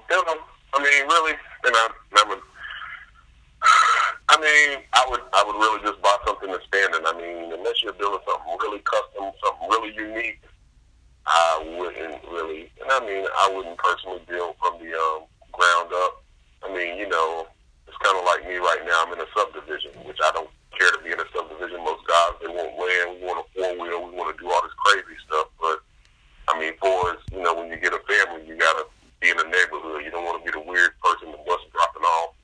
I 0.74 0.78
mean, 0.78 1.06
really, 1.06 1.32
and 1.64 1.74
I, 1.74 1.88
I 2.16 2.24
would. 2.28 2.38
I 4.28 4.36
mean, 4.40 4.84
I 4.92 5.06
would, 5.08 5.20
I 5.32 5.44
would 5.46 5.56
really 5.56 5.80
just 5.82 6.02
buy 6.02 6.16
something 6.26 6.50
that's 6.50 6.66
standing. 6.66 7.00
I 7.06 7.12
mean, 7.16 7.52
unless 7.52 7.82
you're 7.82 7.94
building 7.94 8.20
something 8.26 8.58
really 8.60 8.80
custom, 8.80 9.30
something 9.42 9.68
really 9.70 9.94
unique, 9.94 10.42
I 11.26 11.76
wouldn't 11.78 12.22
really. 12.30 12.70
And 12.82 12.90
I 12.90 13.00
mean, 13.00 13.26
I 13.26 13.52
wouldn't 13.54 13.78
personally 13.78 14.20
build 14.28 14.56
from 14.58 14.78
the 14.80 14.92
um, 14.92 15.22
ground 15.52 15.92
up. 15.94 16.24
I 16.62 16.74
mean, 16.74 16.98
you 16.98 17.08
know, 17.08 17.46
kind 18.04 18.20
of 18.20 18.24
like 18.28 18.44
me 18.44 18.60
right 18.60 18.84
now. 18.84 19.08
I'm 19.08 19.16
in 19.16 19.24
a 19.24 19.30
subdivision, 19.32 19.96
which 20.04 20.20
I 20.20 20.30
don't 20.36 20.52
care 20.76 20.92
to 20.92 21.00
be 21.00 21.16
in 21.16 21.16
a 21.16 21.28
subdivision. 21.32 21.80
Most 21.80 22.04
guys 22.04 22.36
they 22.44 22.52
want 22.52 22.76
land, 22.76 23.16
we 23.16 23.24
want 23.24 23.40
a 23.40 23.46
four 23.56 23.72
wheel, 23.80 24.04
we 24.04 24.12
want 24.12 24.28
to 24.28 24.36
do 24.36 24.52
all 24.52 24.60
this 24.60 24.76
crazy 24.84 25.16
stuff. 25.24 25.48
But 25.56 25.80
I 26.52 26.60
mean, 26.60 26.76
for 26.76 27.16
us, 27.16 27.20
you 27.32 27.40
know, 27.40 27.56
when 27.56 27.72
you 27.72 27.80
get 27.80 27.96
a 27.96 28.02
family, 28.04 28.44
you 28.44 28.60
gotta 28.60 28.84
be 29.24 29.32
in 29.32 29.40
a 29.40 29.48
neighborhood. 29.48 30.04
You 30.04 30.12
don't 30.12 30.28
want 30.28 30.36
to 30.36 30.44
be 30.44 30.52
the 30.52 30.60
weird 30.60 30.92
person 31.00 31.32
the 31.32 31.40
bus 31.48 31.64
dropping 31.72 32.04
off 32.04 32.36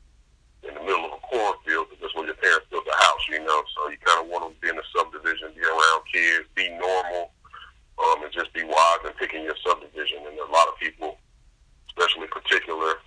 in 0.64 0.72
the 0.72 0.80
middle 0.80 1.04
of 1.04 1.20
a 1.20 1.22
cornfield 1.28 1.92
because 1.92 2.08
that's 2.08 2.16
where 2.16 2.24
your 2.24 2.40
parents 2.40 2.64
built 2.72 2.88
the 2.88 2.96
house. 2.96 3.22
You 3.28 3.44
know, 3.44 3.60
so 3.76 3.92
you 3.92 4.00
kind 4.00 4.24
of 4.24 4.32
want 4.32 4.48
to 4.48 4.56
be 4.64 4.72
in 4.72 4.80
a 4.80 4.86
subdivision, 4.96 5.52
be 5.52 5.60
around 5.60 6.00
kids, 6.08 6.48
be 6.56 6.72
normal, 6.80 7.36
um, 8.00 8.24
and 8.24 8.32
just 8.32 8.48
be 8.56 8.64
wise 8.64 9.04
in 9.04 9.12
picking 9.20 9.44
your 9.44 9.60
subdivision. 9.60 10.24
And 10.24 10.40
a 10.40 10.48
lot 10.48 10.72
of 10.72 10.80
people, 10.80 11.20
especially 11.92 12.32
particular 12.32 13.04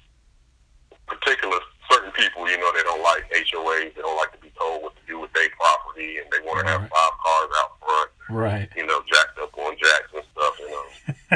particular 1.10 1.60
certain 1.92 2.12
people, 2.12 2.50
you 2.50 2.58
know, 2.58 2.72
they 2.74 2.84
don't 2.84 3.04
like 3.04 3.28
HOAs. 3.32 3.94
They 3.96 4.02
don't 4.02 4.18
like 4.18 4.32
to 4.34 4.42
be 4.42 4.52
told 4.58 4.84
what 4.84 4.96
to 4.96 5.04
do 5.08 5.20
with 5.20 5.32
their 5.34 5.50
property, 5.60 6.18
and 6.18 6.28
they 6.32 6.40
want 6.48 6.64
to 6.64 6.68
have 6.72 6.82
five 6.82 7.14
cars 7.22 7.52
out 7.62 7.72
front. 7.80 8.10
Right. 8.30 8.70
You 8.76 8.88
know, 8.88 9.04
jacked 9.06 9.38
up 9.40 9.54
on 9.58 9.76
jacks 9.78 10.12
and 10.16 10.26
stuff. 10.32 10.54
You 10.60 10.70
know, 10.72 10.86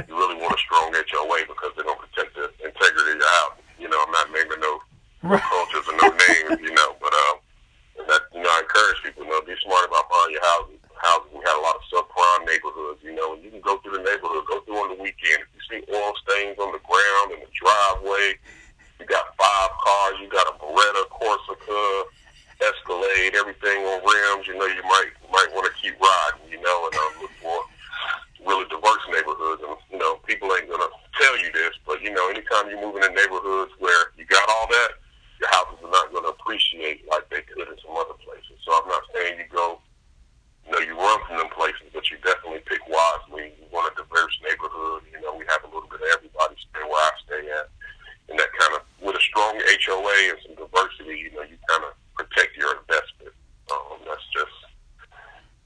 you 0.07 0.13
really 0.15 0.39
want 0.39 0.55
a 0.55 0.61
strong 0.61 0.93
HOA 0.95 1.45
because 1.45 1.71
they're 1.75 1.85
gonna 1.85 1.99
protect 1.99 2.33
the 2.35 2.47
integrity 2.63 3.11
of 3.13 3.19
your 3.21 3.33
house. 3.43 3.59
You 3.77 3.89
know, 3.89 3.99
I'm 4.01 4.11
not 4.11 4.31
naming 4.31 4.61
no 4.61 4.79
right. 5.23 5.43
cultures 5.43 5.85
or 5.85 5.95
no 5.99 6.09
names. 6.09 6.57
You 6.63 6.73
know, 6.73 6.95
but 6.97 7.13
um, 7.27 7.35
that 8.07 8.21
you 8.33 8.41
know, 8.41 8.49
I 8.49 8.63
encourage 8.63 9.03
people. 9.03 9.27
You 9.27 9.31
know, 9.35 9.41
be 9.43 9.53
smart 9.61 9.85
about 9.85 10.09
buying 10.09 10.33
your 10.33 10.45
houses. 10.57 10.79
Houses. 10.97 11.29
We 11.29 11.45
had 11.45 11.53
a 11.53 11.61
lot 11.61 11.77
of 11.77 11.85
subprime 11.93 12.49
neighborhoods. 12.49 13.03
You 13.03 13.13
know, 13.13 13.35
and 13.35 13.43
you 13.43 13.51
can 13.51 13.61
go 13.61 13.77
through 13.83 14.01
the 14.01 14.05
neighborhood, 14.07 14.47
go 14.49 14.63
through 14.65 14.81
on 14.81 14.89
the 14.95 14.99
weekend. 15.03 15.45
If 15.45 15.49
you 15.53 15.61
see 15.69 15.79
oil 15.93 16.13
stains 16.25 16.57
on 16.57 16.73
the 16.73 16.81
ground 16.81 17.37
in 17.37 17.39
the 17.45 17.51
driveway 17.53 18.39
you 18.99 19.05
got 19.05 19.35
five 19.37 19.69
cars. 19.83 20.15
You 20.21 20.29
got 20.29 20.47
a 20.47 20.57
Beretta, 20.57 21.09
Corsica, 21.09 22.03
Escalade, 22.61 23.26
everything 23.37 23.85
on 23.85 24.01
rims. 24.01 24.47
You 24.47 24.57
know, 24.57 24.65
you 24.65 24.83
might 24.83 25.11
might 25.31 25.49
want 25.53 25.69
to 25.69 25.73
keep 25.77 25.95
riding. 26.01 26.49
You 26.49 26.61
know, 26.61 26.77
and 26.89 26.95
um, 26.97 27.11
look 27.21 27.33
for 27.41 27.57
really 28.45 28.65
diverse 28.69 29.05
neighborhoods. 29.09 29.61
And 29.61 29.77
you 29.93 29.99
know, 29.99 30.19
people 30.25 30.49
ain't 30.53 30.69
gonna 30.69 30.91
tell 31.21 31.35
you 31.37 31.51
this, 31.53 31.73
but 31.85 32.01
you 32.01 32.11
know, 32.11 32.29
anytime 32.29 32.69
you 32.69 32.81
move 32.81 32.97
in 32.97 33.13
neighborhoods 33.13 33.71
where 33.79 34.11
you 34.17 34.25
got 34.25 34.47
all 34.49 34.67
that, 34.67 34.97
your 35.39 35.49
houses 35.53 35.79
are 35.85 35.93
not 35.93 36.13
gonna 36.13 36.33
appreciate 36.33 37.05
like 37.07 37.29
they 37.29 37.41
could 37.45 37.69
in 37.69 37.77
some 37.85 37.95
other 37.95 38.17
places. 38.25 38.57
So 38.65 38.73
I'm 38.73 38.87
not 38.89 39.03
saying 39.13 39.39
you 39.39 39.49
go. 39.51 39.79
You 40.67 40.75
know, 40.75 40.83
you 40.83 40.99
run 40.99 41.23
from 41.23 41.39
them 41.39 41.47
places, 41.55 41.87
but 41.95 42.03
you 42.11 42.19
definitely 42.27 42.59
pick 42.67 42.83
wisely. 42.91 43.55
You 43.55 43.71
want 43.71 43.87
a 43.87 44.03
diverse 44.03 44.35
neighborhood. 44.43 45.07
You 45.07 45.23
know, 45.23 45.31
we 45.31 45.47
have 45.47 45.63
a 45.63 45.71
little 45.71 45.87
bit 45.87 46.03
of 46.03 46.11
everybody 46.11 46.59
stay 46.59 46.83
where 46.83 47.07
I 47.07 47.11
stay 47.23 47.47
at 47.55 47.71
and 48.29 48.39
that 48.39 48.51
kind 48.59 48.73
of 48.75 48.81
with 49.05 49.15
a 49.15 49.21
strong 49.21 49.59
HOA 49.59 50.29
and 50.29 50.39
some 50.45 50.55
diversity, 50.55 51.19
you 51.19 51.31
know, 51.31 51.43
you 51.43 51.57
kind 51.69 51.83
of 51.83 51.93
protect 52.15 52.57
your 52.57 52.71
investment. 52.79 53.33
Um, 53.71 53.99
that's 54.05 54.23
just 54.33 54.51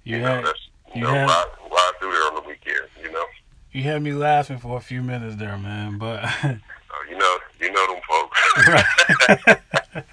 you, 0.04 0.18
you 0.18 0.22
know, 0.22 0.36
had, 0.36 0.46
that's 0.46 0.60
you, 0.94 1.02
you 1.02 1.08
know, 1.08 1.14
had, 1.14 1.26
ride, 1.26 1.46
ride 1.72 1.92
through 2.00 2.12
there 2.12 2.28
on 2.28 2.36
the 2.36 2.42
weekend. 2.42 2.88
You 3.02 3.12
know, 3.12 3.26
you 3.72 3.84
had 3.84 4.02
me 4.02 4.14
laughing 4.14 4.51
for 4.62 4.78
a 4.78 4.82
few 4.82 5.02
minutes 5.02 5.36
there, 5.36 5.58
man. 5.58 5.98
But 5.98 6.24
uh, 6.24 6.30
you 7.10 7.18
know, 7.18 7.38
you 7.60 7.72
know 7.72 7.94
them 7.94 8.02
folks. 8.08 9.66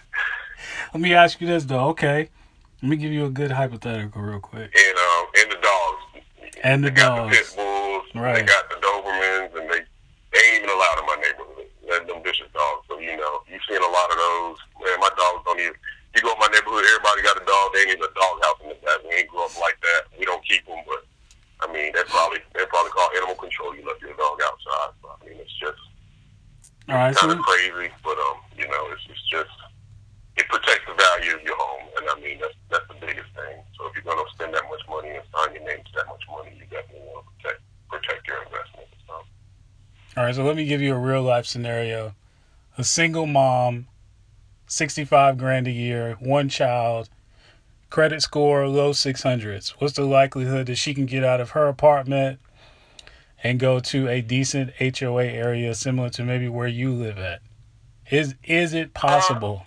Let 0.95 1.01
me 1.01 1.15
ask 1.15 1.41
you 1.41 1.47
this 1.47 1.65
though. 1.65 1.89
Okay, 1.91 2.31
let 2.83 2.89
me 2.89 2.97
give 2.97 3.13
you 3.13 3.27
a 3.27 3.31
good 3.31 3.51
hypothetical 3.51 4.23
real 4.23 4.41
quick. 4.41 4.73
And 4.75 4.99
um, 4.99 5.27
and 5.37 5.53
the 5.53 5.59
dogs. 5.61 6.27
And 6.65 6.85
the 6.85 6.91
they 6.91 6.97
dogs. 6.97 7.19
Got 7.19 7.31
the 7.31 7.37
pit 7.37 7.55
bulls. 7.57 8.05
Right. 8.15 8.35
They 8.35 8.43
got 8.43 8.69
the 8.71 8.77
Dobermans, 8.77 9.61
and 9.61 9.71
they, 9.71 9.81
they 10.33 10.41
ain't 10.49 10.65
even 10.65 10.71
allowed 10.71 10.99
in 10.99 11.07
my 11.07 11.17
neighborhood 11.21 11.69
them, 11.89 12.07
them 12.07 12.23
vicious 12.23 12.49
dogs. 12.53 12.85
So 12.89 13.01
you 13.01 13.17
know, 13.17 13.43
you've 13.49 13.65
seen 13.69 13.81
a 13.81 13.93
lot 13.93 14.09
of 14.13 14.17
those. 14.17 14.57
Man, 14.81 15.01
my 15.01 15.13
dogs 15.17 15.43
don't 15.45 15.61
even. 15.61 15.75
You 16.17 16.25
go 16.25 16.33
in 16.33 16.41
my 16.41 16.49
neighborhood, 16.49 16.85
everybody 16.89 17.21
got 17.21 17.37
a 17.37 17.45
dog. 17.45 17.67
They 17.73 17.81
ain't 17.85 18.01
even 18.01 18.09
a 18.09 18.15
dog 18.17 18.35
house 18.43 18.59
in 18.65 18.69
the 18.73 18.79
back. 18.81 19.05
We 19.05 19.13
ain't 19.13 19.29
grew 19.29 19.45
up 19.45 19.53
like 19.61 19.77
that. 19.81 20.09
We 20.17 20.25
don't 20.25 20.41
keep 20.45 20.65
them, 20.65 20.81
but 20.89 21.05
I 21.61 21.67
mean, 21.73 21.93
they 21.93 22.05
probably 22.09 22.41
they 22.55 22.65
probably 22.67 22.93
call 22.93 23.09
animal 23.17 23.37
control. 23.37 23.77
You 23.77 23.85
left 23.85 24.01
your 24.01 24.17
dog 24.17 24.41
outside. 24.41 24.93
So, 25.03 25.05
I 25.11 25.17
mean, 25.25 25.37
it's 25.41 25.53
just 25.59 25.79
all 25.79 26.78
right, 26.97 27.15
kind 27.15 27.33
so 27.33 27.39
of 27.39 27.45
crazy, 27.45 27.93
but 28.03 28.17
um, 28.19 28.39
you 28.57 28.67
know, 28.67 28.89
it's 28.93 29.03
it's 29.11 29.23
just 29.29 29.51
it 30.37 30.49
protects 30.49 30.87
the 30.87 30.95
value 30.95 31.35
of 31.37 31.43
your 31.43 31.57
home, 31.57 31.89
and 31.99 32.09
I 32.09 32.21
mean 32.21 32.39
that's 32.41 32.55
that's 32.71 32.89
the 32.89 32.95
biggest 33.07 33.29
thing. 33.35 33.61
So 33.77 33.87
if 33.89 33.95
you're 33.95 34.05
going 34.05 34.17
to 34.17 34.33
spend 34.33 34.55
that 34.55 34.63
much 34.71 34.81
money 34.89 35.11
and 35.11 35.25
sign 35.35 35.55
your 35.55 35.65
name 35.65 35.85
to 35.85 35.93
that 35.97 36.07
much 36.09 36.23
money, 36.31 36.57
you 36.57 36.65
definitely 36.71 37.07
want 37.07 37.27
to 37.27 37.33
protect 37.37 37.63
protect 37.89 38.27
your 38.27 38.43
investment. 38.45 38.89
So. 39.07 39.15
All 40.17 40.25
right, 40.25 40.35
so 40.35 40.45
let 40.45 40.57
me 40.57 40.65
give 40.65 40.81
you 40.81 40.95
a 40.95 40.99
real 40.99 41.23
life 41.23 41.47
scenario. 41.47 42.15
A 42.79 42.85
single 42.85 43.27
mom, 43.27 43.89
65 44.67 45.37
grand 45.37 45.67
a 45.67 45.73
year, 45.73 46.17
one 46.21 46.49
child, 46.49 47.09
credit 47.91 48.23
score 48.23 48.69
low 48.69 48.93
600s. 48.93 49.71
What's 49.79 49.95
the 49.95 50.05
likelihood 50.05 50.67
that 50.67 50.77
she 50.77 50.95
can 50.95 51.07
get 51.07 51.25
out 51.25 51.41
of 51.41 51.51
her 51.51 51.67
apartment 51.67 52.39
and 53.43 53.61
go 53.61 53.81
to 53.81 54.09
a 54.09 54.21
decent 54.21 54.73
HOA 54.79 55.25
area 55.25 55.75
similar 55.75 56.11
to 56.11 56.25
maybe 56.25 56.49
where 56.49 56.69
you 56.69 56.93
live 56.93 57.19
at? 57.19 57.41
Is 58.11 58.35
is 58.45 58.75
it 58.75 58.95
possible? 58.95 59.67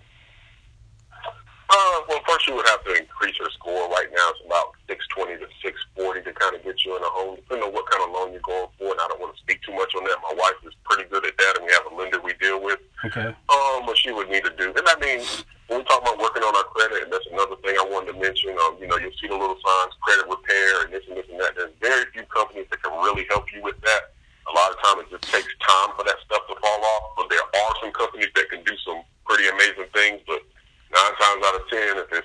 Uh, 1.69 2.01
well, 2.09 2.19
first 2.27 2.47
you 2.47 2.55
would 2.55 2.67
have 2.67 2.83
to 2.83 2.93
increase 2.95 3.37
your 3.39 3.49
score. 3.51 3.87
Right 3.89 4.07
now, 4.11 4.29
it's 4.29 4.41
about 4.45 4.73
six 4.89 5.05
twenty 5.07 5.37
to 5.37 5.47
six 5.63 5.79
forty 5.95 6.21
to 6.23 6.33
kind 6.33 6.55
of 6.55 6.63
get 6.63 6.83
you 6.83 6.97
in 6.97 7.03
a 7.03 7.07
home, 7.07 7.35
depending 7.35 7.67
on 7.67 7.73
what 7.73 7.89
kind 7.89 8.03
of 8.03 8.11
loan 8.11 8.33
you're 8.33 8.41
going 8.41 8.67
for. 8.77 8.91
And 8.91 8.99
I 8.99 9.07
don't 9.07 9.21
want 9.21 9.35
to 9.35 9.41
speak 9.41 9.61
too 9.61 9.73
much 9.73 9.93
on 9.95 10.03
that. 10.03 10.17
My 10.23 10.35
wife 10.35 10.59
is 10.65 10.73
pretty 10.83 11.07
good 11.09 11.25
at 11.25 11.37
that, 11.37 11.57
and 11.57 11.65
we 11.65 11.71
have 11.71 11.85
a 11.91 11.95
lender 11.95 12.19
we 12.19 12.33
deal 12.33 12.61
with. 12.61 12.79
Okay. 13.03 13.33
Um, 13.49 13.85
what 13.89 13.97
she 13.97 14.11
would 14.11 14.29
need 14.29 14.45
to 14.45 14.53
do, 14.57 14.69
and 14.77 14.85
I 14.85 14.95
mean, 15.01 15.25
when 15.71 15.79
we 15.81 15.85
talk 15.89 16.03
about 16.05 16.19
working 16.19 16.43
on 16.43 16.53
our 16.53 16.67
credit, 16.69 17.07
and 17.07 17.11
that's 17.11 17.25
another 17.31 17.55
thing 17.65 17.73
I 17.79 17.87
wanted 17.89 18.13
to 18.13 18.17
mention. 18.19 18.53
Um, 18.67 18.77
you 18.77 18.85
know, 18.85 18.99
you'll 19.01 19.15
see 19.17 19.31
the 19.31 19.39
little 19.39 19.57
signs, 19.57 19.95
credit 20.05 20.29
repair, 20.29 20.85
and 20.85 20.93
this 20.93 21.01
and 21.09 21.17
this 21.17 21.25
and 21.31 21.39
that. 21.39 21.55
There's 21.55 21.73
very 21.81 22.05
few 22.13 22.27
companies 22.29 22.67
that 22.69 22.83
can 22.83 22.93
really 23.01 23.25
help 23.31 23.49
you 23.55 23.63
with 23.63 23.79
that. 23.81 24.13
A 24.45 24.53
lot 24.53 24.69
of 24.69 24.77
times, 24.83 25.07
it 25.07 25.17
just 25.17 25.31
takes 25.33 25.49
time 25.65 25.95
for 25.97 26.03
that 26.05 26.19
stuff 26.27 26.45
to 26.45 26.55
fall 26.59 26.81
off. 26.83 27.17
But 27.17 27.31
there 27.31 27.41
are 27.41 27.73
some 27.81 27.95
companies 27.95 28.29
that 28.35 28.51
can 28.53 28.61
do 28.67 28.75
some 28.85 29.01
pretty 29.25 29.49
amazing 29.49 29.89
things. 29.95 30.21
But 30.27 30.45
nine 30.93 31.15
times 31.17 31.41
out 31.41 31.55
of 31.55 31.63
ten, 31.71 31.91
if 32.05 32.20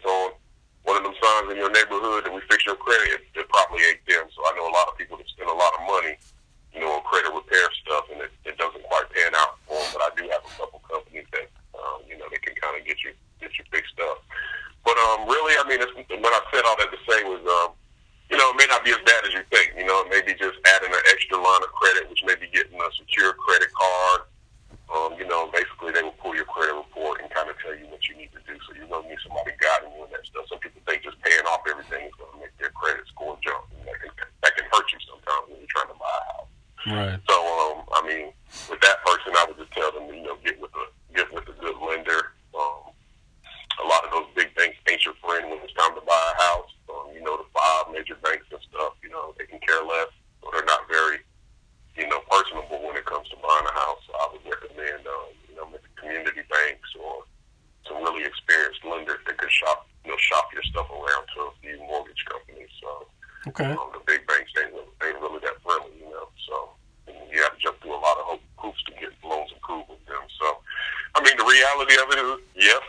reality 71.56 71.94
of 71.96 72.06
it 72.12 72.18
is, 72.20 72.38
yes, 72.68 72.82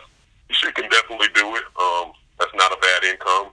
she 0.50 0.70
can 0.72 0.88
definitely 0.90 1.28
do 1.34 1.56
it. 1.56 1.64
Um, 1.80 2.12
that's 2.38 2.52
not 2.54 2.72
a 2.72 2.78
bad 2.80 3.04
income. 3.04 3.48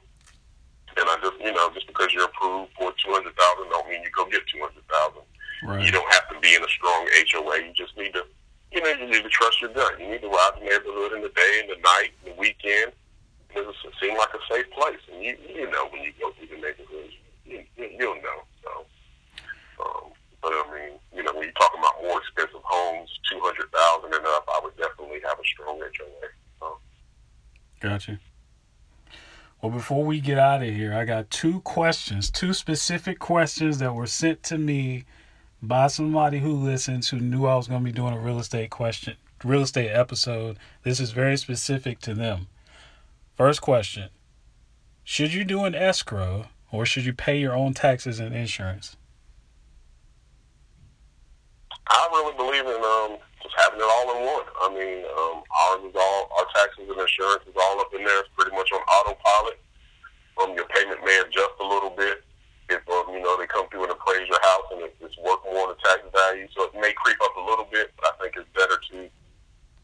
And 0.97 1.08
I 1.10 1.15
just, 1.21 1.39
you 1.43 1.51
know, 1.51 1.69
just 1.73 1.88
because 1.88 2.13
you're 2.13 2.25
approved 2.25 2.71
for 2.78 2.91
two 3.04 3.12
hundred 3.12 3.36
thousand, 3.36 3.69
don't 3.69 3.88
mean 3.89 4.01
you 4.04 4.12
go 4.15 4.25
get 4.32 4.47
two 4.47 4.60
hundred 4.63 4.88
thousand. 4.88 5.23
Right. 5.63 5.84
You 5.84 5.91
don't 5.91 6.08
have 6.12 6.28
to 6.32 6.39
be 6.39 6.56
in 6.56 6.63
a 6.63 6.71
strong 6.71 7.08
HOA. 7.32 7.67
You 7.67 7.73
just 7.75 7.97
need 7.97 8.13
to, 8.13 8.23
you 8.71 8.82
know, 8.82 8.91
you 8.95 9.08
need 9.08 9.23
to 9.23 9.30
trust 9.30 9.60
your 9.62 9.73
gut. 9.73 9.99
You 9.99 10.08
need 10.08 10.21
to 10.21 10.30
ride 10.30 10.56
the 10.56 10.63
neighborhood 10.63 11.12
in 11.13 11.21
the 11.21 11.34
day, 11.36 11.54
in 11.63 11.67
the 11.67 11.80
night, 11.84 12.12
in 12.23 12.32
the 12.32 12.39
weekend. 12.39 12.91
It 13.56 13.65
seems 14.01 14.17
like 14.19 14.34
a 14.36 14.43
safe 14.51 14.69
place, 14.71 14.99
and 15.12 15.23
you 15.23 15.36
you 15.47 15.71
know 15.71 15.88
when 15.88 16.04
you 16.04 16.12
go 16.19 16.32
through 16.36 16.47
the 16.47 16.60
neighborhood, 16.60 17.12
you, 17.45 17.63
you 17.78 17.89
you'll 17.97 18.15
know. 18.15 18.39
So, 18.63 18.71
um, 19.80 20.12
but 20.41 20.51
I 20.51 20.63
mean, 20.75 20.99
you 21.15 21.23
know, 21.23 21.32
when 21.34 21.43
you're 21.43 21.60
talking 21.60 21.80
about 21.80 22.04
more 22.04 22.19
expensive 22.19 22.63
homes, 22.63 23.10
two 23.32 23.39
hundred 23.39 23.71
thousand 23.71 24.13
and 24.13 24.25
up, 24.28 24.47
I 24.47 24.60
would 24.63 24.75
definitely 24.75 25.21
have 25.23 25.39
a 25.39 25.45
strong 25.45 25.80
HOA. 25.80 26.28
So. 26.60 26.78
Gotcha. 27.96 28.20
Well, 29.62 29.72
before 29.72 30.04
we 30.04 30.20
get 30.20 30.38
out 30.38 30.62
of 30.62 30.68
here, 30.68 30.94
I 30.94 31.06
got 31.06 31.30
two 31.30 31.62
questions, 31.62 32.30
two 32.30 32.54
specific 32.54 33.20
questions 33.20 33.78
that 33.78 33.96
were 33.96 34.06
sent 34.06 34.44
to 34.44 34.58
me 34.58 35.06
by 35.62 35.88
somebody 35.88 36.40
who 36.40 36.52
listens 36.52 37.08
who 37.08 37.22
knew 37.22 37.46
I 37.46 37.56
was 37.56 37.70
going 37.70 37.80
to 37.80 37.86
be 37.86 37.94
doing 37.94 38.14
a 38.14 38.20
real 38.20 38.38
estate 38.38 38.70
question, 38.70 39.16
real 39.46 39.62
estate 39.62 39.92
episode. 39.92 40.60
This 40.84 41.00
is 41.00 41.12
very 41.12 41.38
specific 41.38 42.00
to 42.00 42.14
them. 42.14 42.48
First 43.38 43.62
question 43.62 44.10
Should 45.06 45.34
you 45.34 45.46
do 45.46 45.64
an 45.64 45.74
escrow 45.74 46.48
or 46.74 46.86
should 46.86 47.06
you 47.06 47.14
pay 47.14 47.40
your 47.40 47.56
own 47.56 47.74
taxes 47.74 48.20
and 48.20 48.36
insurance? 48.36 48.98
I 51.88 52.10
really 52.12 52.36
believe 52.36 52.66
in 52.66 52.84
um, 52.84 53.20
having 53.76 53.84
it 53.84 53.92
all 53.92 54.16
in 54.16 54.26
one. 54.26 54.48
I 54.62 54.68
mean, 54.72 55.06
um, 55.06 55.44
ours 55.52 55.84
is 55.90 55.96
all 55.96 56.30
our 56.38 56.48
taxes 56.56 56.88
and 56.88 57.00
insurance 57.00 57.44
is 57.48 57.56
all 57.56 57.80
up 57.80 57.94
in 57.94 58.04
there. 58.04 58.20
It's 58.20 58.30
pretty 58.38 58.56
much 58.56 58.72
on 58.72 58.80
autopilot. 58.82 59.60
Um, 60.42 60.56
your 60.56 60.68
payment 60.68 61.00
may 61.04 61.20
adjust 61.20 61.56
a 61.60 61.68
little 61.68 61.92
bit 61.92 62.24
if 62.70 62.82
um, 62.90 63.14
you 63.14 63.22
know 63.22 63.38
they 63.38 63.48
come 63.48 63.70
through 63.70 63.84
and 63.84 63.92
appraise 63.92 64.28
your 64.28 64.42
house 64.42 64.68
and 64.72 64.82
it, 64.82 64.96
it's 65.00 65.18
worth 65.20 65.40
more 65.46 65.68
the 65.70 65.78
tax 65.84 66.02
value. 66.12 66.48
So 66.56 66.64
it 66.64 66.76
may 66.76 66.92
creep 66.94 67.18
up 67.24 67.36
a 67.38 67.46
little 67.46 67.68
bit, 67.72 67.92
but 67.96 68.16
I 68.16 68.24
think 68.24 68.36
it's 68.38 68.50
better 68.56 68.80
to 68.92 68.98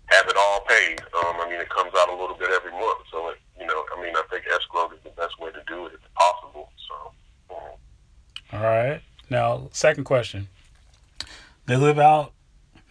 have 0.08 0.26
it 0.28 0.36
all 0.36 0.62
paid. 0.68 1.00
Um, 1.24 1.36
I 1.40 1.48
mean, 1.50 1.62
it 1.62 1.70
comes 1.70 1.92
out 1.96 2.10
a 2.10 2.16
little 2.16 2.36
bit 2.36 2.50
every 2.52 2.72
month, 2.72 3.06
so 3.12 3.30
it, 3.30 3.38
you 3.60 3.66
know, 3.66 3.86
I 3.96 4.02
mean, 4.02 4.16
I 4.16 4.24
think 4.30 4.44
escrow 4.48 4.92
is 4.92 5.00
the 5.04 5.12
best 5.12 5.40
way 5.40 5.52
to 5.52 5.62
do 5.68 5.86
it 5.86 5.94
if 5.94 6.14
possible. 6.16 6.70
So. 6.88 7.56
Um, 7.56 8.60
All 8.60 8.64
right. 8.64 9.02
Now, 9.30 9.70
second 9.72 10.04
question. 10.04 10.50
They 11.66 11.78
live 11.78 12.00
out 12.00 12.34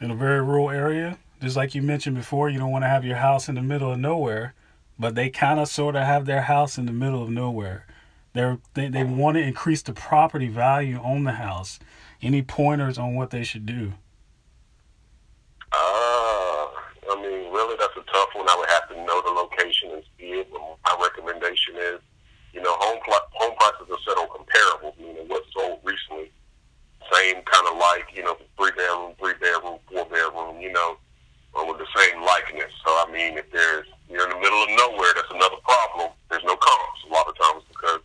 in 0.00 0.10
a 0.10 0.14
very 0.14 0.40
rural 0.40 0.70
area. 0.70 1.18
Just 1.40 1.56
like 1.56 1.74
you 1.74 1.82
mentioned 1.82 2.16
before, 2.16 2.48
you 2.50 2.58
don't 2.58 2.70
want 2.70 2.84
to 2.84 2.88
have 2.88 3.04
your 3.04 3.16
house 3.16 3.48
in 3.48 3.54
the 3.54 3.62
middle 3.62 3.92
of 3.92 3.98
nowhere, 3.98 4.54
but 4.98 5.14
they 5.14 5.30
kind 5.30 5.58
of 5.58 5.68
sort 5.68 5.96
of 5.96 6.04
have 6.04 6.26
their 6.26 6.42
house 6.42 6.76
in 6.78 6.86
the 6.86 6.92
middle 6.92 7.22
of 7.22 7.30
nowhere. 7.30 7.86
They're, 8.32 8.58
they 8.74 8.88
they 8.88 9.02
want 9.02 9.36
to 9.36 9.42
increase 9.42 9.82
the 9.82 9.92
property 9.92 10.48
value 10.48 10.98
on 10.98 11.24
the 11.24 11.32
house. 11.32 11.80
Any 12.22 12.42
pointers 12.42 12.98
on 12.98 13.14
what 13.14 13.30
they 13.30 13.42
should 13.42 13.66
do? 13.66 13.94
Uh, 15.72 16.68
I 17.10 17.16
mean, 17.16 17.50
really, 17.52 17.76
that's 17.78 17.96
a 17.96 18.04
tough 18.12 18.28
one. 18.34 18.46
I 18.48 18.56
would 18.58 18.68
have 18.68 18.88
to 18.90 18.96
know 19.04 19.22
the 19.22 19.30
location 19.30 19.90
and 19.92 20.02
see 20.18 20.26
it. 20.26 20.48
But 20.52 20.60
my 20.84 21.02
recommendation 21.02 21.74
is, 21.76 22.00
you 22.52 22.62
know, 22.62 22.74
home 22.78 23.00
home 23.32 23.56
prices 23.56 23.88
are 23.90 23.98
set 24.06 24.18
on 24.18 24.28
comparables, 24.28 24.98
meaning 24.98 25.26
what's 25.26 25.52
sold. 25.52 25.79
Same 27.12 27.42
kind 27.42 27.66
of 27.66 27.76
like, 27.76 28.06
you 28.14 28.22
know, 28.22 28.36
three 28.56 28.70
bedroom, 28.76 29.14
three 29.18 29.34
bedroom, 29.40 29.78
four 29.90 30.06
bedroom, 30.06 30.60
you 30.60 30.72
know, 30.72 30.96
uh, 31.58 31.64
with 31.66 31.78
the 31.78 31.88
same 31.96 32.22
likeness. 32.22 32.70
So, 32.86 32.90
I 32.90 33.10
mean, 33.10 33.38
if 33.38 33.50
there's, 33.50 33.86
you're 34.08 34.24
in 34.24 34.30
the 34.30 34.38
middle 34.38 34.62
of 34.62 34.70
nowhere, 34.70 35.10
that's 35.14 35.30
another 35.30 35.58
problem. 35.66 36.14
There's 36.30 36.44
no 36.44 36.56
comps 36.56 37.02
a 37.08 37.12
lot 37.12 37.26
of 37.26 37.34
times 37.38 37.64
because 37.66 38.00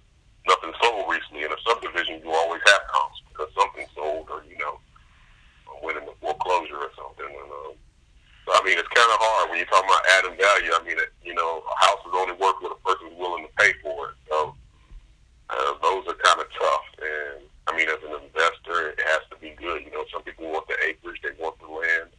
nothing 0.47 0.73
sold 0.81 1.05
recently. 1.09 1.45
In 1.45 1.53
a 1.53 1.61
subdivision, 1.67 2.21
you 2.25 2.31
always 2.33 2.61
have 2.65 2.81
comps 2.89 3.21
because 3.29 3.49
something 3.53 3.85
sold 3.93 4.29
or, 4.33 4.41
you 4.49 4.57
know, 4.57 4.81
went 5.83 6.01
into 6.01 6.13
foreclosure 6.17 6.81
or 6.81 6.91
something. 6.97 7.29
And, 7.29 7.51
um, 7.51 7.77
so, 8.45 8.49
I 8.53 8.61
mean, 8.65 8.77
it's 8.77 8.89
kind 8.89 9.09
of 9.09 9.17
hard 9.21 9.49
when 9.49 9.57
you're 9.61 9.69
talking 9.69 9.89
about 9.89 10.05
adding 10.17 10.37
value. 10.37 10.71
I 10.73 10.81
mean, 10.81 10.97
it, 10.97 11.13
you 11.21 11.33
know, 11.33 11.61
a 11.61 11.75
house 11.85 12.01
is 12.05 12.13
only 12.13 12.37
worth 12.41 12.57
what 12.61 12.73
a 12.73 12.79
person's 12.81 13.17
willing 13.17 13.45
to 13.45 13.53
pay 13.57 13.73
for 13.85 14.13
it. 14.13 14.17
So, 14.29 14.55
uh, 15.49 15.73
those 15.81 16.05
are 16.09 16.17
kind 16.25 16.41
of 16.41 16.47
tough. 16.57 16.87
And, 17.01 17.45
I 17.67 17.77
mean, 17.77 17.89
as 17.89 18.01
an 18.01 18.17
investor, 18.17 18.89
it 18.93 19.01
has 19.05 19.21
to 19.29 19.37
be 19.37 19.53
good. 19.57 19.83
You 19.85 19.91
know, 19.91 20.05
some 20.13 20.23
people 20.23 20.49
want 20.49 20.67
the 20.67 20.77
acreage, 20.85 21.21
they 21.21 21.33
want 21.37 21.59
the 21.59 21.69
land. 21.69 22.09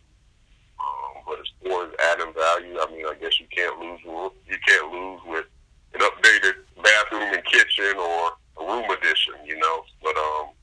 Um, 0.78 1.22
but 1.26 1.40
as 1.40 1.50
far 1.62 1.86
as 1.86 1.92
adding 2.12 2.34
value, 2.34 2.78
I 2.78 2.86
mean, 2.90 3.06
I 3.06 3.14
guess 3.18 3.40
you 3.40 3.46
can't 3.50 3.78
lose. 3.80 4.00
You 4.04 4.58
can't 4.66 4.92
lose 4.92 5.20
with 5.26 5.46
an 5.94 6.02
updated 6.02 6.66
bathroom 6.82 7.34
and 7.34 7.44
kitchen 7.46 7.96
or 7.98 8.36
a 8.58 8.62
room 8.62 8.90
addition. 8.90 9.34
You 9.46 9.58
know, 9.58 9.84
but 10.02 10.14
um, 10.14 10.54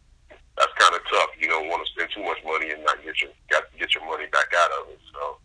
that's 0.57 0.71
kind 0.79 0.95
of 0.95 1.01
tough. 1.11 1.31
You 1.39 1.49
don't 1.49 1.67
want 1.67 1.83
to 1.83 1.91
spend 1.91 2.11
too 2.15 2.23
much 2.23 2.39
money 2.45 2.71
and 2.71 2.83
not 2.83 3.03
get 3.03 3.19
your 3.21 3.31
got 3.49 3.65
to 3.71 3.79
get 3.79 3.95
your 3.95 4.05
money 4.05 4.27
back 4.31 4.51
out 4.55 4.71
of 4.79 4.93
it. 4.93 5.01
So, 5.11 5.37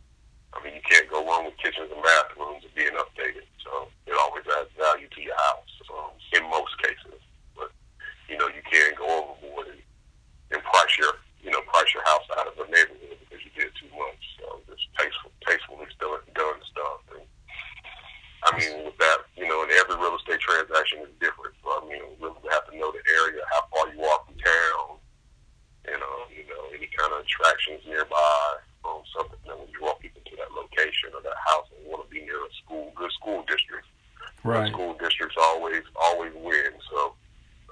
I 0.55 0.63
mean, 0.63 0.75
you 0.75 0.85
can't 0.87 1.11
go 1.11 1.25
wrong 1.27 1.47
with 1.47 1.57
kitchens 1.59 1.91
and 1.91 2.03
bathrooms 2.03 2.67
being 2.77 2.95
updated. 2.95 3.49
So 3.65 3.89
it 4.07 4.15
always 4.21 4.45
adds 4.59 4.71
value 4.77 5.09
to 5.09 5.21
your 5.23 5.37
house. 5.37 5.73
Um, 5.89 6.13
in 6.37 6.45
most 6.51 6.77
cases, 6.85 7.17
but 7.57 7.73
you 8.29 8.37
know, 8.37 8.45
you 8.53 8.61
can't 8.69 8.93
go 8.93 9.09
overboard 9.09 9.73
and, 9.73 9.81
and 10.53 10.61
price 10.61 10.93
your, 11.01 11.17
you 11.41 11.49
know, 11.49 11.65
price 11.65 11.89
your 11.97 12.05
house 12.05 12.29
out 12.37 12.45
of 12.45 12.61
a 12.61 12.69
neighborhood 12.69 13.17
because 13.25 13.41
you 13.41 13.49
did 13.57 13.73
too 13.81 13.89
much. 13.97 14.21
So 14.37 14.61
just 14.69 14.85
tasteful, 15.01 15.33
tastefully 15.49 15.89
still 15.97 16.21
done 16.37 16.61
stuff. 16.69 17.01
And 17.17 17.25
I 18.45 18.51
mean, 18.61 18.85
with 18.85 19.01
that, 19.01 19.25
you 19.41 19.49
know, 19.49 19.65
and 19.65 19.73
every 19.81 19.97
real 19.97 20.13
estate 20.21 20.45
transaction 20.45 21.09
is 21.09 21.17
different. 21.17 21.57
So 21.65 21.73
I 21.73 21.89
mean, 21.89 22.05
we 22.21 22.29
really 22.29 22.53
have 22.53 22.69
to 22.69 22.77
know 22.77 22.93
the 22.93 23.01
area, 23.25 23.41
how 23.49 23.65
far 23.73 23.89
you 23.89 24.05
are 24.05 24.21
from 24.29 24.37
town, 24.37 25.01
and 25.89 25.97
um, 26.05 26.29
you 26.29 26.45
know, 26.45 26.69
any 26.77 26.93
kind 26.93 27.17
of 27.17 27.25
attractions 27.25 27.81
nearby, 27.89 28.37
um, 28.85 29.01
something 29.17 29.41
that 29.49 29.57
will 29.57 29.73
draw 29.73 29.97
people 29.97 30.21
to 30.29 30.37
that 30.37 30.53
location 30.53 31.17
or 31.17 31.25
that 31.25 31.41
house 31.49 31.73
and 31.73 31.89
want 31.89 32.05
to 32.05 32.09
be 32.13 32.21
near 32.21 32.45
a 32.45 32.53
school, 32.61 32.93
good 32.93 33.13
school 33.17 33.41
district. 33.49 33.89
Right. 34.45 34.71
School 34.73 34.95
districts 34.95 35.37
always 35.37 35.83
always 35.99 36.33
win. 36.33 36.73
So 36.91 37.13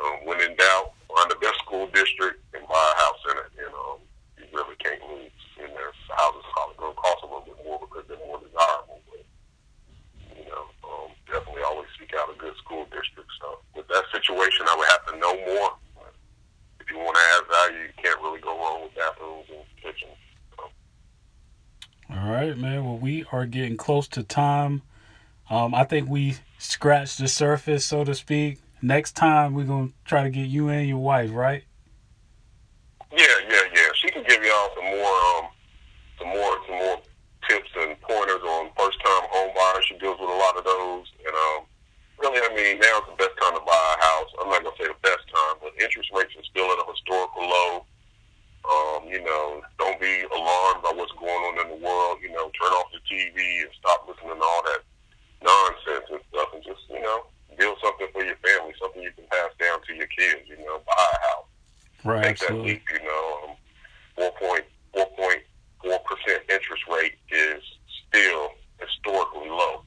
um, 0.03 0.27
when 0.27 0.41
in 0.43 0.57
doubt, 0.57 0.93
find 1.09 1.31
the 1.31 1.37
best 1.41 1.57
school 1.63 1.87
district 1.95 2.43
and 2.53 2.67
buy 2.67 2.75
a 2.75 2.97
house 3.01 3.23
in 3.31 3.37
it. 3.39 3.51
And 3.65 3.73
um, 3.73 3.99
you 4.37 4.45
really 4.53 4.75
can't 4.83 5.01
lose. 5.09 5.31
And 5.63 5.71
there's 5.73 5.95
houses 6.11 6.43
probably 6.53 6.77
going 6.77 6.93
to 6.93 7.01
cost 7.01 7.23
a 7.23 7.27
little 7.27 7.47
bit 7.47 7.59
more 7.65 7.79
because 7.81 8.05
they're 8.09 8.27
more 8.27 8.43
desirable. 8.43 8.99
But 9.09 9.25
you 10.37 10.45
know, 10.51 10.67
um, 10.85 11.15
definitely 11.31 11.63
always 11.63 11.89
seek 11.97 12.13
out 12.19 12.35
a 12.35 12.37
good 12.37 12.57
school 12.59 12.85
district. 12.91 13.31
So 13.41 13.63
with 13.79 13.87
that 13.89 14.05
situation, 14.11 14.67
I 14.69 14.75
would 14.77 14.91
have 14.91 15.07
to 15.07 15.15
know 15.23 15.35
more. 15.47 15.71
If 16.83 16.91
you 16.91 16.99
want 16.99 17.15
to 17.15 17.25
add 17.31 17.43
value, 17.47 17.89
you 17.89 17.95
can't 18.03 18.21
really 18.21 18.43
go 18.43 18.59
wrong 18.59 18.83
with 18.83 18.95
bathrooms 18.99 19.49
and 19.55 19.65
kitchens. 19.81 20.19
So. 20.59 20.67
All 22.11 22.31
right, 22.31 22.59
man. 22.59 22.85
Well, 22.85 22.99
we 22.99 23.23
are 23.47 23.51
getting 23.51 23.77
close 23.77 24.09
to 24.09 24.23
time. 24.23 24.83
Um, 25.49 25.75
I 25.75 25.85
think 25.85 26.09
we 26.09 26.35
scratched 26.59 27.19
the 27.19 27.29
surface, 27.29 27.87
so 27.87 28.03
to 28.05 28.15
speak. 28.15 28.59
Next 28.83 29.13
time, 29.15 29.55
we're 29.55 29.65
gonna 29.65 29.95
try 30.05 30.25
to 30.25 30.31
get 30.31 30.49
you 30.49 30.69
and 30.69 30.89
your 30.89 30.99
wife, 30.99 31.31
right? 31.33 31.65
Yeah, 33.13 33.27
yeah, 33.49 33.63
yeah. 33.73 33.89
She 33.95 34.09
can 34.09 34.25
give 34.25 34.43
y'all 34.43 34.71
some 34.75 34.85
more, 34.85 35.17
um, 35.31 35.45
some 36.19 36.29
more, 36.29 36.53
some 36.67 36.77
more 36.77 36.99
tips 37.49 37.71
and 37.79 37.95
pointers 38.03 38.43
on 38.43 38.71
first-time 38.77 39.25
home 39.31 39.55
buyers. 39.55 39.87
She 39.87 39.97
deals 39.99 40.19
with 40.19 40.29
a 40.29 40.39
lot 40.45 40.59
of 40.59 40.65
those, 40.65 41.07
and 41.25 41.35
um, 41.35 41.61
really, 42.19 42.43
I 42.43 42.51
mean, 42.51 42.83
now's 42.83 43.07
the 43.07 43.17
best 43.17 43.39
time 43.41 43.55
to 43.55 43.63
buy 43.65 43.95
a 43.95 44.03
house. 44.03 44.31
I'm 44.43 44.51
not 44.51 44.65
gonna 44.65 44.77
say 44.77 44.89
the 44.91 44.99
best 45.01 45.25
time, 45.31 45.55
but 45.63 45.67
right, 62.07 62.23
make 62.23 62.43
absolutely. 62.43 62.57
that 62.57 62.79
leap. 62.79 62.83
You 62.93 63.07
know, 63.07 63.25
um, 63.43 63.57
four 64.15 64.31
point 64.39 64.65
four 64.95 65.07
point 65.19 65.43
four 65.83 65.99
percent 66.07 66.43
interest 66.49 66.83
rate 66.89 67.19
is 67.31 67.63
still 68.09 68.55
historically 68.81 69.51
low. 69.51 69.83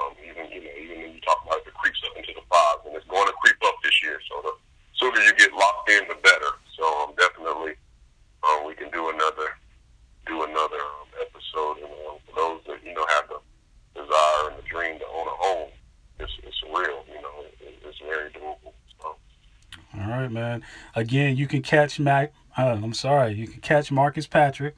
Um, 0.00 0.12
even 0.24 0.50
you 0.50 0.64
know, 0.64 0.74
even 0.80 0.96
when 1.02 1.10
you 1.14 1.20
talk 1.20 1.38
about 1.44 1.60
it, 1.62 1.68
it 1.68 1.74
creeps 1.74 2.00
up 2.08 2.16
into 2.16 2.32
the 2.34 2.44
fives, 2.48 2.82
and 2.86 2.96
it's 2.96 3.06
going 3.06 3.26
to 3.26 3.36
creep 3.44 3.60
up 3.64 3.76
this 3.84 4.02
year. 4.02 4.18
So 4.28 4.34
the 4.42 4.52
sooner 4.96 5.20
you 5.20 5.34
get 5.34 5.52
locked 5.52 5.90
in, 5.90 6.08
the 6.08 6.16
better. 6.16 6.52
So 6.76 6.84
um, 7.04 7.14
definitely, 7.16 7.76
um, 8.42 8.66
we 8.66 8.74
can 8.74 8.90
do 8.90 9.10
another 9.10 9.54
do 10.26 10.42
another 10.42 10.80
um, 10.80 11.08
episode. 11.20 11.84
And 11.84 11.92
um, 12.08 12.18
for 12.26 12.34
those 12.34 12.60
that 12.66 12.80
you 12.82 12.94
know 12.94 13.06
have 13.14 13.28
the 13.28 13.38
desire 13.94 14.50
and 14.50 14.58
the 14.58 14.66
dream 14.66 14.98
to 14.98 15.06
own 15.06 15.28
a 15.28 15.36
home, 15.36 15.70
it's 16.18 16.32
it's 16.42 16.60
real. 16.64 17.04
You 17.06 17.20
know, 17.20 17.34
it, 17.60 17.76
it's 17.84 18.00
very 18.00 18.30
doable. 18.32 18.72
So. 18.98 19.14
All 20.00 20.08
right, 20.08 20.30
man. 20.52 20.62
Again, 20.94 21.36
you 21.36 21.46
can 21.46 21.62
catch 21.62 21.98
Mac. 21.98 22.32
Uh, 22.56 22.78
I'm 22.82 22.94
sorry, 22.94 23.34
you 23.34 23.46
can 23.46 23.60
catch 23.60 23.90
Marcus 23.90 24.26
Patrick, 24.26 24.76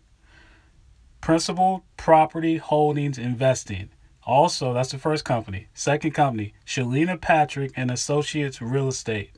Principled 1.21 1.83
Property 1.97 2.59
Holdings 2.59 3.19
Investing. 3.19 3.91
Also, 4.27 4.73
that's 4.73 4.93
the 4.93 4.99
first 4.99 5.25
company. 5.25 5.69
Second 5.75 6.13
company, 6.13 6.55
Shelina 6.67 7.21
Patrick 7.21 7.73
and 7.77 7.91
Associates 7.91 8.63
Real 8.63 8.89
Estate. 8.89 9.33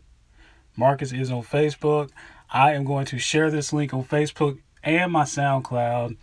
Marcus 0.77 1.13
is 1.13 1.31
on 1.31 1.43
Facebook. 1.43 2.11
I 2.51 2.75
am 2.75 2.85
going 2.85 3.07
to 3.07 3.19
share 3.19 3.51
this 3.51 3.73
link 3.73 3.93
on 3.95 4.05
Facebook 4.05 4.59
and 4.85 5.11
my 5.11 5.25
SoundCloud. 5.25 6.17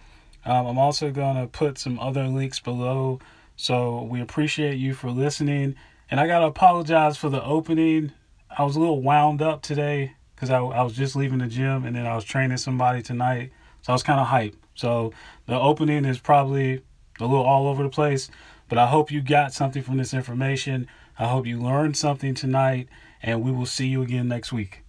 Um, 0.45 0.65
I'm 0.65 0.77
also 0.77 1.11
going 1.11 1.35
to 1.37 1.47
put 1.47 1.77
some 1.77 1.99
other 1.99 2.27
links 2.27 2.59
below. 2.59 3.19
So 3.55 4.03
we 4.03 4.21
appreciate 4.21 4.77
you 4.77 4.93
for 4.93 5.09
listening. 5.09 5.75
And 6.09 6.19
I 6.19 6.27
got 6.27 6.39
to 6.39 6.45
apologize 6.45 7.17
for 7.17 7.29
the 7.29 7.43
opening. 7.43 8.13
I 8.57 8.63
was 8.63 8.75
a 8.75 8.79
little 8.79 9.01
wound 9.01 9.41
up 9.41 9.61
today 9.61 10.15
because 10.35 10.49
I, 10.49 10.59
I 10.59 10.83
was 10.83 10.93
just 10.93 11.15
leaving 11.15 11.39
the 11.39 11.47
gym 11.47 11.85
and 11.85 11.95
then 11.95 12.05
I 12.05 12.15
was 12.15 12.23
training 12.23 12.57
somebody 12.57 13.01
tonight. 13.01 13.51
So 13.81 13.91
I 13.91 13.95
was 13.95 14.03
kind 14.03 14.19
of 14.19 14.27
hyped. 14.27 14.55
So 14.75 15.13
the 15.45 15.59
opening 15.59 16.05
is 16.05 16.19
probably 16.19 16.81
a 17.19 17.25
little 17.25 17.45
all 17.45 17.67
over 17.67 17.83
the 17.83 17.89
place. 17.89 18.29
But 18.69 18.77
I 18.77 18.87
hope 18.87 19.11
you 19.11 19.21
got 19.21 19.53
something 19.53 19.83
from 19.83 19.97
this 19.97 20.13
information. 20.13 20.87
I 21.17 21.25
hope 21.25 21.45
you 21.45 21.61
learned 21.61 21.97
something 21.97 22.33
tonight. 22.33 22.87
And 23.21 23.41
we 23.41 23.51
will 23.51 23.65
see 23.65 23.87
you 23.87 24.01
again 24.01 24.27
next 24.27 24.51
week. 24.51 24.82